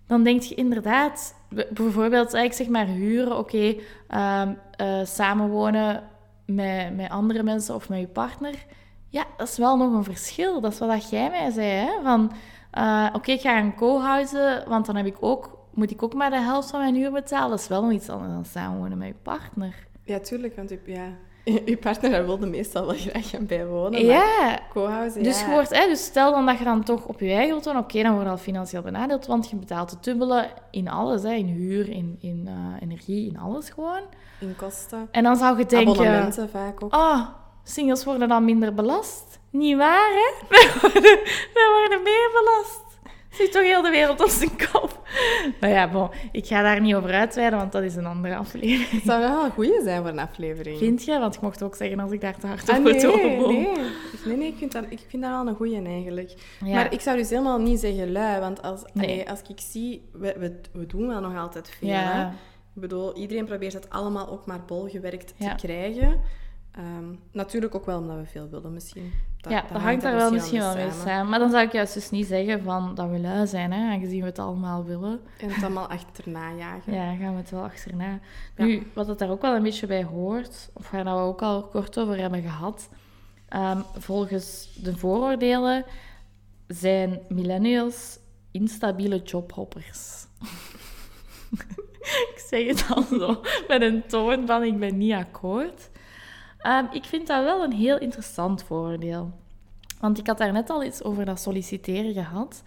Dan 0.07 0.23
denk 0.23 0.41
je 0.41 0.55
inderdaad, 0.55 1.35
bijvoorbeeld, 1.69 2.33
eh, 2.33 2.43
ik 2.43 2.53
zeg 2.53 2.67
maar 2.67 2.85
huren, 2.85 3.37
oké, 3.37 3.75
ehm, 4.07 4.53
eh, 4.71 5.05
samenwonen 5.05 6.03
met, 6.45 6.95
met 6.95 7.09
andere 7.09 7.43
mensen 7.43 7.75
of 7.75 7.89
met 7.89 7.99
je 7.99 8.07
partner. 8.07 8.65
Ja, 9.09 9.25
dat 9.37 9.47
is 9.47 9.57
wel 9.57 9.77
nog 9.77 9.93
een 9.93 10.03
verschil. 10.03 10.61
Dat 10.61 10.71
is 10.73 10.79
wat 10.79 10.89
dat 10.89 11.09
jij 11.09 11.29
mij 11.29 11.51
zei, 11.51 11.67
hè? 11.67 11.89
Van, 12.03 12.31
eh, 12.71 13.07
oké, 13.13 13.31
ik 13.31 13.41
ga 13.41 13.59
een 13.59 13.75
co-housen, 13.75 14.63
want 14.67 14.85
dan 14.85 14.95
heb 14.95 15.05
ik 15.05 15.17
ook, 15.19 15.57
moet 15.73 15.91
ik 15.91 16.03
ook 16.03 16.13
maar 16.13 16.29
de 16.29 16.39
helft 16.41 16.69
van 16.69 16.79
mijn 16.79 16.95
huur 16.95 17.11
betalen. 17.11 17.49
Dat 17.49 17.59
is 17.59 17.67
wel 17.67 17.81
nog 17.83 17.91
iets 17.91 18.09
anders 18.09 18.31
dan 18.33 18.45
samenwonen 18.45 18.97
met 18.97 19.07
je 19.07 19.13
partner. 19.23 19.87
Ja, 20.03 20.19
tuurlijk, 20.19 20.55
want 20.55 20.69
je- 20.69 20.79
ja. 20.85 21.07
je 21.65 21.77
partner 21.77 22.25
wilde 22.25 22.45
meestal 22.45 22.85
wel 22.85 22.95
graag 22.97 23.29
gaan 23.29 23.45
bijwonen. 23.45 24.05
Ja, 24.05 24.59
Co-housing, 24.73 25.23
dus, 25.23 25.39
ja. 25.41 25.49
wordt, 25.49 25.75
hè, 25.77 25.87
dus 25.87 26.03
stel 26.03 26.31
dan 26.31 26.45
dat 26.45 26.57
je 26.57 26.63
dan 26.63 26.83
toch 26.83 27.05
op 27.05 27.19
je 27.19 27.31
eigen 27.31 27.49
wilt 27.49 27.65
wonen, 27.65 27.81
oké, 27.81 28.01
dan 28.01 28.11
word 28.13 28.23
je 28.25 28.29
al 28.31 28.37
financieel 28.37 28.81
benadeeld, 28.81 29.25
want 29.25 29.49
je 29.49 29.55
betaalt 29.55 29.91
het 29.91 30.03
dubbele 30.03 30.47
in 30.71 30.87
alles, 30.89 31.23
hè, 31.23 31.31
in 31.33 31.45
huur, 31.45 31.89
in, 31.89 32.17
in 32.21 32.43
eh, 32.47 32.53
energie, 32.81 33.29
in 33.29 33.39
alles 33.39 33.69
gewoon. 33.69 34.01
in 34.39 34.55
kosten. 34.55 35.07
En 35.11 35.23
dan 35.23 35.35
zou 35.35 35.57
je 35.57 35.65
denken, 35.65 35.91
Abonnementen 35.93 36.49
vaak 36.49 36.83
ook. 36.83 36.91
ah, 36.93 37.27
singles 37.63 38.03
worden 38.03 38.27
dan 38.27 38.45
minder 38.45 38.73
belast. 38.73 39.39
Niet 39.51 39.77
waar, 39.77 40.09
hè? 40.11 40.47
Wij 40.49 40.67
worden, 40.81 41.19
wij 41.53 41.67
worden 41.79 42.03
meer 42.03 42.29
belast. 42.33 42.87
Zit 43.29 43.51
toch 43.51 43.61
heel 43.61 43.81
de 43.81 43.89
wereld 43.89 44.21
op 44.21 44.29
zijn 44.29 44.49
kop. 44.71 45.07
Maar 45.59 45.69
ja, 45.69 45.89
bon, 45.89 46.09
ik 46.31 46.45
ga 46.45 46.61
daar 46.61 46.81
niet 46.81 46.95
over 46.95 47.13
uitweiden, 47.13 47.59
want 47.59 47.71
dat 47.71 47.83
is 47.83 47.95
een 47.95 48.05
andere 48.05 48.35
aflevering. 48.35 48.89
Het 48.89 49.03
zou 49.03 49.19
wel 49.21 49.43
een 49.45 49.51
goede 49.51 49.79
zijn 49.83 50.01
voor 50.01 50.09
een 50.11 50.19
aflevering. 50.19 50.77
Vind 50.77 51.03
je? 51.03 51.19
Want 51.19 51.35
ik 51.35 51.41
mocht 51.41 51.63
ook 51.63 51.75
zeggen 51.75 51.99
als 51.99 52.11
ik 52.11 52.21
daar 52.21 52.37
te 52.37 52.47
hard 52.47 52.69
Ah, 52.69 52.77
over 52.79 52.91
nee, 52.91 53.01
doorboom. 53.01 53.53
nee. 53.53 53.71
Nee, 54.25 54.37
nee, 54.37 54.47
ik 54.47 54.57
vind, 54.57 54.71
dat, 54.71 54.83
ik 54.89 54.99
vind 55.07 55.23
dat 55.23 55.31
wel 55.31 55.47
een 55.47 55.55
goeie 55.55 55.85
eigenlijk. 55.85 56.33
Ja. 56.65 56.73
Maar 56.73 56.93
ik 56.93 57.01
zou 57.01 57.17
dus 57.17 57.29
helemaal 57.29 57.59
niet 57.59 57.79
zeggen 57.79 58.11
lui, 58.11 58.39
want 58.39 58.61
als, 58.61 58.83
Nee. 58.93 59.05
allee, 59.09 59.29
als 59.29 59.41
ik 59.47 59.59
zie, 59.59 60.09
we, 60.13 60.35
we, 60.37 60.59
we 60.73 60.85
doen 60.85 61.07
wel 61.07 61.19
nog 61.21 61.37
altijd 61.37 61.69
veel. 61.79 61.87
Ja, 61.87 62.27
Ik 62.75 62.81
bedoel, 62.81 63.15
iedereen 63.17 63.45
probeert 63.45 63.73
het 63.73 63.89
allemaal 63.89 64.29
ook 64.29 64.45
maar 64.45 64.65
bolgewerkt 64.65 65.33
Ja. 65.37 65.55
te 65.55 65.65
krijgen. 65.67 66.21
Ehm, 66.71 67.13
natuurlijk 67.31 67.75
ook 67.75 67.85
wel 67.85 67.99
omdat 67.99 68.17
we 68.17 68.25
veel 68.25 68.49
willen 68.49 68.73
misschien. 68.73 69.11
Dat, 69.41 69.51
ja, 69.51 69.65
dat 69.71 69.81
hangt 69.81 70.01
daar 70.01 70.15
wel 70.15 70.31
misschien 70.31 70.59
wel 70.59 70.75
mee 70.75 70.91
samen. 70.91 71.29
Maar 71.29 71.39
dan 71.39 71.49
zou 71.49 71.63
ik 71.63 71.71
juist 71.71 71.93
dus 71.93 72.09
niet 72.09 72.27
zeggen 72.27 72.63
van 72.63 72.95
dat 72.95 73.09
we 73.09 73.19
lui 73.19 73.47
zijn, 73.47 73.71
hè, 73.71 73.91
aangezien 73.91 74.19
we 74.19 74.25
het 74.25 74.39
allemaal 74.39 74.85
willen. 74.85 75.19
En 75.39 75.49
het 75.49 75.63
allemaal 75.63 75.87
achterna 75.87 76.53
jagen. 76.53 76.93
Ja, 76.93 77.15
gaan 77.15 77.31
we 77.31 77.37
het 77.39 77.49
wel 77.49 77.63
achterna. 77.63 78.19
Ja. 78.55 78.65
Nu, 78.65 78.87
wat 78.93 79.07
het 79.07 79.19
daar 79.19 79.29
ook 79.29 79.41
wel 79.41 79.55
een 79.55 79.63
beetje 79.63 79.87
bij 79.87 80.03
hoort, 80.03 80.69
of 80.73 80.91
waar 80.91 81.03
we 81.03 81.09
ook 81.09 81.41
al 81.41 81.67
kort 81.67 81.99
over 81.99 82.17
hebben 82.17 82.41
gehad, 82.41 82.89
ehm, 83.47 83.81
volgens 83.97 84.79
de 84.81 84.97
vooroordelen 84.97 85.85
zijn 86.67 87.19
millennials 87.29 88.19
instabiele 88.51 89.21
jobhoppers. 89.21 90.25
ik 92.33 92.43
zeg 92.49 92.67
het 92.67 92.85
al 92.89 93.03
zo, 93.03 93.41
met 93.67 93.81
een 93.81 94.07
toon 94.07 94.47
van 94.47 94.63
ik 94.63 94.79
ben 94.79 94.97
niet 94.97 95.13
akkoord. 95.13 95.88
Ehm, 96.59 96.85
ik 96.91 97.03
vind 97.03 97.27
dat 97.27 97.43
wel 97.43 97.63
een 97.63 97.73
heel 97.73 97.97
interessant 97.99 98.63
vooroordeel. 98.63 99.31
Want 99.99 100.17
ik 100.17 100.27
had 100.27 100.37
daar 100.37 100.51
net 100.51 100.69
al 100.69 100.83
iets 100.83 101.03
over 101.03 101.25
dat 101.25 101.39
solliciteren 101.39 102.13
gehad. 102.13 102.63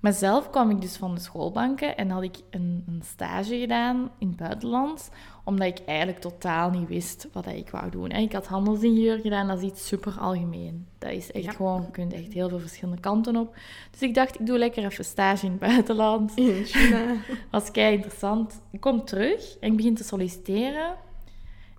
Maar 0.00 0.12
zelf 0.12 0.50
kwam 0.50 0.70
ik 0.70 0.80
dus 0.80 0.96
van 0.96 1.14
de 1.14 1.20
schoolbanken 1.20 1.96
en 1.96 2.10
had 2.10 2.22
ik 2.22 2.36
een, 2.50 2.84
een 2.86 3.02
stage 3.04 3.58
gedaan 3.58 4.10
in 4.18 4.28
het 4.28 4.36
buitenland, 4.36 5.10
omdat 5.44 5.66
ik 5.66 5.78
eigenlijk 5.86 6.18
totaal 6.20 6.70
niet 6.70 6.88
wist 6.88 7.28
wat 7.32 7.46
ik 7.46 7.70
wou 7.70 7.90
doen. 7.90 8.08
En 8.10 8.22
ik 8.22 8.32
had 8.32 8.46
handelsingenieur 8.46 9.18
gedaan, 9.18 9.46
dat 9.48 9.58
is 9.58 9.64
iets 9.64 9.86
super 9.86 10.18
algemeen. 10.20 10.86
Dat 10.98 11.10
is 11.10 11.32
echt 11.32 11.44
Ja. 11.44 11.52
gewoon, 11.52 11.82
je 11.82 11.90
kunt 11.90 12.12
echt 12.12 12.32
heel 12.32 12.48
veel 12.48 12.58
verschillende 12.58 13.00
kanten 13.00 13.36
op. 13.36 13.56
Dus 13.90 14.02
ik 14.02 14.14
dacht, 14.14 14.40
ik 14.40 14.46
doe 14.46 14.58
lekker 14.58 14.84
even 14.84 15.04
stage 15.04 15.44
in 15.46 15.50
het 15.50 15.60
buitenland. 15.60 16.32
In 16.36 16.64
China. 16.64 17.04
was 17.50 17.70
kei 17.70 17.94
interessant. 17.94 18.60
Ik 18.70 18.80
kom 18.80 19.04
terug 19.04 19.56
en 19.60 19.70
ik 19.70 19.76
begin 19.76 19.94
te 19.94 20.04
solliciteren. 20.04 20.94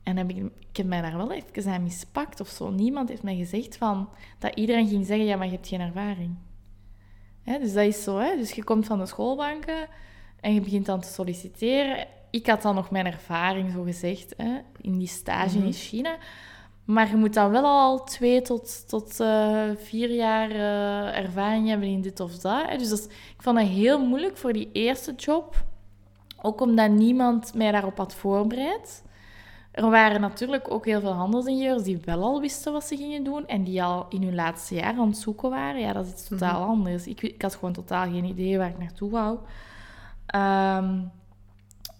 En 0.05 0.17
heb 0.17 0.29
ik, 0.29 0.37
ik 0.69 0.77
heb 0.77 0.85
mij 0.85 1.01
daar 1.01 1.17
wel 1.17 1.31
even 1.31 1.71
aan 1.71 1.83
mispakt 1.83 2.39
of 2.39 2.47
zo. 2.47 2.69
Niemand 2.69 3.09
heeft 3.09 3.23
mij 3.23 3.35
gezegd 3.35 3.77
van, 3.77 4.09
dat 4.39 4.55
iedereen 4.55 4.87
ging 4.87 5.05
zeggen, 5.05 5.25
ja, 5.25 5.35
maar 5.37 5.45
je 5.45 5.51
hebt 5.53 5.67
geen 5.67 5.81
ervaring. 5.81 6.35
Hè, 7.43 7.59
dus 7.59 7.73
dat 7.73 7.83
is 7.85 8.03
zo, 8.03 8.17
hè. 8.17 8.35
Dus 8.35 8.51
je 8.51 8.63
komt 8.63 8.85
van 8.85 8.99
de 8.99 9.05
schoolbanken 9.05 9.87
en 10.39 10.53
je 10.53 10.61
begint 10.61 10.85
dan 10.85 10.99
te 11.01 11.07
solliciteren. 11.07 12.07
Ik 12.29 12.47
had 12.47 12.61
dan 12.61 12.75
nog 12.75 12.91
mijn 12.91 13.05
ervaring, 13.05 13.71
zo 13.71 13.83
gezegd, 13.83 14.33
hè, 14.37 14.57
in 14.81 14.97
die 14.97 15.07
stage 15.07 15.57
Mhm. 15.57 15.65
in 15.65 15.73
China. 15.73 16.17
Maar 16.85 17.09
je 17.09 17.15
moet 17.15 17.33
dan 17.33 17.51
wel 17.51 17.63
al 17.65 18.03
twee 18.03 18.41
tot, 18.41 18.87
tot 18.89 19.19
eh, 19.19 19.63
vier 19.77 20.09
jaar 20.11 20.49
eh, 20.51 21.17
ervaring 21.17 21.67
hebben 21.67 21.87
in 21.87 22.01
dit 22.01 22.19
of 22.19 22.37
dat. 22.37 22.65
Hè. 22.69 22.77
Dus 22.77 22.89
dat 22.89 22.99
is, 22.99 23.05
ik 23.05 23.41
vond 23.41 23.57
dat 23.57 23.67
heel 23.67 24.05
moeilijk 24.05 24.37
voor 24.37 24.53
die 24.53 24.69
eerste 24.71 25.13
job. 25.15 25.63
Ook 26.41 26.61
omdat 26.61 26.91
niemand 26.91 27.53
mij 27.53 27.71
daarop 27.71 27.97
had 27.97 28.15
voorbereid. 28.15 29.03
Er 29.75 29.89
waren 29.89 30.21
natuurlijk 30.21 30.71
ook 30.71 30.85
heel 30.85 30.99
veel 30.99 31.13
handelsingenieurs 31.13 31.83
die 31.83 31.99
wel 32.05 32.23
al 32.23 32.41
wisten 32.41 32.73
wat 32.73 32.83
ze 32.83 32.97
gingen 32.97 33.23
doen 33.23 33.47
en 33.47 33.63
die 33.63 33.83
al 33.83 34.05
in 34.09 34.23
hun 34.23 34.35
laatste 34.35 34.75
jaar 34.75 34.97
aan 34.97 35.07
het 35.07 35.17
zoeken 35.17 35.49
waren. 35.49 35.81
Ja, 35.81 35.93
dat 35.93 36.05
is 36.05 36.11
iets 36.11 36.27
totaal 36.27 36.65
anders. 36.65 37.07
Ik, 37.07 37.21
ik 37.21 37.41
had 37.41 37.55
gewoon 37.55 37.73
totaal 37.73 38.03
geen 38.03 38.23
idee 38.23 38.57
waar 38.57 38.69
ik 38.69 38.77
naartoe 38.77 39.11
wou. 39.11 39.37
Ehm, 40.25 40.99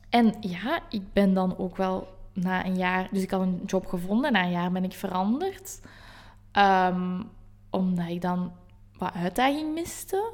en 0.10 0.34
ja, 0.40 0.80
ik 0.90 1.14
ben 1.14 1.34
dan 1.34 1.58
ook 1.58 1.78
wel 1.78 2.08
na 2.34 2.66
een 2.66 2.76
jaar... 2.76 3.08
Dus 3.12 3.22
ik 3.22 3.32
had 3.32 3.42
een 3.42 3.62
job 3.66 3.86
gevonden. 3.86 4.32
Na 4.32 4.44
een 4.44 4.52
jaar 4.52 4.72
ben 4.72 4.84
ik 4.84 4.94
veranderd. 4.94 5.82
Ehm, 6.52 7.22
omdat 7.70 8.08
ik 8.08 8.22
dan 8.22 8.52
wat 8.98 9.14
uitdaging 9.14 9.74
miste. 9.74 10.32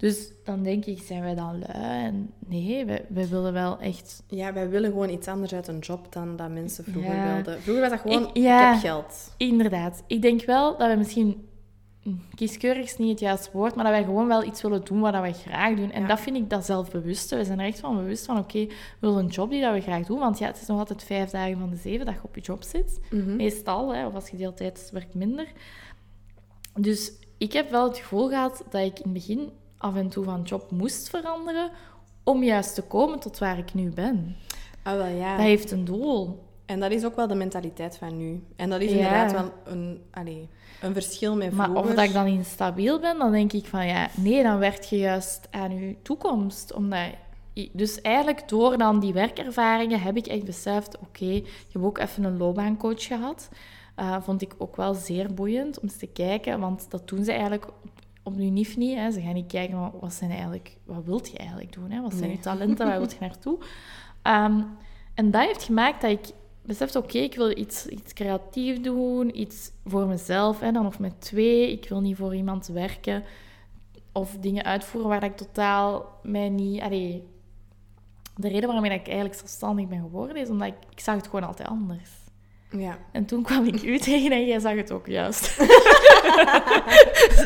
Dus 0.00 0.32
dan 0.44 0.62
denk 0.62 0.84
ik, 0.84 1.02
zijn 1.02 1.22
wij 1.22 1.34
dan 1.34 1.58
lui? 1.58 2.04
En 2.04 2.30
nee, 2.46 2.84
wij, 2.84 3.04
wij 3.08 3.28
willen 3.28 3.52
wel 3.52 3.78
echt... 3.80 4.22
Ja, 4.28 4.52
wij 4.52 4.68
willen 4.68 4.90
gewoon 4.90 5.10
iets 5.10 5.28
anders 5.28 5.54
uit 5.54 5.68
een 5.68 5.78
job 5.78 6.12
dan 6.12 6.36
dat 6.36 6.50
mensen 6.50 6.84
vroeger 6.84 7.14
Ja. 7.14 7.34
wilden. 7.34 7.60
Vroeger 7.62 7.82
was 7.82 7.90
dat 7.90 8.00
gewoon, 8.00 8.30
Ik- 8.32 8.42
heb 8.44 8.78
geld. 8.78 9.34
Inderdaad. 9.36 10.02
Ik 10.06 10.22
denk 10.22 10.44
wel 10.44 10.76
dat 10.76 10.90
we 10.90 10.96
misschien... 10.96 11.48
Kieskeurig 12.34 12.84
is 12.84 12.98
niet 12.98 13.10
het 13.10 13.20
juiste 13.20 13.50
woord, 13.52 13.74
maar 13.74 13.84
dat 13.84 13.92
wij 13.92 14.04
gewoon 14.04 14.26
wel 14.28 14.44
iets 14.44 14.62
willen 14.62 14.84
doen 14.84 15.00
wat 15.00 15.12
wij 15.12 15.32
graag 15.32 15.76
doen. 15.76 15.90
En 15.92 16.02
Ja. 16.02 16.08
dat 16.08 16.20
vind 16.20 16.36
ik 16.36 16.50
dat 16.50 16.64
zelfbewuste. 16.64 17.36
We 17.36 17.44
zijn 17.44 17.60
er 17.60 17.66
echt 17.66 17.80
van 17.80 17.96
bewust 17.96 18.24
van, 18.26 18.38
oké, 18.38 18.66
we 18.66 18.74
willen 19.00 19.18
een 19.24 19.26
job 19.30 19.50
die 19.50 19.60
dat 19.60 19.74
we 19.74 19.80
graag 19.80 20.06
doen. 20.06 20.18
Want 20.18 20.38
ja, 20.38 20.46
het 20.46 20.60
is 20.60 20.66
nog 20.66 20.78
altijd 20.78 21.02
vijf 21.04 21.30
dagen 21.30 21.58
van 21.58 21.70
de 21.70 21.76
zeven 21.76 22.06
dat 22.06 22.14
je 22.14 22.20
op 22.22 22.34
je 22.34 22.40
job 22.40 22.62
zit. 22.62 23.00
Mhm. 23.10 23.36
Meestal, 23.36 23.94
hè, 23.94 24.06
of 24.06 24.14
als 24.14 24.28
je 24.28 24.36
deeltijds 24.36 24.90
werkt 24.90 25.14
minder. 25.14 25.52
Dus 26.80 27.12
ik 27.38 27.52
heb 27.52 27.70
wel 27.70 27.88
het 27.88 27.98
gevoel 27.98 28.28
gehad 28.28 28.64
dat 28.70 28.80
ik 28.82 28.96
in 28.98 29.04
het 29.04 29.12
begin 29.12 29.50
af 29.80 29.94
en 29.96 30.08
toe 30.08 30.24
van 30.24 30.42
job 30.42 30.70
moest 30.70 31.08
veranderen 31.08 31.70
om 32.24 32.42
juist 32.42 32.74
te 32.74 32.82
komen 32.82 33.18
tot 33.20 33.38
waar 33.38 33.58
ik 33.58 33.74
nu 33.74 33.90
ben. 33.90 34.36
Ah, 34.82 34.96
wel 34.96 35.06
ja. 35.06 35.36
Dat 35.36 35.44
heeft 35.44 35.70
een 35.70 35.84
doel. 35.84 36.48
En 36.66 36.80
dat 36.80 36.90
is 36.90 37.04
ook 37.04 37.16
wel 37.16 37.26
de 37.26 37.34
mentaliteit 37.34 37.96
van 37.96 38.16
nu. 38.16 38.42
En 38.56 38.70
dat 38.70 38.80
is 38.80 38.90
Ja. 38.90 38.96
inderdaad 38.96 39.32
wel 39.32 39.52
een, 39.64 40.02
allee, 40.10 40.48
een 40.82 40.92
verschil 40.92 41.36
met 41.36 41.52
Maar 41.52 41.68
vroeger. 41.68 41.90
of 41.90 41.96
dat 41.96 42.04
ik 42.04 42.12
dan 42.12 42.26
instabiel 42.26 43.00
ben, 43.00 43.18
dan 43.18 43.32
denk 43.32 43.52
ik 43.52 43.66
van 43.66 43.86
ja, 43.86 44.08
nee, 44.16 44.42
dan 44.42 44.58
werk 44.58 44.82
je 44.82 44.96
juist 44.98 45.48
aan 45.50 45.74
je 45.78 45.96
toekomst. 46.02 46.72
Omdat, 46.72 47.06
je- 47.52 47.70
dus 47.72 48.00
eigenlijk 48.00 48.48
door 48.48 48.78
dan 48.78 49.00
die 49.00 49.12
werkervaringen 49.12 50.00
heb 50.00 50.16
ik 50.16 50.26
echt 50.26 50.44
beseft, 50.44 50.98
oké, 50.98 51.24
ik 51.30 51.66
heb 51.72 51.82
ook 51.84 51.98
even 51.98 52.24
een 52.24 52.36
loopbaancoach 52.36 53.02
gehad. 53.06 53.48
Eh, 53.94 54.16
vond 54.22 54.42
ik 54.42 54.54
ook 54.58 54.76
wel 54.76 54.94
zeer 54.94 55.34
boeiend 55.34 55.76
om 55.80 55.84
eens 55.88 55.96
te 55.96 56.06
kijken, 56.06 56.60
want 56.60 56.90
dat 56.90 57.08
doen 57.08 57.24
ze 57.24 57.32
eigenlijk 57.32 57.66
op, 58.30 58.36
op 58.36 58.40
je 58.40 58.50
NIF 58.50 58.76
niet. 58.76 58.96
Hè. 58.96 59.10
Ze 59.10 59.20
gaan 59.20 59.34
niet 59.34 59.46
kijken, 59.46 59.76
van, 59.76 59.92
wat 60.00 60.12
zijn 60.12 60.30
eigenlijk, 60.30 60.76
wat 60.84 61.04
wilt 61.04 61.30
je 61.30 61.38
eigenlijk 61.38 61.72
doen? 61.72 61.90
Hè? 61.90 62.00
Wat 62.00 62.12
zijn 62.12 62.24
Nee. 62.26 62.36
je 62.36 62.42
talenten, 62.42 62.86
waar 62.86 62.98
wil 62.98 63.08
je 63.08 63.16
naartoe? 63.20 63.58
Ehm, 64.22 64.62
en 65.14 65.30
dat 65.30 65.42
heeft 65.42 65.62
gemaakt 65.62 66.00
dat 66.00 66.10
ik 66.10 66.34
besefte, 66.62 66.98
oké, 66.98 67.18
ik 67.18 67.34
wil 67.34 67.58
iets, 67.58 67.86
iets 67.86 68.12
creatief 68.12 68.80
doen, 68.80 69.40
iets 69.40 69.70
voor 69.84 70.06
mezelf, 70.06 70.60
hè, 70.60 70.72
dan 70.72 70.86
of 70.86 70.98
met 70.98 71.20
twee. 71.20 71.72
Ik 71.72 71.88
wil 71.88 72.00
niet 72.00 72.16
voor 72.16 72.34
iemand 72.34 72.66
werken 72.66 73.24
of 74.12 74.36
dingen 74.40 74.64
uitvoeren 74.64 75.10
waar 75.10 75.24
ik 75.24 75.36
totaal 75.36 76.18
mij 76.22 76.48
niet... 76.48 76.80
Allee, 76.80 77.24
de 78.36 78.48
reden 78.48 78.66
waarom 78.66 78.84
ik 78.84 79.06
eigenlijk 79.06 79.34
zelfstandig 79.34 79.88
ben 79.88 80.00
geworden, 80.00 80.36
is 80.36 80.48
omdat 80.48 80.68
ik, 80.68 80.74
ik 80.90 81.00
zag 81.00 81.14
het 81.16 81.24
gewoon 81.24 81.44
altijd 81.44 81.68
anders. 81.68 82.10
Ja. 82.70 82.98
En 83.12 83.24
toen 83.24 83.42
kwam 83.42 83.64
ik 83.64 83.82
u 83.82 83.98
tegen 84.08 84.32
en 84.32 84.46
jij 84.46 84.58
zag 84.58 84.74
het 84.74 84.92
ook 84.92 85.06
juist. 85.06 85.44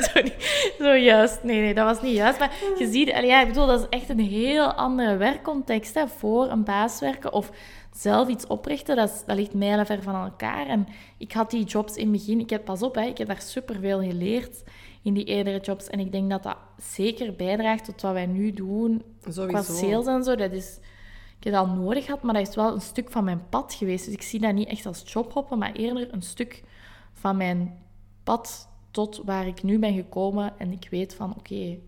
Sorry, 0.04 0.34
zo 0.78 0.96
juist. 0.96 1.42
Nee, 1.42 1.60
nee, 1.60 1.74
dat 1.74 1.84
was 1.84 2.02
niet 2.02 2.14
juist. 2.16 2.38
Maar 2.38 2.52
je 2.78 2.88
ziet, 2.90 3.08
ja, 3.08 3.40
ik 3.40 3.48
bedoel, 3.48 3.66
dat 3.66 3.80
is 3.80 3.86
echt 3.98 4.08
een 4.08 4.20
heel 4.20 4.72
andere 4.72 5.16
werkcontext 5.16 5.94
hè, 5.94 6.08
voor 6.08 6.50
een 6.50 6.64
baas 6.64 7.00
werken 7.00 7.32
of 7.32 7.50
zelf 7.92 8.28
iets 8.28 8.46
oprichten. 8.46 8.96
Dat, 8.96 9.10
is, 9.10 9.22
dat 9.26 9.36
ligt 9.36 9.54
mijlenver 9.54 10.02
van 10.02 10.14
elkaar. 10.14 10.66
En 10.66 10.86
ik 11.18 11.32
had 11.32 11.50
die 11.50 11.64
jobs 11.64 11.96
in 11.96 12.12
het 12.12 12.12
begin, 12.12 12.40
ik 12.40 12.50
heb 12.50 12.64
pas 12.64 12.82
op, 12.82 12.94
hè, 12.94 13.02
ik 13.02 13.18
heb 13.18 13.26
daar 13.26 13.42
superveel 13.42 14.00
geleerd 14.00 14.62
in 15.02 15.14
die 15.14 15.24
eerdere 15.24 15.60
jobs. 15.60 15.88
En 15.88 16.00
ik 16.00 16.12
denk 16.12 16.30
dat 16.30 16.42
dat 16.42 16.56
zeker 16.94 17.34
bijdraagt 17.34 17.84
tot 17.84 18.02
wat 18.02 18.12
wij 18.12 18.26
nu 18.26 18.52
doen 18.52 19.02
Sowieso. 19.28 19.46
qua 19.46 19.62
sales 19.62 20.06
en 20.06 20.24
zo. 20.24 20.34
Dat 20.34 20.52
is, 20.52 20.78
ik 21.44 21.52
dat 21.52 21.66
al 21.68 21.74
nodig 21.74 22.04
gehad, 22.04 22.22
maar 22.22 22.34
dat 22.34 22.48
is 22.48 22.54
wel 22.54 22.74
een 22.74 22.80
stuk 22.80 23.10
van 23.10 23.24
mijn 23.24 23.48
pad 23.48 23.74
geweest. 23.74 24.04
Dus 24.04 24.14
ik 24.14 24.22
zie 24.22 24.40
dat 24.40 24.54
niet 24.54 24.68
echt 24.68 24.86
als 24.86 25.02
jobhoppen, 25.12 25.58
maar 25.58 25.72
eerder 25.72 26.12
een 26.14 26.22
stuk 26.22 26.62
van 27.12 27.36
mijn 27.36 27.78
pad 28.24 28.68
tot 28.90 29.20
waar 29.24 29.46
ik 29.46 29.62
nu 29.62 29.78
ben 29.78 29.94
gekomen. 29.94 30.52
En 30.58 30.72
ik 30.72 30.88
weet 30.90 31.14
van, 31.14 31.30
oké, 31.38 31.54
de 31.54 31.80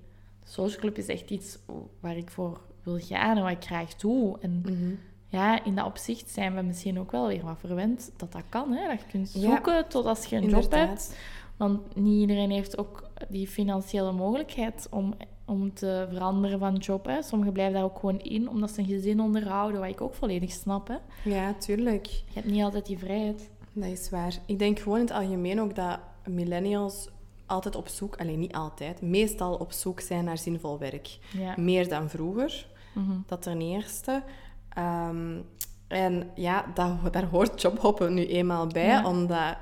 social 0.45 0.81
club 0.81 0.99
is 0.99 1.07
echt 1.07 1.31
iets 1.31 1.59
waar 2.01 2.17
ik 2.17 2.31
voor 2.31 2.61
wil 2.83 2.99
gaan 2.99 3.37
en 3.37 3.43
wat 3.43 3.53
ik 3.53 3.65
graag 3.65 3.95
doe. 3.95 4.39
En 4.41 4.61
Mhm. 4.67 4.95
ja, 5.29 5.65
in 5.65 5.75
dat 5.75 5.87
opzicht 5.87 6.31
zijn 6.31 6.55
we 6.55 6.63
misschien 6.63 6.99
ook 6.99 7.11
wel 7.11 7.27
weer 7.27 7.45
wat 7.45 7.59
verwend 7.59 8.11
dat 8.17 8.33
dat 8.33 8.43
kan. 8.49 8.73
Hè? 8.73 8.89
Dat 8.89 9.01
je 9.01 9.07
kunt 9.07 9.33
Ja, 9.33 9.41
zoeken 9.41 9.89
tot 9.89 10.07
als 10.07 10.25
je 10.27 10.37
een 10.37 10.49
job 10.49 10.71
hebt. 10.71 11.17
Want 11.57 11.97
niet 11.97 12.21
iedereen 12.21 12.51
heeft 12.51 12.79
ook 12.79 13.11
die 13.29 13.49
financiële 13.49 14.13
mogelijkheid 14.13 14.87
om, 14.91 15.15
om 15.47 15.75
te 15.75 16.07
veranderen 16.11 16.59
van 16.59 16.75
job. 16.75 17.07
Hè. 17.07 17.23
Sommigen 17.23 17.53
blijven 17.53 17.75
daar 17.75 17.85
ook 17.85 17.99
gewoon 17.99 18.19
in, 18.21 18.49
omdat 18.49 18.71
ze 18.71 18.81
een 18.81 18.87
gezin 18.87 19.21
onderhouden, 19.21 19.81
wat 19.81 19.89
ik 19.89 20.01
ook 20.01 20.15
volledig 20.15 20.51
snap. 20.53 20.89
Hè. 20.89 20.97
Ja, 21.31 21.53
tuurlijk. 21.55 22.07
Je 22.07 22.23
hebt 22.35 22.47
niet 22.47 22.63
altijd 22.63 22.87
die 22.87 22.99
vrijheid. 22.99 23.51
Dat 23.73 23.89
is 23.91 24.11
waar. 24.11 24.35
Ik 24.47 24.59
denk 24.59 24.79
gewoon 24.79 24.99
in 24.99 25.05
het 25.05 25.15
algemeen 25.15 25.61
ook 25.61 25.75
dat 25.75 25.99
millennials 26.25 27.09
altijd 27.47 27.77
op 27.77 27.89
zoek, 27.89 28.17
alleen 28.17 28.39
niet 28.39 28.55
altijd, 28.55 29.01
meestal 29.03 29.55
op 29.55 29.73
zoek 29.73 30.01
zijn 30.01 30.25
naar 30.25 30.39
zinvol 30.39 30.79
werk. 30.79 31.19
Ja. 31.39 31.55
Meer 31.57 31.89
dan 31.89 32.09
vroeger, 32.11 32.67
Mhm. 32.95 33.13
dat 33.27 33.43
ten 33.43 33.61
eerste. 33.61 34.23
Ehm, 34.69 35.37
en 35.89 36.31
ja, 36.35 36.65
dat, 36.75 37.13
daar 37.13 37.25
hoort 37.25 37.61
jobhoppen 37.63 38.15
nu 38.15 38.27
eenmaal 38.27 38.67
bij, 38.67 38.87
Ja. 38.87 39.09
omdat 39.09 39.57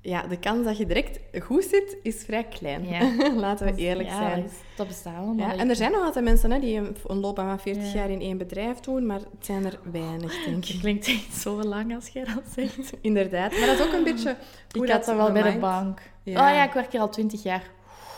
ja, 0.00 0.22
de 0.22 0.38
kans 0.38 0.64
dat 0.64 0.76
je 0.76 0.86
direct 0.86 1.18
goed 1.42 1.64
zit, 1.64 1.96
is 2.02 2.22
vrij 2.24 2.44
klein. 2.44 2.88
Ja. 2.88 3.12
Laten 3.36 3.66
we 3.66 3.74
eerlijk 3.80 4.08
ja, 4.08 4.16
zijn. 4.28 4.48
Dat, 4.76 4.86
bestaat 4.86 5.14
wel. 5.14 5.34
maar 5.34 5.54
Ja, 5.54 5.60
en 5.60 5.68
er 5.68 5.76
zijn 5.76 5.92
nog 5.92 6.02
altijd 6.04 6.24
mensen 6.24 6.50
hè, 6.50 6.58
die 6.60 6.76
een, 6.78 6.96
een 7.06 7.20
loopbaan 7.20 7.48
van 7.48 7.60
40 7.60 7.92
Ja. 7.92 7.98
jaar 7.98 8.10
in 8.10 8.20
één 8.20 8.38
bedrijf 8.38 8.80
doen, 8.80 9.06
maar 9.06 9.18
het 9.18 9.46
zijn 9.46 9.64
er 9.64 9.78
weinig, 9.92 10.44
denk 10.44 10.64
Het 10.64 10.74
ik. 10.74 10.80
klinkt 10.80 11.06
echt 11.06 11.34
zo 11.34 11.62
lang 11.62 11.94
als 11.94 12.08
jij 12.08 12.24
dat 12.24 12.42
zegt. 12.54 12.92
Inderdaad. 13.00 13.50
Maar 13.58 13.66
dat 13.66 13.78
is 13.78 13.86
ook 13.86 13.92
een 13.92 14.04
beetje 14.04 14.36
hoe 14.72 14.84
ik 14.84 14.90
had 14.90 15.04
dat 15.04 15.16
wel 15.16 15.32
bij 15.32 15.52
de 15.52 15.58
bank. 15.58 16.00
Ja. 16.22 16.32
Oh 16.48 16.54
ja, 16.54 16.64
ik 16.64 16.72
werk 16.72 16.92
hier 16.92 17.00
al 17.00 17.08
twintig 17.08 17.42
jaar. 17.42 17.62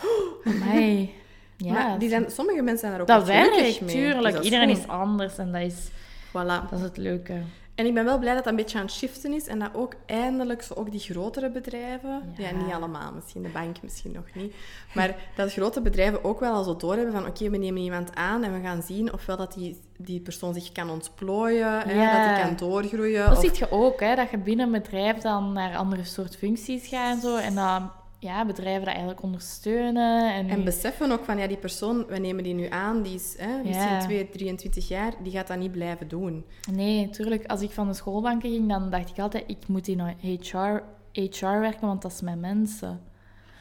Nee. 0.73 1.15
Ja, 1.57 1.73
maar 1.73 1.99
die 1.99 2.09
zijn, 2.09 2.31
sommige 2.31 2.63
mensen 2.63 2.79
zijn 2.79 2.93
er 2.93 3.01
ook 3.01 3.07
dat 3.07 3.27
werkt, 3.27 3.81
mee. 3.81 3.95
tuurlijk. 3.95 4.23
Dus 4.25 4.33
dat 4.35 4.45
Iedereen 4.45 4.69
is 4.69 4.87
anders 4.89 5.39
en 5.39 5.53
dat 5.53 5.63
is, 5.63 5.89
Voilà. 6.29 6.33
dat 6.71 6.73
is 6.79 6.81
het 6.81 6.97
leuke. 6.97 7.35
En 7.81 7.87
ik 7.87 7.95
ben 7.95 8.05
wel 8.05 8.19
blij 8.19 8.35
dat 8.35 8.45
dat 8.45 8.53
een 8.53 8.59
beetje 8.59 8.79
aan 8.79 8.85
het 8.85 8.93
shiften 8.95 9.33
is 9.33 9.47
en 9.47 9.59
dat 9.59 9.71
ook 9.75 9.95
eindelijk 10.07 10.63
zo 10.63 10.75
ook 10.75 10.91
die 10.91 11.01
grotere 11.01 11.51
bedrijven, 11.51 12.35
ja, 12.37 12.49
Ja. 12.49 12.57
niet 12.65 12.73
allemaal, 12.75 13.13
misschien 13.13 13.43
de 13.43 13.49
bank 13.49 13.77
misschien 13.83 14.13
nog 14.13 14.25
niet, 14.35 14.55
maar 14.95 15.15
dat 15.37 15.53
grote 15.53 15.81
bedrijven 15.81 16.25
ook 16.25 16.41
wel 16.41 16.55
al 16.55 16.65
zo 16.65 16.77
doorhebben 16.77 17.13
van 17.13 17.27
oké, 17.27 17.51
we 17.51 17.57
nemen 17.57 17.83
iemand 17.83 18.15
aan 18.15 18.43
en 18.45 18.53
we 18.53 18.61
gaan 18.69 18.83
zien 18.83 19.13
ofwel 19.13 19.37
dat 19.37 19.53
die, 19.53 19.81
die 19.97 20.21
persoon 20.21 20.55
zich 20.55 20.73
kan 20.73 20.91
ontplooien, 20.91 21.81
hè, 21.81 21.93
Ja. 21.93 22.13
dat 22.27 22.37
hij 22.37 22.43
kan 22.43 22.57
doorgroeien. 22.69 23.27
Dat 23.27 23.37
of- 23.37 23.45
zie 23.45 23.59
je 23.59 23.71
ook, 23.71 24.01
hè, 24.01 24.15
dat 24.15 24.31
je 24.31 24.39
binnen 24.39 24.67
een 24.67 24.73
bedrijf 24.83 25.17
dan 25.19 25.53
naar 25.53 25.77
andere 25.77 26.05
soort 26.05 26.37
functies 26.37 26.87
gaat 26.89 27.15
en 27.15 27.21
zo. 27.21 27.37
En 27.37 27.55
dat 27.55 27.83
ja, 28.21 28.45
bedrijven 28.47 28.81
dat 28.85 28.89
eigenlijk 28.89 29.23
ondersteunen. 29.23 30.33
En, 30.35 30.49
En 30.49 30.65
beseffen 30.65 31.11
ook 31.13 31.25
van, 31.25 31.39
ja, 31.39 31.47
die 31.47 31.57
persoon, 31.57 32.07
we 32.07 32.19
nemen 32.19 32.45
die 32.45 32.55
nu 32.55 32.67
aan, 32.69 33.03
die 33.03 33.15
is 33.15 33.35
hè, 33.39 33.63
misschien 33.63 33.89
Ja. 33.93 33.99
2, 34.01 34.29
23 34.31 34.89
jaar, 34.89 35.13
die 35.23 35.33
gaat 35.33 35.47
dat 35.47 35.59
niet 35.59 35.73
blijven 35.73 36.09
doen. 36.09 36.45
Nee, 36.73 37.07
natuurlijk. 37.07 37.47
Als 37.47 37.61
ik 37.63 37.71
van 37.71 37.87
de 37.89 37.95
schoolbanken 37.95 38.51
ging, 38.51 38.69
dan 38.69 38.91
dacht 38.91 39.11
ik 39.11 39.19
altijd, 39.19 39.45
ik 39.47 39.59
moet 39.69 39.89
in 39.89 40.01
HR, 40.21 40.83
HR 41.13 41.47
werken, 41.61 41.87
want 41.87 42.03
dat 42.03 42.13
is 42.13 42.21
mijn 42.21 42.41
mensen. 42.41 43.01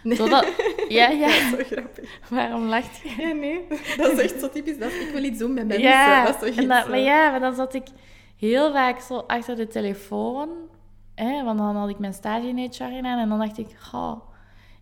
Zodat... 0.04 0.48
Ja, 0.90 1.10
ja. 1.10 1.30
Zo 1.50 1.58
grappig. 1.60 2.20
Waarom 2.30 2.64
lacht 2.66 2.98
je? 2.98 3.16
Ja, 3.22 3.34
nee, 3.34 3.68
dat 3.98 4.12
is 4.12 4.20
echt 4.20 4.40
zo 4.40 4.50
typisch. 4.50 4.78
Dat 4.80 4.92
is, 4.92 5.00
ik 5.08 5.14
wil 5.14 5.24
iets 5.24 5.40
doen 5.40 5.54
met 5.54 5.68
mensen. 5.68 5.88
Ja, 5.88 6.26
dat 6.26 6.42
is 6.44 6.56
dat- 6.56 6.66
maar 6.68 6.98
ja, 7.00 7.30
maar 7.30 7.40
dan 7.40 7.56
zat 7.56 7.74
ik 7.74 7.88
heel 8.38 8.72
vaak 8.72 9.00
zo 9.00 9.18
achter 9.18 9.56
de 9.56 9.68
telefoon. 9.68 10.50
Hè, 11.16 11.44
want 11.44 11.58
dan 11.58 11.76
had 11.76 11.90
ik 11.90 12.00
mijn 12.00 12.14
stage 12.14 12.48
in 12.48 12.58
HR 12.58 12.84
gedaan 12.84 13.20
en 13.20 13.30
dan 13.30 13.40
dacht 13.40 13.58
ik, 13.58 13.68
oh, 13.94 14.12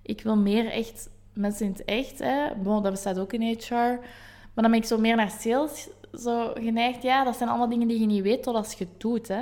ik 0.07 0.21
wil 0.21 0.37
meer 0.37 0.65
echt 0.71 1.09
mensen 1.33 1.65
in 1.65 1.71
het 1.71 1.85
echt. 1.85 2.19
Hè. 2.19 2.55
Bon, 2.55 2.83
dat 2.83 2.91
bestaat 2.91 3.19
ook 3.19 3.33
in 3.33 3.41
HR. 3.57 3.73
Maar 3.73 4.63
dan 4.65 4.71
ben 4.71 4.73
ik 4.81 4.85
zo 4.85 4.97
meer 4.97 5.15
naar 5.15 5.31
sales 5.31 5.89
zo 6.13 6.51
geneigd. 6.53 7.03
Ja, 7.03 7.23
dat 7.23 7.35
zijn 7.37 7.49
allemaal 7.49 7.69
dingen 7.69 7.87
die 7.87 7.99
je 7.99 8.05
niet 8.05 8.23
weet 8.23 8.43
totdat 8.43 8.75
je 8.77 8.83
het 8.85 8.99
doet. 8.99 9.27
Hè. 9.27 9.41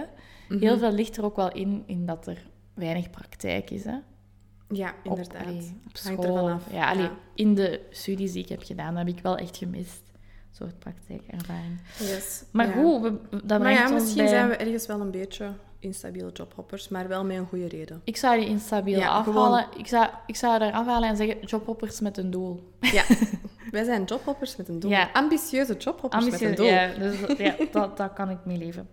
Mhm. 0.50 0.60
Heel 0.60 0.78
veel 0.78 0.92
ligt 0.92 1.18
er 1.18 1.24
ook 1.26 1.36
wel 1.36 1.52
in, 1.52 1.84
in 1.86 2.06
dat 2.06 2.28
er 2.28 2.46
weinig 2.74 3.10
praktijk 3.10 3.70
is. 3.70 3.84
Hè. 3.84 3.96
Ja, 4.70 4.90
Op- 4.90 4.96
inderdaad. 5.18 5.46
allee, 5.46 5.80
op 5.88 5.98
school. 5.98 6.24
ervan 6.24 6.52
af. 6.52 6.64
Ja, 6.72 6.90
allee, 6.90 7.04
Ja. 7.04 7.12
in 7.36 7.56
de 7.56 7.82
studies 7.90 8.32
die 8.32 8.44
ik 8.44 8.50
heb 8.50 8.64
gedaan, 8.64 8.96
heb 8.96 9.08
ik 9.08 9.20
wel 9.20 9.38
echt 9.38 9.58
gemist. 9.58 10.02
Een 10.50 10.56
soort 10.68 10.80
praktijkervaring. 10.80 11.80
Yes. 12.00 12.44
Maar 12.52 12.68
ja. 12.68 12.74
goed, 12.84 13.02
we, 13.02 13.14
dat 13.46 13.62
Maar 13.62 13.72
ja, 13.72 13.90
misschien 13.90 14.18
bij... 14.18 14.28
zijn 14.28 14.48
we 14.50 14.56
ergens 14.56 14.86
wel 14.86 15.02
een 15.02 15.12
beetje 15.12 15.52
instabiele 15.86 16.30
jobhoppers, 16.34 16.88
maar 16.88 17.08
wel 17.08 17.26
met 17.26 17.38
een 17.38 17.46
goede 17.46 17.68
reden. 17.68 18.02
Ik 18.04 18.18
zou 18.18 18.40
die 18.40 18.48
instabiel 18.48 18.98
Ja, 18.98 19.08
afhalen. 19.08 19.66
Ik 19.78 19.88
zou, 19.88 20.08
ik 20.26 20.36
zou 20.36 20.62
er 20.62 20.72
afhalen 20.72 21.10
en 21.10 21.18
zeggen 21.18 21.40
jobhoppers 21.46 22.00
met 22.00 22.18
een 22.18 22.32
doel. 22.32 22.74
Ja, 22.80 23.04
wij 23.72 23.84
zijn 23.84 24.04
jobhoppers 24.04 24.56
met 24.56 24.68
een 24.68 24.80
doel. 24.80 24.92
Ja. 24.92 25.10
Ambitieuze 25.14 25.74
jobhoppers 25.78 26.30
met 26.30 26.42
een 26.42 26.56
doel. 26.56 26.66
ja, 26.66 26.88
dus, 27.00 27.16
ja 27.38 27.56
dat, 27.72 27.98
dat 27.98 28.14
kan 28.14 28.30
ik 28.30 28.38
mee 28.44 28.58
leven. 28.58 28.90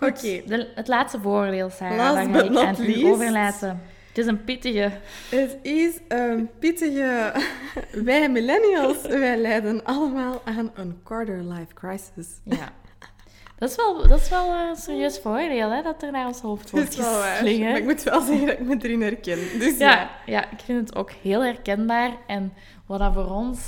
Oké. 0.00 0.42
het 0.74 0.88
laatste 0.88 1.20
voordeel, 1.20 1.70
Sarah, 1.70 1.96
Last 1.96 2.14
dat 2.14 2.42
ga 2.42 2.48
but 2.48 2.50
ik 2.50 2.56
aan 2.56 2.84
u 2.84 3.04
overlaten. 3.04 3.80
Het 4.08 4.18
is 4.18 4.26
een 4.26 4.44
pittige. 4.44 4.90
Het 5.28 5.58
is 5.62 5.98
een 6.08 6.50
pittige... 6.58 7.32
Wij 8.04 8.30
millennials, 8.30 9.02
wij 9.02 9.36
lijden 9.36 9.84
allemaal 9.84 10.42
aan 10.44 10.70
een 10.74 10.98
quarter-life 11.02 11.74
crisis. 11.74 12.28
Ja. 12.44 12.72
Dat 13.58 13.70
is 13.70 13.76
wel, 13.76 14.06
dat 14.08 14.20
is 14.20 14.28
wel 14.28 14.54
een 14.54 14.76
serieus 14.76 15.18
voordeel, 15.18 15.70
hè, 15.70 15.82
dat 15.82 16.02
er 16.02 16.10
naar 16.12 16.26
ons 16.26 16.40
hoofd 16.40 16.70
wordt 16.70 16.94
geslingerd. 17.00 17.70
Maar 17.70 17.76
ik 17.80 17.84
moet 17.84 18.02
wel 18.02 18.20
zeggen 18.20 18.46
dat 18.46 18.58
ik 18.58 18.66
me 18.66 18.76
erin 18.80 19.02
herken. 19.02 19.38
Dus 19.58 19.78
Ja, 19.78 19.90
ja. 19.90 20.10
ja, 20.26 20.50
ik 20.50 20.60
vind 20.60 20.88
het 20.88 20.96
ook 20.98 21.10
heel 21.10 21.44
herkenbaar. 21.44 22.16
En 22.26 22.52
wat 22.86 22.98
dat 22.98 23.12
voor 23.12 23.30
ons 23.30 23.60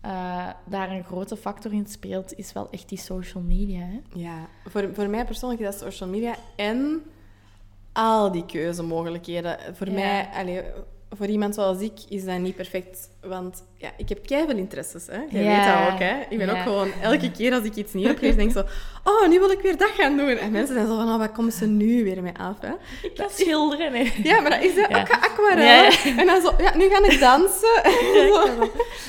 eh, 0.00 0.48
daar 0.66 0.90
een 0.90 1.04
grote 1.04 1.36
factor 1.36 1.72
in 1.72 1.86
speelt, 1.86 2.34
is 2.38 2.52
wel 2.52 2.68
echt 2.70 2.88
die 2.88 2.98
social 2.98 3.42
media. 3.42 3.80
Hè? 3.80 4.00
Ja, 4.14 4.48
voor, 4.68 4.88
voor 4.94 5.08
mij 5.08 5.24
persoonlijk 5.24 5.60
is 5.60 5.66
dat 5.66 5.78
social 5.92 6.08
media 6.08 6.34
en 6.56 7.02
al 7.92 8.32
die 8.32 8.46
keuzemogelijkheden. 8.46 9.58
Voor 9.74 9.86
Ja. 9.86 9.92
mij, 9.92 10.28
allee, 10.34 10.62
voor 11.10 11.26
iemand 11.26 11.54
zoals 11.54 11.80
ik, 11.80 12.00
is 12.08 12.24
dat 12.24 12.38
niet 12.38 12.56
perfect. 12.56 13.10
Want 13.26 13.64
ja, 13.76 13.90
ik 13.96 14.08
heb 14.08 14.26
keihard 14.26 14.56
interesses. 14.56 15.06
Hè? 15.06 15.18
Jij 15.30 15.42
Ja. 15.42 15.56
weet 15.56 15.66
dat 15.84 15.92
ook. 15.92 15.98
Hè? 15.98 16.20
Ik 16.28 16.38
ben 16.38 16.46
Ja. 16.46 16.52
ook 16.52 16.58
gewoon 16.62 16.88
elke 17.02 17.30
keer 17.30 17.52
als 17.52 17.64
ik 17.64 17.74
iets 17.74 17.92
nieuws 17.92 18.14
gelezen, 18.16 18.36
denk 18.36 18.50
ik 18.50 18.56
zo... 18.56 18.64
Oh, 19.10 19.28
nu 19.28 19.38
wil 19.38 19.50
ik 19.50 19.60
weer 19.60 19.76
dat 19.76 19.88
gaan 19.88 20.16
doen. 20.16 20.28
En 20.28 20.50
mensen 20.52 20.74
zijn 20.74 20.86
zo 20.86 20.96
van, 20.96 21.08
oh, 21.08 21.18
wat 21.18 21.32
komen 21.32 21.52
ze 21.52 21.66
nu 21.66 22.04
weer 22.04 22.22
mee 22.22 22.32
af? 22.38 22.60
Hè? 22.60 22.72
Ik 23.02 23.14
kan 23.14 23.26
schilderen. 23.30 23.92
Hè? 23.92 24.12
Ja, 24.22 24.40
maar 24.40 24.50
dat 24.50 24.62
is 24.62 24.74
hè, 24.74 24.80
Ja. 24.88 25.00
ook 25.00 25.10
aquarel. 25.10 25.90
En 26.16 26.26
dan 26.26 26.40
zo, 26.40 26.52
ja, 26.58 26.76
nu 26.76 26.88
ga 26.88 27.04
ik 27.04 27.20
dansen. 27.30 27.80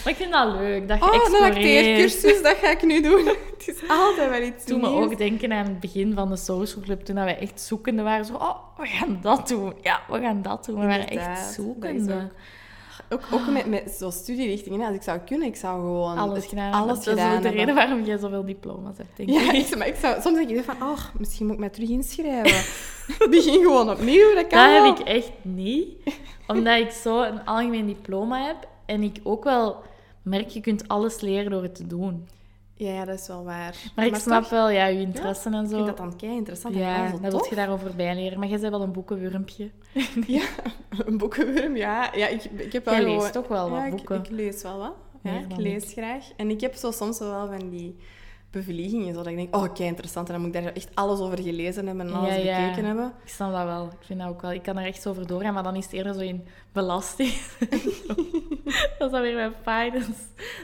Maar 0.03 0.09
ik 0.13 0.15
vind 0.15 0.31
dat 0.31 0.53
leuk, 0.53 0.87
dat 0.87 0.97
je 0.97 1.03
Oh, 1.05 1.13
een 1.13 1.19
exploreert. 1.21 1.55
acteercursus, 1.55 2.41
dat 2.43 2.57
ga 2.57 2.69
ik 2.69 2.83
nu 2.83 3.01
doen. 3.01 3.25
Het 3.57 3.67
is 3.67 3.89
altijd 3.89 4.29
wel 4.29 4.41
iets 4.41 4.65
Toen 4.65 4.81
me 4.81 4.89
nieuws. 4.89 5.03
ook 5.05 5.17
denken 5.17 5.51
aan 5.51 5.65
het 5.65 5.79
begin 5.79 6.13
van 6.13 6.29
de 6.29 6.35
social 6.37 6.83
club, 6.83 7.01
toen 7.01 7.15
dat 7.15 7.23
wij 7.23 7.37
echt 7.39 7.61
zoekende 7.61 8.01
waren. 8.03 8.25
Zo, 8.25 8.33
oh, 8.33 8.55
we 8.77 8.85
gaan 8.87 9.19
dat 9.21 9.47
doen. 9.47 9.73
Ja, 9.81 9.99
we 10.09 10.19
gaan 10.19 10.41
dat 10.41 10.65
doen. 10.65 10.79
We 10.79 10.85
waren 10.85 11.07
echt 11.09 11.25
dat 11.37 11.53
zoekende. 11.53 12.29
Ook- 13.09 13.21
Ook, 13.31 13.47
met, 13.49 13.65
met 13.65 13.91
zo'n 13.99 14.11
studierichtingen. 14.11 14.85
Als 14.87 14.95
ik 14.95 15.01
zou 15.01 15.19
kunnen, 15.19 15.47
ik 15.47 15.55
zou 15.55 15.79
gewoon 15.81 16.17
Alles 16.17 16.45
gedaan. 16.45 16.73
alles 16.73 17.03
dat 17.03 17.17
is 17.17 17.23
ook 17.35 17.41
de 17.41 17.49
reden 17.49 17.75
waarom 17.75 18.03
jij 18.03 18.17
zoveel 18.17 18.45
diploma's 18.45 18.97
hebt, 18.97 19.09
denk 19.17 19.29
ik. 19.29 19.35
Ja, 19.35 19.51
ik, 19.53 19.77
maar 19.77 19.87
ik 19.87 19.95
zou, 19.95 20.21
soms 20.21 20.37
denk 20.37 20.49
ik 20.49 20.63
van, 20.63 20.75
oh, 20.81 20.99
misschien 21.17 21.45
moet 21.45 21.53
ik 21.53 21.59
mij 21.59 21.69
terug 21.69 21.89
inschrijven. 21.89 22.63
Begin 23.29 23.61
gewoon 23.61 23.89
opnieuw, 23.89 24.33
dat 24.35 24.47
kan 24.47 24.59
Dat 24.63 24.71
wel. 24.71 24.85
heb 24.85 24.99
ik 24.99 25.07
echt 25.07 25.31
niet. 25.41 25.87
Omdat 26.47 26.77
ik 26.79 26.91
zo 26.91 27.21
een 27.23 27.45
algemeen 27.45 27.85
diploma 27.85 28.45
heb. 28.45 28.67
En 28.85 29.03
ik 29.03 29.19
ook 29.23 29.43
wel 29.43 29.75
merk, 30.21 30.49
je 30.49 30.61
kunt 30.61 30.87
alles 30.87 31.21
leren 31.21 31.51
door 31.51 31.61
het 31.63 31.75
te 31.75 31.87
doen. 31.87 32.27
Ja, 32.83 32.93
ja, 32.93 33.05
dat 33.05 33.19
is 33.19 33.27
wel 33.27 33.43
waar. 33.43 33.75
Maar 33.95 34.05
ik 34.05 34.15
snap 34.15 34.41
toch, 34.41 34.49
wel, 34.51 34.69
ja, 34.69 34.85
je 34.85 34.99
interesse 34.99 35.49
en 35.49 35.63
Ik 35.63 35.69
zo. 35.69 35.75
vind 35.75 35.85
dat 35.87 35.97
dan 35.97 36.15
kei 36.15 36.35
interessant. 36.35 36.73
en 36.75 36.79
ja, 36.81 37.11
wil 37.21 37.29
tof. 37.29 37.49
je 37.49 37.55
daarover 37.55 37.95
bijleren. 37.95 38.39
Maar 38.39 38.47
jij 38.47 38.59
bent 38.59 38.71
wel 38.71 38.81
een 38.81 38.91
boekenwurmpje. 38.91 39.69
Ja, 40.27 40.43
een 41.05 41.17
boekenwurm, 41.17 41.75
ja. 41.75 42.09
ja 42.15 42.27
ik, 42.27 42.43
ik 42.43 42.73
heb 42.73 42.85
wel 42.85 42.93
Jij 42.93 43.03
gewoon- 43.03 43.19
leest 43.19 43.33
toch 43.33 43.47
wel 43.47 43.69
wat 43.69 43.79
ja, 43.79 43.85
ik- 43.85 43.91
boeken? 43.95 44.15
Ik, 44.15 44.29
lees 44.29 44.61
wel 44.63 44.77
wat. 44.77 44.93
Ja, 45.23 45.31
ik 45.31 45.57
lees 45.57 45.91
graag. 45.91 46.25
En 46.37 46.49
ik 46.49 46.61
heb 46.61 46.75
zo 46.75 46.91
soms 46.91 47.19
wel 47.19 47.47
van 47.47 47.69
die 47.69 47.95
bevliegingen, 48.51 49.07
zo 49.13 49.13
dat 49.13 49.27
ik 49.27 49.35
denk, 49.35 49.55
oh, 49.55 49.73
kei 49.73 49.87
interessant. 49.87 50.27
En 50.27 50.33
dan 50.33 50.43
moet 50.45 50.55
ik 50.55 50.63
daar 50.63 50.73
echt 50.73 50.89
alles 50.93 51.19
over 51.19 51.39
gelezen 51.41 51.87
hebben 51.87 52.07
en 52.07 52.13
alles 52.13 52.29
Ja, 52.35 52.41
ja. 52.41 52.61
bekeken 52.65 52.85
hebben. 52.85 53.13
Ik 53.23 53.29
snap 53.29 53.51
dat 53.51 53.63
wel. 53.63 53.85
Ik 53.85 54.05
vind 54.05 54.19
dat 54.19 54.29
ook 54.29 54.41
wel. 54.41 54.51
Ik 54.51 54.63
kan 54.63 54.77
er 54.77 54.85
echt 54.85 55.01
zo 55.01 55.09
over 55.09 55.27
doorgaan, 55.27 55.53
maar 55.53 55.63
dan 55.63 55.75
is 55.75 55.83
het 55.85 55.93
eerder 55.93 56.13
zo 56.13 56.19
in 56.19 56.45
belasting. 56.71 57.33
dat 58.97 59.07
is 59.07 59.11
dan 59.11 59.21
weer 59.21 59.35
mijn 59.35 59.53
finance 59.61 60.11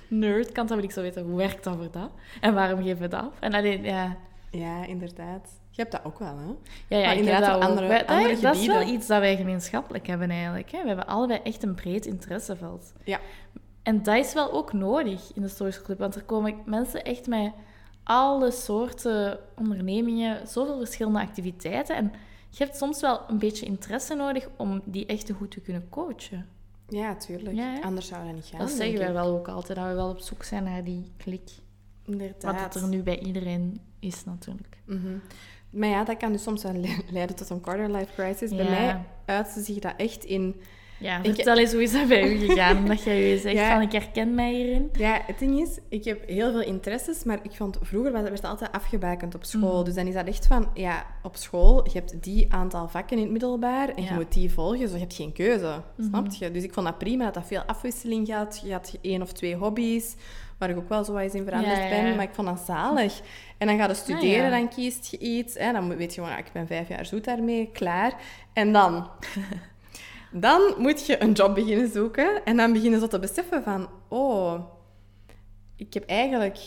nerd 0.08 0.52
kant. 0.52 0.68
Dan 0.68 0.78
wil 0.78 0.86
ik 0.86 0.92
zo 0.94 1.02
weten, 1.02 1.24
hoe 1.24 1.38
werkt 1.38 1.64
dat 1.64 1.76
voor 1.76 1.92
dat? 1.92 2.10
En 2.42 2.54
waarom 2.54 2.84
geven 2.84 3.02
we 3.02 3.08
dat 3.08 3.22
af? 3.22 3.40
En 3.40 3.54
alleen, 3.54 3.84
ja... 3.84 4.18
Ja, 4.52 4.86
inderdaad. 4.86 5.60
Je 5.70 5.82
hebt 5.82 5.92
dat 5.92 6.02
ook 6.06 6.20
wel, 6.20 6.38
hè? 6.38 6.46
Ja, 6.96 7.02
ja, 7.02 7.06
Maar 7.06 7.16
inderdaad 7.18 7.46
dat 7.62 7.70
andere- 7.70 7.88
Wij- 7.88 7.98
dat, 8.00 8.08
andere 8.10 8.40
dat 8.40 8.56
is 8.56 8.66
wel 8.68 8.82
iets 8.88 9.08
dat 9.08 9.20
wij 9.20 9.36
gemeenschappelijk 9.36 10.08
hebben 10.08 10.30
eigenlijk. 10.30 10.72
Hè? 10.72 10.82
We 10.82 10.88
hebben 10.88 11.08
allebei 11.08 11.40
echt 11.44 11.64
een 11.64 11.76
breed 11.76 12.06
interesseveld. 12.06 12.94
Ja. 13.04 13.20
En 13.84 14.04
dat 14.04 14.16
is 14.16 14.34
wel 14.34 14.52
ook 14.52 14.74
nodig 14.74 15.32
in 15.36 15.42
de 15.42 15.48
social 15.48 15.84
club, 15.84 16.00
want 16.00 16.16
er 16.16 16.24
komen 16.24 16.56
mensen 16.66 17.04
echt 17.04 17.28
met 17.28 17.52
alle 18.08 18.52
soorten 18.52 19.40
ondernemingen, 19.56 20.48
zoveel 20.48 20.78
verschillende 20.78 21.20
activiteiten. 21.20 21.96
En 21.96 22.12
je 22.50 22.64
hebt 22.64 22.78
soms 22.78 23.02
wel 23.02 23.22
een 23.28 23.38
beetje 23.40 23.66
interesse 23.66 24.16
nodig 24.16 24.48
om 24.58 24.82
die 24.86 25.06
echt 25.06 25.32
goed 25.32 25.52
te 25.52 25.60
kunnen 25.60 25.90
coachen. 25.90 26.48
Ja, 26.90 27.16
tuurlijk. 27.16 27.56
Ja? 27.56 27.80
Anders 27.82 28.08
zou 28.08 28.26
dat 28.26 28.34
niet 28.34 28.46
gaan. 28.46 28.60
dat 28.60 28.70
zeggen 28.70 28.98
wij 29.00 29.14
wel 29.14 29.38
ook 29.38 29.48
altijd, 29.48 29.78
dat 29.78 29.88
we 29.88 29.94
wel 29.94 30.10
op 30.10 30.20
zoek 30.20 30.44
zijn 30.44 30.64
naar 30.64 30.84
die 30.84 31.12
klik. 31.18 31.50
Inderdaad. 32.06 32.42
Wat 32.44 32.74
het 32.74 32.84
er 32.84 32.88
nu 32.90 33.04
bij 33.04 33.20
iedereen 33.20 33.80
is 34.00 34.24
natuurlijk. 34.26 34.78
Mhm. 34.86 35.18
Maar 35.70 35.90
ja, 35.90 36.04
dat 36.04 36.18
kan 36.18 36.32
dus 36.32 36.44
soms 36.44 36.64
wel 36.64 36.74
le- 36.74 37.02
leiden 37.12 37.36
tot 37.36 37.50
een 37.50 37.62
quarter-life 37.62 38.14
crisis. 38.14 38.56
Bij 38.56 38.70
mij 38.70 39.06
uitte 39.26 39.62
zich 39.62 39.80
dat 39.80 39.94
echt 39.98 40.24
in 40.24 40.62
Ja, 41.00 41.18
Ik- 41.24 41.36
vertel 41.36 41.58
eens 41.58 41.72
hoe 41.72 41.82
is 41.82 41.92
dat 41.92 42.08
bij 42.08 42.32
u 42.34 42.38
gegaan? 42.38 42.78
Omdat 42.78 43.04
jij 43.04 43.22
je 43.30 43.38
zegt 43.38 43.56
Ja. 43.56 43.74
van 43.74 43.82
ik 43.82 43.92
herken 43.92 44.36
mij 44.36 44.54
hierin. 44.54 44.90
Ja, 44.94 45.22
het 45.26 45.40
ding 45.40 45.60
is, 45.60 45.80
ik 45.90 46.04
heb 46.06 46.28
heel 46.28 46.52
veel 46.52 46.62
interesses, 46.62 47.24
maar 47.24 47.40
ik 47.44 47.52
vond 47.52 47.78
vroeger 47.82 48.12
werd 48.12 48.30
het 48.30 48.44
altijd 48.44 48.72
afgebakend 48.72 49.36
op 49.36 49.44
school. 49.44 49.76
Mhm. 49.76 49.84
Dus 49.86 49.94
dan 49.94 50.08
is 50.08 50.14
dat 50.14 50.28
echt 50.28 50.48
van, 50.48 50.70
ja, 50.74 51.06
op 51.24 51.36
school, 51.36 51.84
je 51.84 51.92
hebt 51.94 52.24
die 52.24 52.54
aantal 52.54 52.88
vakken 52.90 53.18
in 53.18 53.24
het 53.24 53.32
middelbaar 53.32 53.90
en 53.90 54.04
Ja. 54.04 54.10
je 54.10 54.14
moet 54.16 54.34
die 54.34 54.52
volgen, 54.52 54.80
dus 54.80 54.92
je 54.92 54.98
hebt 54.98 55.14
geen 55.16 55.34
keuze. 55.34 55.82
Mhm. 55.98 56.08
Snap 56.08 56.28
je? 56.32 56.52
Dus 56.52 56.64
ik 56.64 56.74
vond 56.74 56.86
dat 56.86 56.98
prima 56.98 57.24
dat 57.26 57.34
dat 57.34 57.48
veel 57.48 57.62
afwisseling 57.62 58.30
had. 58.34 58.62
Je 58.66 58.72
had 58.72 58.98
één 59.02 59.22
of 59.22 59.32
twee 59.34 59.56
hobby's, 59.56 60.16
waar 60.58 60.70
ik 60.70 60.78
ook 60.78 60.90
wel 60.90 61.04
zo 61.04 61.14
wat 61.14 61.22
eens 61.22 61.34
in 61.34 61.44
veranderd 61.46 61.78
Ja, 61.78 61.90
ben, 61.90 62.16
maar 62.16 62.26
ik 62.26 62.34
vond 62.34 62.48
dat 62.48 62.60
zalig. 62.66 63.22
En 63.58 63.68
dan 63.68 63.78
ga 63.78 63.88
je 63.88 63.94
studeren, 63.94 64.46
Ah, 64.46 64.52
dan 64.52 64.70
kiest 64.70 65.08
je 65.12 65.18
iets. 65.18 65.54
Hè, 65.58 65.72
dan 65.72 65.96
weet 65.96 66.14
je 66.16 66.22
gewoon, 66.22 66.36
ah, 66.36 66.40
ik 66.46 66.52
ben 66.54 66.68
vijf 66.68 66.88
jaar 66.88 67.06
zoet 67.06 67.24
daarmee, 67.26 67.70
klaar. 67.74 68.14
En 68.54 68.72
dan... 68.74 69.08
Dan 70.32 70.74
moet 70.78 71.06
je 71.06 71.22
een 71.22 71.32
job 71.32 71.56
beginnen 71.56 71.92
zoeken 71.92 72.46
en 72.46 72.58
dan 72.58 72.74
beginnen 72.74 73.00
ze 73.00 73.08
te 73.08 73.20
beseffen 73.20 73.64
van, 73.64 73.90
oh, 74.08 74.60
ik 75.76 75.94
heb 75.94 76.06
eigenlijk 76.06 76.60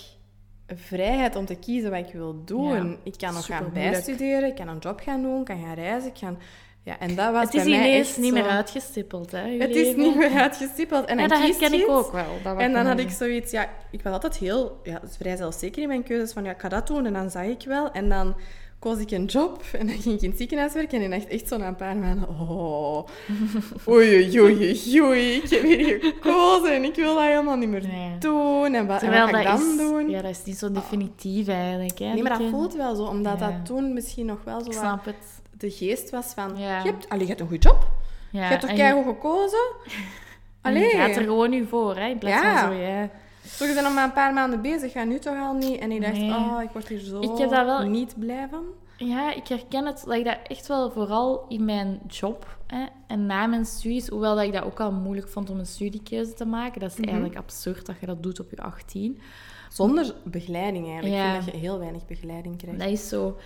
vrijheid 0.67 1.37
om 1.37 1.47
te 1.47 1.55
kiezen 1.55 1.91
wat 1.91 2.07
ik 2.07 2.13
wil 2.13 2.45
doen. 2.45 2.89
Ja, 2.89 2.97
ik 3.03 3.15
kan 3.19 3.35
nog 3.35 3.47
gaan 3.47 3.71
bijstuderen, 3.73 4.49
ik 4.49 4.55
kan 4.55 4.69
een 4.69 4.79
job 4.79 5.01
gaan 5.01 5.23
doen, 5.23 5.41
ik 5.41 5.45
kan 5.45 5.63
gaan 5.63 5.75
reizen, 5.75 6.09
ik 6.09 6.21
kan... 6.21 6.39
Ja, 6.85 6.99
en 6.99 7.15
dat 7.15 7.33
was 7.33 7.43
Het 7.45 7.55
is 7.55 7.63
bij 7.65 7.79
mij 7.79 7.99
echt 7.99 8.17
niet 8.19 8.27
zo- 8.27 8.33
meer 8.35 8.49
uitgestippeld, 8.49 9.31
hè? 9.31 9.57
Het 9.59 9.75
is 9.77 9.97
niet 9.97 10.17
meer 10.17 10.31
uitgestippeld. 10.33 11.05
En 11.05 11.19
Ja, 11.19 11.27
dan 11.27 11.41
dat 11.41 11.49
herken 11.59 11.81
ik 11.81 11.89
ook 11.89 12.13
wel. 12.13 12.25
Dat 12.45 12.59
En 12.59 12.73
dan 12.73 12.87
had 12.87 12.99
ik 12.99 13.11
zoiets, 13.11 13.51
ja, 13.51 13.69
ik 13.91 14.03
was 14.03 14.13
altijd 14.13 14.37
heel, 14.37 14.81
ja, 14.83 15.01
vrij 15.19 15.37
zelfzeker 15.37 15.83
in 15.83 15.89
mijn 15.89 16.03
keuzes 16.03 16.33
van, 16.33 16.45
ja, 16.45 16.51
ik 16.51 16.61
ga 16.61 16.69
dat 16.69 16.87
doen 16.87 17.07
en 17.07 17.13
dan 17.13 17.31
zag 17.31 17.45
ik 17.45 17.63
wel. 17.67 17.91
En 17.93 18.09
dan 18.09 18.35
koos 18.79 18.99
ik 18.99 19.11
een 19.11 19.25
job 19.25 19.63
en 19.79 19.87
dan 19.87 19.97
ging 19.97 20.15
ik 20.15 20.21
in 20.23 20.29
het 20.29 20.39
ziekenhuis 20.39 20.73
werken 20.73 21.03
en 21.03 21.11
dacht 21.11 21.27
echt 21.29 21.49
zo 21.49 21.57
na 21.57 21.67
een 21.67 21.77
paar 21.77 21.97
maanden, 21.97 22.29
oh, 22.29 23.07
oei, 23.89 24.41
oei, 24.41 24.41
oei, 24.41 25.01
oei, 25.03 25.33
ik 25.35 25.51
heb 25.51 25.63
hier 25.63 25.99
gekozen 26.01 26.75
en 26.75 26.85
ik 26.85 26.95
wil 26.95 27.15
dat 27.15 27.25
helemaal 27.25 27.57
niet 27.57 27.69
meer 27.69 27.87
Nee. 27.87 28.19
doen. 28.19 28.75
En 28.75 28.87
wat, 28.87 29.03
en 29.03 29.11
wat 29.11 29.19
ga 29.31 29.39
ik 29.39 29.47
dat 29.47 29.59
dan 29.59 29.71
is, 29.71 29.77
doen? 29.77 30.11
Ja, 30.11 30.23
dat 30.23 30.31
is 30.31 30.45
niet 30.45 30.59
zo 30.59 30.73
definitief 30.73 31.49
eigenlijk. 31.49 31.99
Hè, 31.99 32.13
nee, 32.13 32.23
maar 32.23 32.39
dat 32.39 32.49
voelt 32.51 32.75
wel 32.75 32.95
zo, 32.95 33.03
omdat 33.03 33.39
Ja. 33.39 33.47
dat 33.47 33.67
toen 33.67 33.93
misschien 33.95 34.27
nog 34.27 34.39
wel 34.45 34.61
zo 34.61 34.67
Ik 34.67 34.73
snap 34.73 35.05
het. 35.05 35.40
De 35.61 35.71
geest 35.71 36.11
was 36.11 36.27
van, 36.35 36.57
Ja. 36.57 36.83
je, 36.83 36.91
hebt, 36.91 37.09
allee, 37.09 37.23
je 37.23 37.29
hebt 37.29 37.41
een 37.41 37.49
goed 37.49 37.63
job, 37.63 37.89
je 38.31 38.39
hebt 38.39 38.61
toch 38.61 38.73
keigoed 38.73 39.05
gekozen? 39.05 39.59
en 40.63 40.73
je 40.73 40.79
Allee. 40.79 40.91
gaat 40.91 41.17
er 41.17 41.23
gewoon 41.23 41.51
nu 41.51 41.67
voor, 41.67 41.97
hè? 41.97 42.07
In 42.09 42.19
plaats 42.19 42.61
van 42.61 42.73
zo, 42.73 42.79
ja. 42.81 43.09
Zo, 43.47 43.65
je 43.65 43.73
bent 43.75 43.85
nog 43.87 43.95
maar 43.95 44.05
een 44.05 44.13
paar 44.13 44.33
maanden 44.33 44.63
bezig, 44.63 44.93
ga 44.93 45.05
nu 45.05 45.19
toch 45.19 45.39
al 45.39 45.55
niet. 45.55 45.79
En 45.81 45.91
ik 45.93 46.01
dacht, 46.01 46.13
Nee. 46.13 46.31
oh, 46.31 46.63
ik 46.63 46.71
word 46.71 46.89
hier 46.89 46.99
zo 47.01 47.21
Ik 47.21 47.39
heb 47.39 47.51
dat 47.51 47.65
wel- 47.65 47.83
niet 47.83 48.15
blij 48.19 48.49
van. 48.51 48.65
Ja, 48.97 49.35
ik 49.35 49.49
herken 49.49 49.87
het 49.87 50.03
dat 50.07 50.15
ik 50.15 50.25
dat 50.25 50.39
echt 50.47 50.67
wel 50.67 50.91
vooral 50.91 51.45
in 51.49 51.65
mijn 51.65 52.01
job 52.07 52.59
hè, 52.67 52.85
en 53.07 53.27
na 53.27 53.47
mijn 53.47 53.65
studies, 53.65 54.09
hoewel 54.09 54.35
dat 54.35 54.45
ik 54.45 54.53
dat 54.53 54.65
ook 54.65 54.81
al 54.81 54.93
moeilijk 54.93 55.29
vond 55.29 55.51
om 55.51 55.59
een 55.59 55.67
studiekeuze 55.67 56.35
te 56.35 56.45
maken. 56.45 56.81
Dat 56.81 56.91
is 56.91 56.97
Mhm. 56.97 57.05
eigenlijk 57.09 57.37
absurd 57.39 57.87
dat 57.87 57.97
je 58.01 58.07
dat 58.07 58.23
doet 58.23 58.41
op 58.41 58.51
je 58.51 58.57
18. 58.63 59.21
Zonder 59.69 60.15
begeleiding 60.25 60.87
eigenlijk. 60.87 61.15
Ja. 61.15 61.27
Ik 61.27 61.33
vind 61.33 61.45
dat 61.45 61.55
je 61.55 61.61
heel 61.61 61.79
weinig 61.79 62.07
begeleiding 62.07 62.57
krijgt. 62.57 62.79
Dat 62.79 62.89
is 62.89 63.09
zo. 63.09 63.37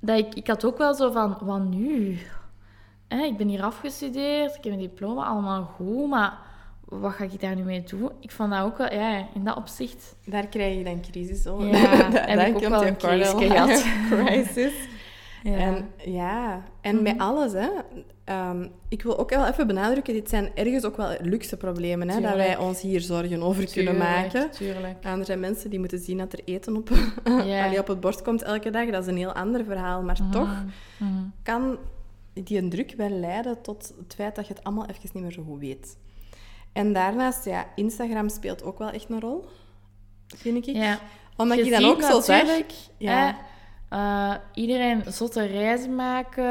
Dat 0.00 0.18
ik, 0.18 0.34
ik 0.34 0.46
had 0.46 0.64
ook 0.64 0.78
wel 0.78 0.94
zo 0.94 1.10
van, 1.10 1.38
wat 1.40 1.60
nu? 1.60 2.18
Hè, 3.08 3.22
ik 3.24 3.36
ben 3.36 3.48
hier 3.48 3.62
afgestudeerd, 3.62 4.54
ik 4.56 4.64
heb 4.64 4.72
een 4.72 4.78
diploma, 4.78 5.24
allemaal 5.24 5.62
goed, 5.64 6.08
maar 6.08 6.38
wat 6.84 7.12
ga 7.12 7.24
ik 7.24 7.40
daar 7.40 7.56
nu 7.56 7.62
mee 7.62 7.82
doen? 7.82 8.10
Ik 8.20 8.30
vond 8.30 8.50
dat 8.50 8.62
ook 8.62 8.78
wel, 8.78 8.92
ja, 8.92 9.26
in 9.34 9.44
dat 9.44 9.56
opzicht. 9.56 10.16
Daar 10.24 10.46
krijg 10.46 10.76
je 10.78 10.84
dan 10.84 11.00
crisis 11.10 11.44
hoor. 11.44 11.64
Ja, 11.64 11.96
Dan 12.10 12.22
heb 12.38 12.48
ik 12.48 12.54
ook 12.54 12.62
komt 12.62 13.02
wel 13.02 13.12
een 13.12 13.18
life 13.18 13.36
gehad. 13.36 13.84
crisis. 14.26 14.74
Ja. 15.42 15.56
En 15.56 15.90
ja, 16.04 16.62
en 16.80 17.02
met 17.02 17.12
Mhm. 17.16 17.22
alles 17.22 17.52
hè. 17.52 17.68
Ehm, 18.26 18.68
ik 18.88 19.02
wil 19.02 19.18
ook 19.18 19.30
wel 19.30 19.46
even 19.46 19.66
benadrukken, 19.66 20.14
dit 20.14 20.28
zijn 20.28 20.50
ergens 20.54 20.84
ook 20.84 20.96
wel 20.96 21.16
luxe 21.20 21.56
problemen, 21.56 22.08
hè, 22.08 22.20
dat 22.20 22.34
wij 22.34 22.56
ons 22.56 22.80
hier 22.80 23.00
zorgen 23.00 23.42
over 23.42 23.70
kunnen 23.72 23.96
maken. 23.96 24.50
Tuurlijk. 24.50 24.96
En 25.04 25.18
er 25.18 25.24
zijn 25.24 25.40
mensen 25.40 25.70
die 25.70 25.78
moeten 25.78 25.98
zien 25.98 26.18
dat 26.18 26.32
er 26.32 26.40
eten 26.44 26.76
op, 26.76 26.90
allee, 27.24 27.78
op 27.80 27.86
het 27.86 28.00
bord 28.00 28.22
komt 28.22 28.42
elke 28.42 28.70
dag. 28.70 28.90
Dat 28.90 29.02
is 29.02 29.08
een 29.08 29.16
heel 29.16 29.32
ander 29.32 29.64
verhaal. 29.64 30.02
Maar 30.02 30.18
toch 30.30 30.48
Mhm. 30.98 31.10
Mhm. 31.12 31.22
kan 31.42 31.78
die 32.32 32.58
een 32.58 32.70
druk 32.70 32.94
wel 32.96 33.08
leiden 33.10 33.62
tot 33.62 33.92
het 33.98 34.14
feit 34.14 34.34
dat 34.36 34.46
je 34.46 34.54
het 34.54 34.64
allemaal 34.64 34.86
even 34.86 35.10
niet 35.12 35.22
meer 35.22 35.32
zo 35.32 35.42
goed 35.42 35.60
weet. 35.60 35.96
En 36.72 36.92
daarnaast, 36.92 37.44
ja, 37.44 37.66
Instagram 37.74 38.28
speelt 38.28 38.62
ook 38.62 38.78
wel 38.78 38.90
echt 38.90 39.06
een 39.08 39.20
rol, 39.20 39.44
vind 40.26 40.66
ik. 40.68 40.74
Ja. 40.76 40.98
Omdat 41.36 41.58
Je 41.58 41.64
ik 41.64 41.70
dan 41.70 41.84
ook 41.84 42.02
zo 42.02 42.20
zeg... 42.20 42.40
natuurlijk, 42.42 42.72
Ja. 42.96 43.36
Eh, 43.88 44.34
iedereen 44.54 45.02
zotte 45.08 45.44
reizen 45.44 45.94
maken, 45.94 46.44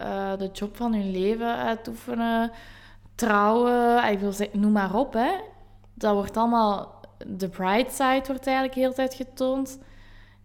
eh, 0.00 0.38
de 0.38 0.50
job 0.52 0.76
van 0.76 0.94
hun 0.94 1.10
leven 1.10 1.56
uitoefenen, 1.56 2.50
trouwen, 3.14 4.10
ik 4.10 4.18
wil 4.18 4.32
zeggen, 4.32 4.60
noem 4.60 4.72
maar 4.72 4.94
op. 4.94 5.12
Hè. 5.12 5.30
Dat 5.94 6.14
wordt 6.14 6.36
allemaal, 6.36 7.00
de 7.26 7.48
bright 7.48 7.92
side 7.92 8.22
wordt 8.26 8.46
eigenlijk 8.46 8.76
heel 8.76 8.92
tijd 8.92 9.14
getoond. 9.14 9.78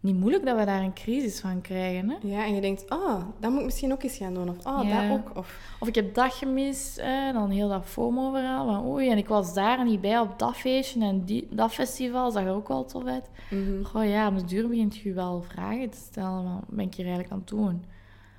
Niet 0.02 0.16
moeilijk 0.20 0.46
dat 0.46 0.58
we 0.58 0.66
daar 0.66 0.82
een 0.82 0.94
crisis 0.94 1.40
van 1.40 1.62
krijgen. 1.62 2.10
Hè. 2.10 2.16
Ja, 2.22 2.46
en 2.46 2.56
je 2.56 2.62
denkt, 2.62 2.86
oh, 2.92 3.22
dat 3.40 3.50
moet 3.52 3.60
ik 3.60 3.66
misschien 3.66 3.92
ook 3.92 4.04
eens 4.04 4.18
gaan 4.18 4.34
doen. 4.34 4.50
Of, 4.50 4.66
oh, 4.66 4.84
Ja. 4.84 5.08
dat 5.08 5.18
ook. 5.18 5.38
Of, 5.38 5.60
Of 5.80 5.88
ik 5.88 5.96
heb 5.96 6.14
dat 6.14 6.34
gemist, 6.34 7.02
dan 7.34 7.50
heel 7.50 7.70
dat 7.70 7.86
FOMO-verhaal. 7.86 8.66
Van, 8.66 8.86
oei, 8.86 9.10
en 9.10 9.18
ik 9.18 9.28
was 9.28 9.54
daar 9.54 9.84
niet 9.86 10.02
bij 10.02 10.20
op 10.20 10.40
dat 10.40 10.56
feestje 10.56 11.02
en 11.04 11.24
die, 11.26 11.48
dat 11.52 11.72
festival, 11.74 12.32
zag 12.32 12.44
er 12.44 12.54
ook 12.54 12.68
wel 12.68 12.86
tof 12.86 13.06
uit. 13.06 13.30
mhm. 13.50 13.84
Goh 13.84 14.06
ja, 14.06 14.32
de 14.32 14.44
duur 14.46 14.68
begint 14.68 14.96
je 14.96 15.14
wel 15.14 15.42
vragen 15.54 15.90
te 15.90 15.98
stellen. 15.98 16.44
Wat 16.44 16.64
ben 16.68 16.86
ik 16.86 16.94
hier 16.94 17.06
eigenlijk 17.06 17.34
aan 17.34 17.40
het 17.40 17.48
doen? 17.48 17.86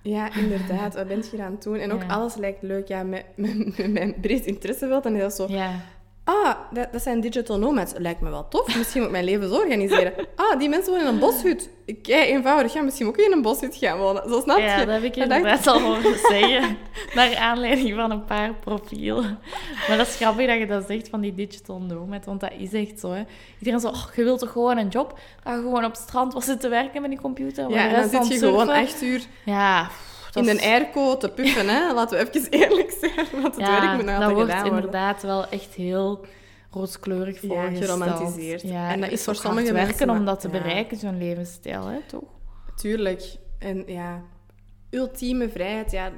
Ja, 0.02 0.34
inderdaad. 0.34 0.94
Wat 0.94 1.08
ben 1.08 1.16
je 1.16 1.28
hier 1.30 1.42
aan 1.42 1.52
het 1.52 1.62
doen? 1.62 1.76
En 1.76 1.92
ook 1.92 2.02
Ja. 2.02 2.08
alles 2.08 2.34
lijkt 2.34 2.62
leuk. 2.62 2.88
Ja, 2.88 3.02
met, 3.02 3.24
met, 3.36 3.76
met 3.78 3.92
mijn 3.92 4.14
breed 4.20 4.46
interesseveld. 4.46 5.06
En 5.06 5.14
is 5.14 5.20
dat 5.20 5.34
zo... 5.34 5.46
Ja, 5.48 5.70
Ah, 6.24 6.54
dat, 6.70 6.92
dat 6.92 7.02
zijn 7.02 7.20
digital 7.20 7.58
nomads. 7.58 7.92
Lijkt 7.96 8.20
me 8.20 8.30
wel 8.30 8.48
tof. 8.48 8.76
Misschien 8.76 9.00
moet 9.00 9.10
ik 9.10 9.16
mijn 9.16 9.24
leven 9.24 9.48
zo 9.48 9.54
organiseren. 9.54 10.12
Ah, 10.36 10.58
die 10.58 10.68
mensen 10.68 10.92
wonen 10.92 11.06
in 11.06 11.12
een 11.14 11.20
boshut. 11.20 11.70
Kei 12.02 12.30
eenvoudig. 12.30 12.72
Ja, 12.72 12.82
misschien 12.82 13.06
ook 13.06 13.16
in 13.16 13.32
een 13.32 13.42
boshut 13.42 13.76
gaan 13.76 13.98
wonen. 13.98 14.28
Zo 14.28 14.40
snap 14.40 14.56
je? 14.56 14.62
ja 14.62 14.76
dat 14.84 14.94
heb 14.94 15.02
ik 15.02 15.16
inderdaad 15.16 15.66
al 15.66 15.80
horen 15.80 16.18
zeggen. 16.30 16.76
Naar 17.14 17.36
aanleiding 17.36 17.94
van 17.94 18.10
een 18.10 18.24
paar 18.24 18.54
profielen. 18.54 19.38
Maar 19.88 19.96
dat 19.96 20.06
is 20.06 20.16
grappig 20.16 20.46
dat 20.46 20.58
je 20.58 20.66
dat 20.66 20.84
zegt 20.86 21.08
van 21.08 21.20
die 21.20 21.34
digital 21.34 21.80
nomad. 21.80 22.24
Want 22.24 22.40
dat 22.40 22.52
is 22.58 22.72
echt 22.72 23.00
zo. 23.00 23.10
Hè. 23.12 23.22
Iedereen 23.58 23.80
zo, 23.80 23.88
oh, 23.88 24.04
je 24.16 24.24
wilt 24.24 24.38
toch 24.38 24.52
gewoon 24.52 24.76
een 24.78 24.88
job? 24.88 25.18
Ga 25.42 25.54
gewoon 25.54 25.84
op 25.84 25.92
het 25.92 26.00
strand 26.00 26.32
was 26.32 26.44
zitten 26.44 26.70
werken 26.70 27.00
met 27.00 27.10
die 27.10 27.20
computer. 27.20 27.70
Ja, 27.70 27.88
en 27.88 27.94
dan 28.00 28.08
zit 28.08 28.28
je 28.28 28.38
gewoon 28.38 28.68
acht 28.68 29.02
uur 29.02 29.22
Ja, 29.44 29.88
in 30.34 30.48
een 30.48 30.60
airco 30.60 31.16
te 31.16 31.28
puffen. 31.28 31.68
Hè? 31.68 31.92
Laten 31.94 32.18
we 32.18 32.30
even 32.30 32.50
eerlijk 32.50 32.90
zijn. 33.00 33.26
Want 33.42 33.56
het 33.56 33.66
ja, 33.66 33.80
werk 33.80 33.96
moet 33.96 34.04
nog 34.04 34.18
dat 34.18 34.30
wordt 34.32 34.50
gedaan 34.50 34.62
worden. 34.68 34.84
inderdaad 34.84 35.22
wel 35.22 35.48
echt 35.48 35.74
heel 35.74 36.24
rooskleurig 36.70 37.40
Ja, 37.42 37.48
voorgesteld. 37.48 37.84
geromantiseerd. 37.84 38.62
Ja, 38.62 38.92
En 38.92 39.00
dat 39.00 39.10
is 39.10 39.24
voor 39.24 39.34
sommige 39.34 39.62
hard 39.66 39.76
werken 39.76 40.06
mensen, 40.06 40.10
om 40.20 40.24
dat 40.24 40.40
te 40.40 40.48
bereiken, 40.48 40.96
zo'n 40.96 41.18
levensstijl, 41.18 41.86
hè, 41.86 41.98
toch? 42.06 42.22
Tuurlijk. 42.76 43.22
En 43.58 43.82
ja, 43.86 44.22
ultieme 44.90 45.48
vrijheid, 45.48 45.90
ja, 45.90 46.12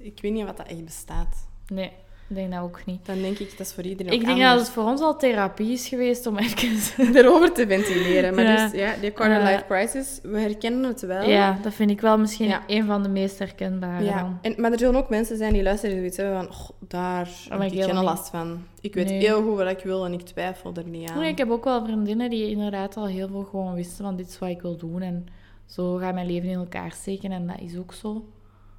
ik 0.00 0.18
weet 0.22 0.32
niet 0.32 0.44
wat 0.46 0.56
dat 0.56 0.66
echt 0.66 0.84
bestaat. 0.84 1.48
Nee, 1.66 1.92
ik 2.28 2.36
denk 2.36 2.52
dat 2.52 2.60
ook 2.60 2.80
niet. 2.86 3.06
Dan 3.06 3.20
denk 3.20 3.38
ik, 3.38 3.50
dat 3.50 3.66
is 3.66 3.72
voor 3.72 3.84
iedereen 3.84 4.12
Ik 4.12 4.24
denk 4.24 4.40
dat 4.40 4.58
het 4.58 4.68
voor 4.70 4.84
ons 4.84 5.00
al 5.00 5.16
therapie 5.16 5.72
is 5.72 5.88
geweest 5.88 6.26
om 6.26 6.38
even... 6.38 7.16
erover 7.16 7.52
te 7.52 7.66
ventileren. 7.66 8.34
Maar 8.34 8.44
Ja. 8.44 8.68
dus, 8.68 8.80
ja, 8.80 8.94
die 9.00 9.10
quarter 9.10 9.42
life 9.42 9.64
crisis, 9.68 10.18
we 10.22 10.38
herkennen 10.38 10.82
het 10.84 11.00
wel. 11.00 11.28
Ja, 11.28 11.58
dat 11.62 11.74
vind 11.74 11.90
ik 11.90 12.00
wel 12.00 12.18
misschien 12.18 12.48
Ja. 12.48 12.62
een 12.66 12.84
van 12.84 13.02
de 13.02 13.08
meest 13.08 13.38
herkenbare 13.38 14.04
Ja. 14.04 14.20
dan. 14.22 14.38
En, 14.42 14.54
maar 14.60 14.72
er 14.72 14.78
zullen 14.78 14.96
ook 14.96 15.08
mensen 15.08 15.36
zijn 15.36 15.52
die 15.52 15.62
luisteren 15.62 15.90
en 15.94 16.00
zoiets 16.00 16.16
hebben 16.16 16.36
van, 16.44 16.52
"Goh, 16.54 16.70
daar 16.88 17.28
heb 17.48 17.60
ik 17.62 17.72
ik 17.72 17.82
geen 17.84 18.02
last 18.04 18.28
van. 18.28 18.62
Ik 18.80 18.94
weet 18.94 19.08
Nee. 19.08 19.18
heel 19.18 19.42
goed 19.42 19.56
wat 19.56 19.70
ik 19.70 19.84
wil 19.84 20.04
en 20.04 20.12
ik 20.12 20.20
twijfel 20.22 20.72
er 20.74 20.86
niet 20.88 21.10
aan. 21.10 21.18
Nee, 21.18 21.30
ik 21.30 21.38
heb 21.38 21.50
ook 21.50 21.64
wel 21.64 21.84
vriendinnen 21.84 22.30
die 22.30 22.50
inderdaad 22.50 22.96
al 22.96 23.06
heel 23.06 23.28
veel 23.28 23.42
gewoon 23.50 23.74
wisten 23.74 24.04
van 24.04 24.16
dit 24.16 24.28
is 24.28 24.38
wat 24.38 24.48
ik 24.48 24.62
wil 24.62 24.76
doen 24.76 25.02
en 25.02 25.26
zo 25.66 25.94
gaat 25.96 26.14
mijn 26.14 26.26
leven 26.26 26.48
in 26.48 26.58
elkaar 26.58 26.92
steken 26.92 27.32
en 27.32 27.46
dat 27.46 27.60
is 27.60 27.76
ook 27.76 27.92
zo. 27.92 28.24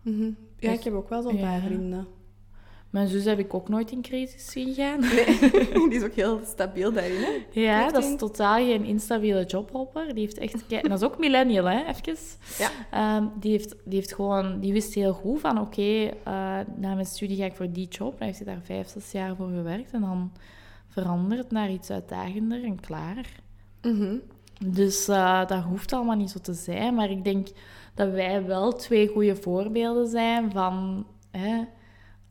Mhm. 0.01 0.23
Ja, 0.23 0.31
Dus- 0.69 0.77
ik 0.79 0.83
heb 0.83 0.93
ook 0.93 1.09
wel 1.09 1.21
zo'n 1.21 1.39
paar 1.39 1.59
vrienden. 1.59 2.07
Mijn 2.95 3.07
zus 3.07 3.25
heb 3.25 3.39
ik 3.39 3.53
ook 3.53 3.69
nooit 3.69 3.91
in 3.91 4.01
crisis 4.01 4.51
zien 4.51 4.73
gaan. 4.73 5.01
Die 5.89 5.97
is 5.97 6.03
ook 6.03 6.13
heel 6.13 6.39
stabiel 6.45 6.93
daarin, 6.93 7.21
hè? 7.21 7.61
Ja, 7.61 7.91
dat 7.91 8.03
is 8.03 8.17
totaal 8.17 8.55
geen 8.55 8.83
instabiele 8.83 9.45
jobhopper. 9.45 10.13
Die 10.13 10.23
heeft 10.23 10.37
echt... 10.37 10.67
En 10.67 10.89
dat 10.89 11.01
is 11.01 11.07
ook 11.07 11.19
millennial, 11.19 11.65
hè, 11.65 11.83
even. 11.85 12.17
Ja. 12.57 12.69
Ehm, 12.91 13.25
die, 13.39 13.51
heeft, 13.51 13.75
die 13.85 13.95
heeft 13.95 14.13
gewoon... 14.13 14.59
Die 14.59 14.73
wist 14.73 14.93
heel 14.93 15.13
goed 15.13 15.39
van, 15.39 15.59
oké, 15.59 15.81
eh, 15.81 16.11
na 16.75 16.93
mijn 16.93 17.05
studie 17.05 17.37
ga 17.37 17.45
ik 17.45 17.55
voor 17.55 17.71
die 17.71 17.87
job. 17.87 18.17
Dan 18.17 18.27
heeft 18.27 18.43
hij 18.45 18.53
daar 18.53 18.63
vijf, 18.63 18.87
zes 18.87 19.11
jaar 19.11 19.35
voor 19.35 19.49
gewerkt. 19.49 19.91
En 19.91 20.01
dan 20.01 20.31
verandert 20.87 21.51
naar 21.51 21.71
iets 21.71 21.89
uitdagender 21.89 22.63
en 22.63 22.79
klaar. 22.79 23.25
Mhm. 23.81 24.17
Dus 24.65 25.07
eh, 25.07 25.47
dat 25.47 25.63
hoeft 25.63 25.93
allemaal 25.93 26.15
niet 26.15 26.31
zo 26.31 26.39
te 26.39 26.53
zijn. 26.53 26.95
Maar 26.95 27.09
ik 27.09 27.23
denk 27.23 27.47
dat 27.93 28.11
wij 28.11 28.45
wel 28.45 28.71
twee 28.71 29.07
goede 29.07 29.35
voorbeelden 29.35 30.07
zijn 30.07 30.51
van... 30.51 31.05
Hè, 31.31 31.63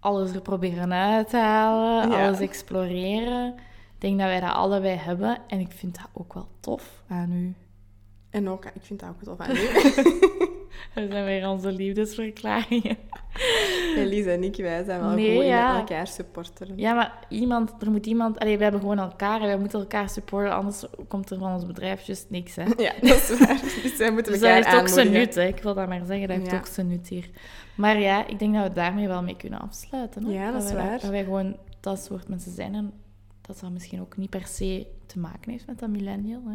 alles 0.04 0.32
er 0.32 0.40
proberen 0.40 0.92
uit 0.92 1.28
te 1.30 1.36
halen, 1.36 2.11
Ja. 2.11 2.26
alles 2.26 2.40
exploreren. 2.40 3.55
Ik 3.94 4.00
denk 4.00 4.18
dat 4.18 4.28
wij 4.28 4.40
dat 4.40 4.52
allebei 4.52 4.96
hebben. 4.96 5.38
En 5.46 5.61
ik 5.61 5.72
vind 5.72 5.94
dat 5.96 6.09
ook 6.12 6.34
wel 6.34 6.48
tof 6.61 7.02
aan 7.09 7.32
u. 7.32 7.55
En 8.30 8.48
ook, 8.48 8.64
ik 8.64 8.82
vind 8.82 9.00
dat 9.00 9.09
ook 9.09 9.22
tof 9.22 9.38
aan 9.40 9.57
u. 9.57 9.68
Dat 10.95 11.05
zijn 11.11 11.25
weer 11.25 11.49
onze 11.49 11.72
liefdesverklaringen. 11.72 12.97
Elise 13.97 14.31
en 14.31 14.43
ik, 14.45 14.57
wij 14.57 14.85
zijn 14.85 15.01
wel 15.01 15.11
Nee, 15.11 15.35
in 15.35 15.47
ja. 15.47 15.79
elkaar 15.79 16.07
supporteren. 16.07 16.79
Ja, 16.79 16.95
maar 16.95 17.27
iemand, 17.29 17.72
er 17.81 17.91
moet 17.91 18.07
iemand... 18.07 18.39
Allee, 18.39 18.57
we 18.57 18.62
hebben 18.62 18.81
gewoon 18.81 18.99
elkaar 18.99 19.41
en 19.41 19.47
wij 19.47 19.59
moeten 19.59 19.79
elkaar 19.79 20.09
supporten, 20.09 20.55
anders 20.55 20.85
komt 21.09 21.31
er 21.31 21.39
van 21.39 21.53
ons 21.53 21.66
bedrijf 21.66 22.03
juist 22.03 22.27
niks, 22.31 22.55
hè. 22.57 22.64
Ja, 22.85 22.93
dat 23.01 23.31
is 23.31 23.39
waar. 23.39 23.61
Dus 23.83 23.97
wij 23.97 24.11
moeten 24.12 24.33
Dus 24.33 24.41
dat 24.41 24.51
elkaar 24.51 24.70
heeft 24.70 24.81
ook 24.81 24.89
zijn 24.89 25.11
nut, 25.11 25.35
hè. 25.35 25.47
Ik 25.47 25.62
wil 25.62 25.75
dat 25.75 25.89
maar 25.89 26.05
zeggen, 26.07 26.29
dat 26.29 26.37
heeft 26.37 26.51
Ja. 26.51 26.57
ook 26.57 26.66
zijn 26.66 26.87
nut 26.87 27.09
hier. 27.09 27.31
Maar 27.75 28.01
ja, 28.01 28.27
ik 28.27 28.39
denk 28.39 28.55
dat 28.55 28.68
we 28.68 28.72
daarmee 28.72 29.09
wel 29.09 29.22
mee 29.22 29.37
kunnen 29.37 29.61
afsluiten. 29.61 30.25
Hè? 30.25 30.33
Ja, 30.33 30.53
dat 30.53 30.62
is 30.62 30.72
wij, 30.72 30.85
waar. 30.85 31.01
Dat 31.01 31.11
wij 31.11 31.25
gewoon 31.25 31.57
dat 31.81 32.05
soort 32.05 32.29
mensen 32.29 32.53
zijn 32.53 32.75
en 32.75 32.93
dat 33.41 33.61
dat 33.61 33.70
misschien 33.70 34.01
ook 34.01 34.16
niet 34.16 34.31
per 34.31 34.47
se 34.47 34.87
te 35.07 35.18
maken 35.18 35.51
heeft 35.51 35.66
met 35.66 35.79
dat 35.79 35.89
millennial, 35.89 36.43
hè. 36.47 36.55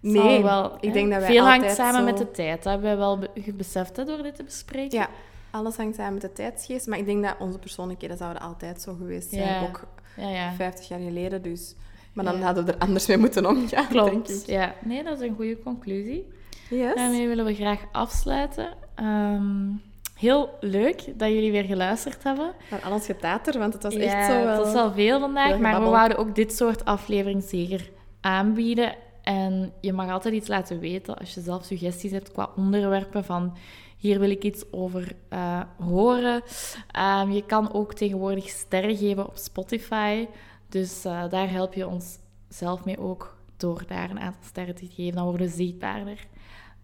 Nee, 0.00 0.42
wel, 0.42 0.74
ik 0.74 0.84
hè, 0.84 0.90
denk 0.92 1.10
dat 1.10 1.20
wij 1.20 1.30
Veel 1.30 1.44
hangt 1.44 1.74
samen 1.74 1.94
zo- 2.00 2.04
met 2.04 2.18
de 2.18 2.30
tijd, 2.30 2.62
dat 2.62 2.72
hebben 2.72 2.88
wij 2.88 2.96
wel 2.98 3.18
be- 3.18 3.52
beseft 3.54 3.96
hè, 3.96 4.04
door 4.04 4.22
dit 4.22 4.34
te 4.34 4.42
bespreken. 4.44 4.98
Ja, 4.98 5.08
alles 5.50 5.76
hangt 5.76 5.96
samen 5.96 6.12
met 6.12 6.22
de 6.22 6.32
tijdsgeest. 6.32 6.86
Maar 6.86 6.98
ik 6.98 7.06
denk 7.06 7.22
dat 7.24 7.34
onze 7.38 7.58
persoonlijkheden 7.58 8.16
zouden 8.16 8.42
altijd 8.42 8.80
zo 8.82 8.94
geweest 8.94 9.30
zijn. 9.30 9.42
Ja. 9.48 9.62
Ook 9.62 9.86
ja. 10.16 10.28
ja. 10.28 10.52
50 10.52 10.88
jaar 10.88 11.00
geleden, 11.00 11.42
dus... 11.42 11.74
Maar 12.12 12.24
dan 12.24 12.42
hadden 12.42 12.64
we 12.64 12.72
er 12.72 12.78
anders 12.78 13.06
mee 13.06 13.16
moeten 13.18 13.46
omgaan, 13.46 13.86
denk 13.92 14.08
Klopt. 14.10 14.30
ik. 14.42 14.46
Ja, 14.46 14.74
nee, 14.84 15.02
dat 15.04 15.20
is 15.20 15.28
een 15.28 15.34
goede 15.34 15.58
conclusie. 15.62 16.32
Yes. 16.70 16.94
Daarmee 16.94 17.28
willen 17.28 17.44
we 17.44 17.54
graag 17.54 17.80
afsluiten. 17.92 18.68
Ehm, 18.94 19.66
heel 20.14 20.50
leuk 20.60 21.18
dat 21.18 21.28
jullie 21.28 21.50
weer 21.52 21.64
geluisterd 21.64 22.22
hebben. 22.22 22.52
Maar 22.70 22.80
al 22.80 22.92
ons 22.92 23.06
getater, 23.06 23.58
want 23.58 23.72
het 23.72 23.82
was 23.82 23.94
echt 23.94 24.26
zo 24.26 24.32
wel... 24.44 24.48
Het 24.56 24.64
was 24.72 24.74
al 24.74 24.92
veel 24.92 25.20
vandaag, 25.20 25.58
maar 25.58 25.82
we 25.82 25.88
wouden 25.88 26.18
ook 26.18 26.34
dit 26.34 26.52
soort 26.52 26.84
aflevering 26.84 27.42
zeker 27.42 27.90
aanbieden. 28.20 28.94
En 29.28 29.72
je 29.80 29.92
mag 29.92 30.10
altijd 30.10 30.34
iets 30.34 30.48
laten 30.48 30.78
weten 30.78 31.18
als 31.18 31.34
je 31.34 31.40
zelf 31.40 31.64
suggesties 31.64 32.10
hebt 32.10 32.32
qua 32.32 32.50
onderwerpen 32.56 33.24
van 33.24 33.56
hier 33.96 34.18
wil 34.18 34.30
ik 34.30 34.42
iets 34.42 34.72
over 34.72 35.16
eh, 35.28 35.60
horen. 35.78 36.42
Ehm, 36.90 37.30
je 37.30 37.44
kan 37.46 37.72
ook 37.72 37.94
tegenwoordig 37.94 38.48
sterren 38.48 38.96
geven 38.96 39.26
op 39.26 39.36
Spotify. 39.36 40.26
Dus 40.68 41.04
eh, 41.04 41.28
daar 41.28 41.50
help 41.50 41.74
je 41.74 41.88
ons 41.88 42.18
zelf 42.48 42.84
mee 42.84 42.98
ook 42.98 43.36
door 43.56 43.82
daar 43.86 44.10
een 44.10 44.20
aantal 44.20 44.42
sterren 44.44 44.74
te 44.74 44.86
geven. 44.86 45.14
Dan 45.14 45.24
worden 45.24 45.46
we 45.46 45.52
zichtbaarder. 45.52 46.26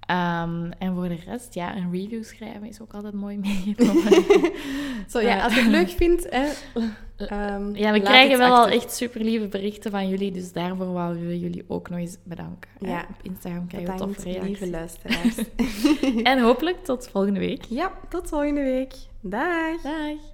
Ehm, 0.06 0.70
en 0.78 0.94
voor 0.94 1.08
de 1.08 1.18
rest, 1.26 1.54
ja, 1.54 1.76
een 1.76 1.92
review 1.92 2.24
schrijven 2.24 2.66
is 2.66 2.80
ook 2.80 2.94
altijd 2.94 3.14
mooi 3.14 3.38
meegenomen. 3.38 4.24
Zo, 5.12 5.20
ja, 5.20 5.44
als 5.44 5.54
je 5.54 5.60
het 5.60 5.70
leuk 5.70 5.88
vindt, 5.88 6.26
hè, 6.30 6.44
ehm, 7.26 7.74
Ja, 7.74 7.92
we 7.92 8.00
krijgen 8.00 8.38
wel 8.38 8.54
al 8.54 8.68
echt 8.68 8.94
super 8.94 9.20
lieve 9.20 9.48
berichten 9.48 9.90
van 9.90 10.08
jullie, 10.08 10.32
dus 10.32 10.52
daarvoor 10.52 10.92
wouden 10.92 11.26
we 11.26 11.38
jullie 11.38 11.64
ook 11.68 11.90
nog 11.90 11.98
eens 11.98 12.16
bedanken. 12.24 12.70
Ja. 12.80 13.06
Op 13.10 13.22
Instagram 13.22 13.66
krijgen 13.66 13.92
we 13.92 13.98
toffe 13.98 14.22
reacties. 14.22 14.46
lieve 14.46 14.70
luisteraars. 14.70 15.36
En 16.22 16.40
hopelijk 16.40 16.84
tot 16.84 17.08
volgende 17.08 17.40
week. 17.40 17.64
ja, 17.64 17.92
tot 18.08 18.28
volgende 18.28 18.62
week. 18.62 18.94
Dag! 19.20 19.80
Dag! 19.82 20.33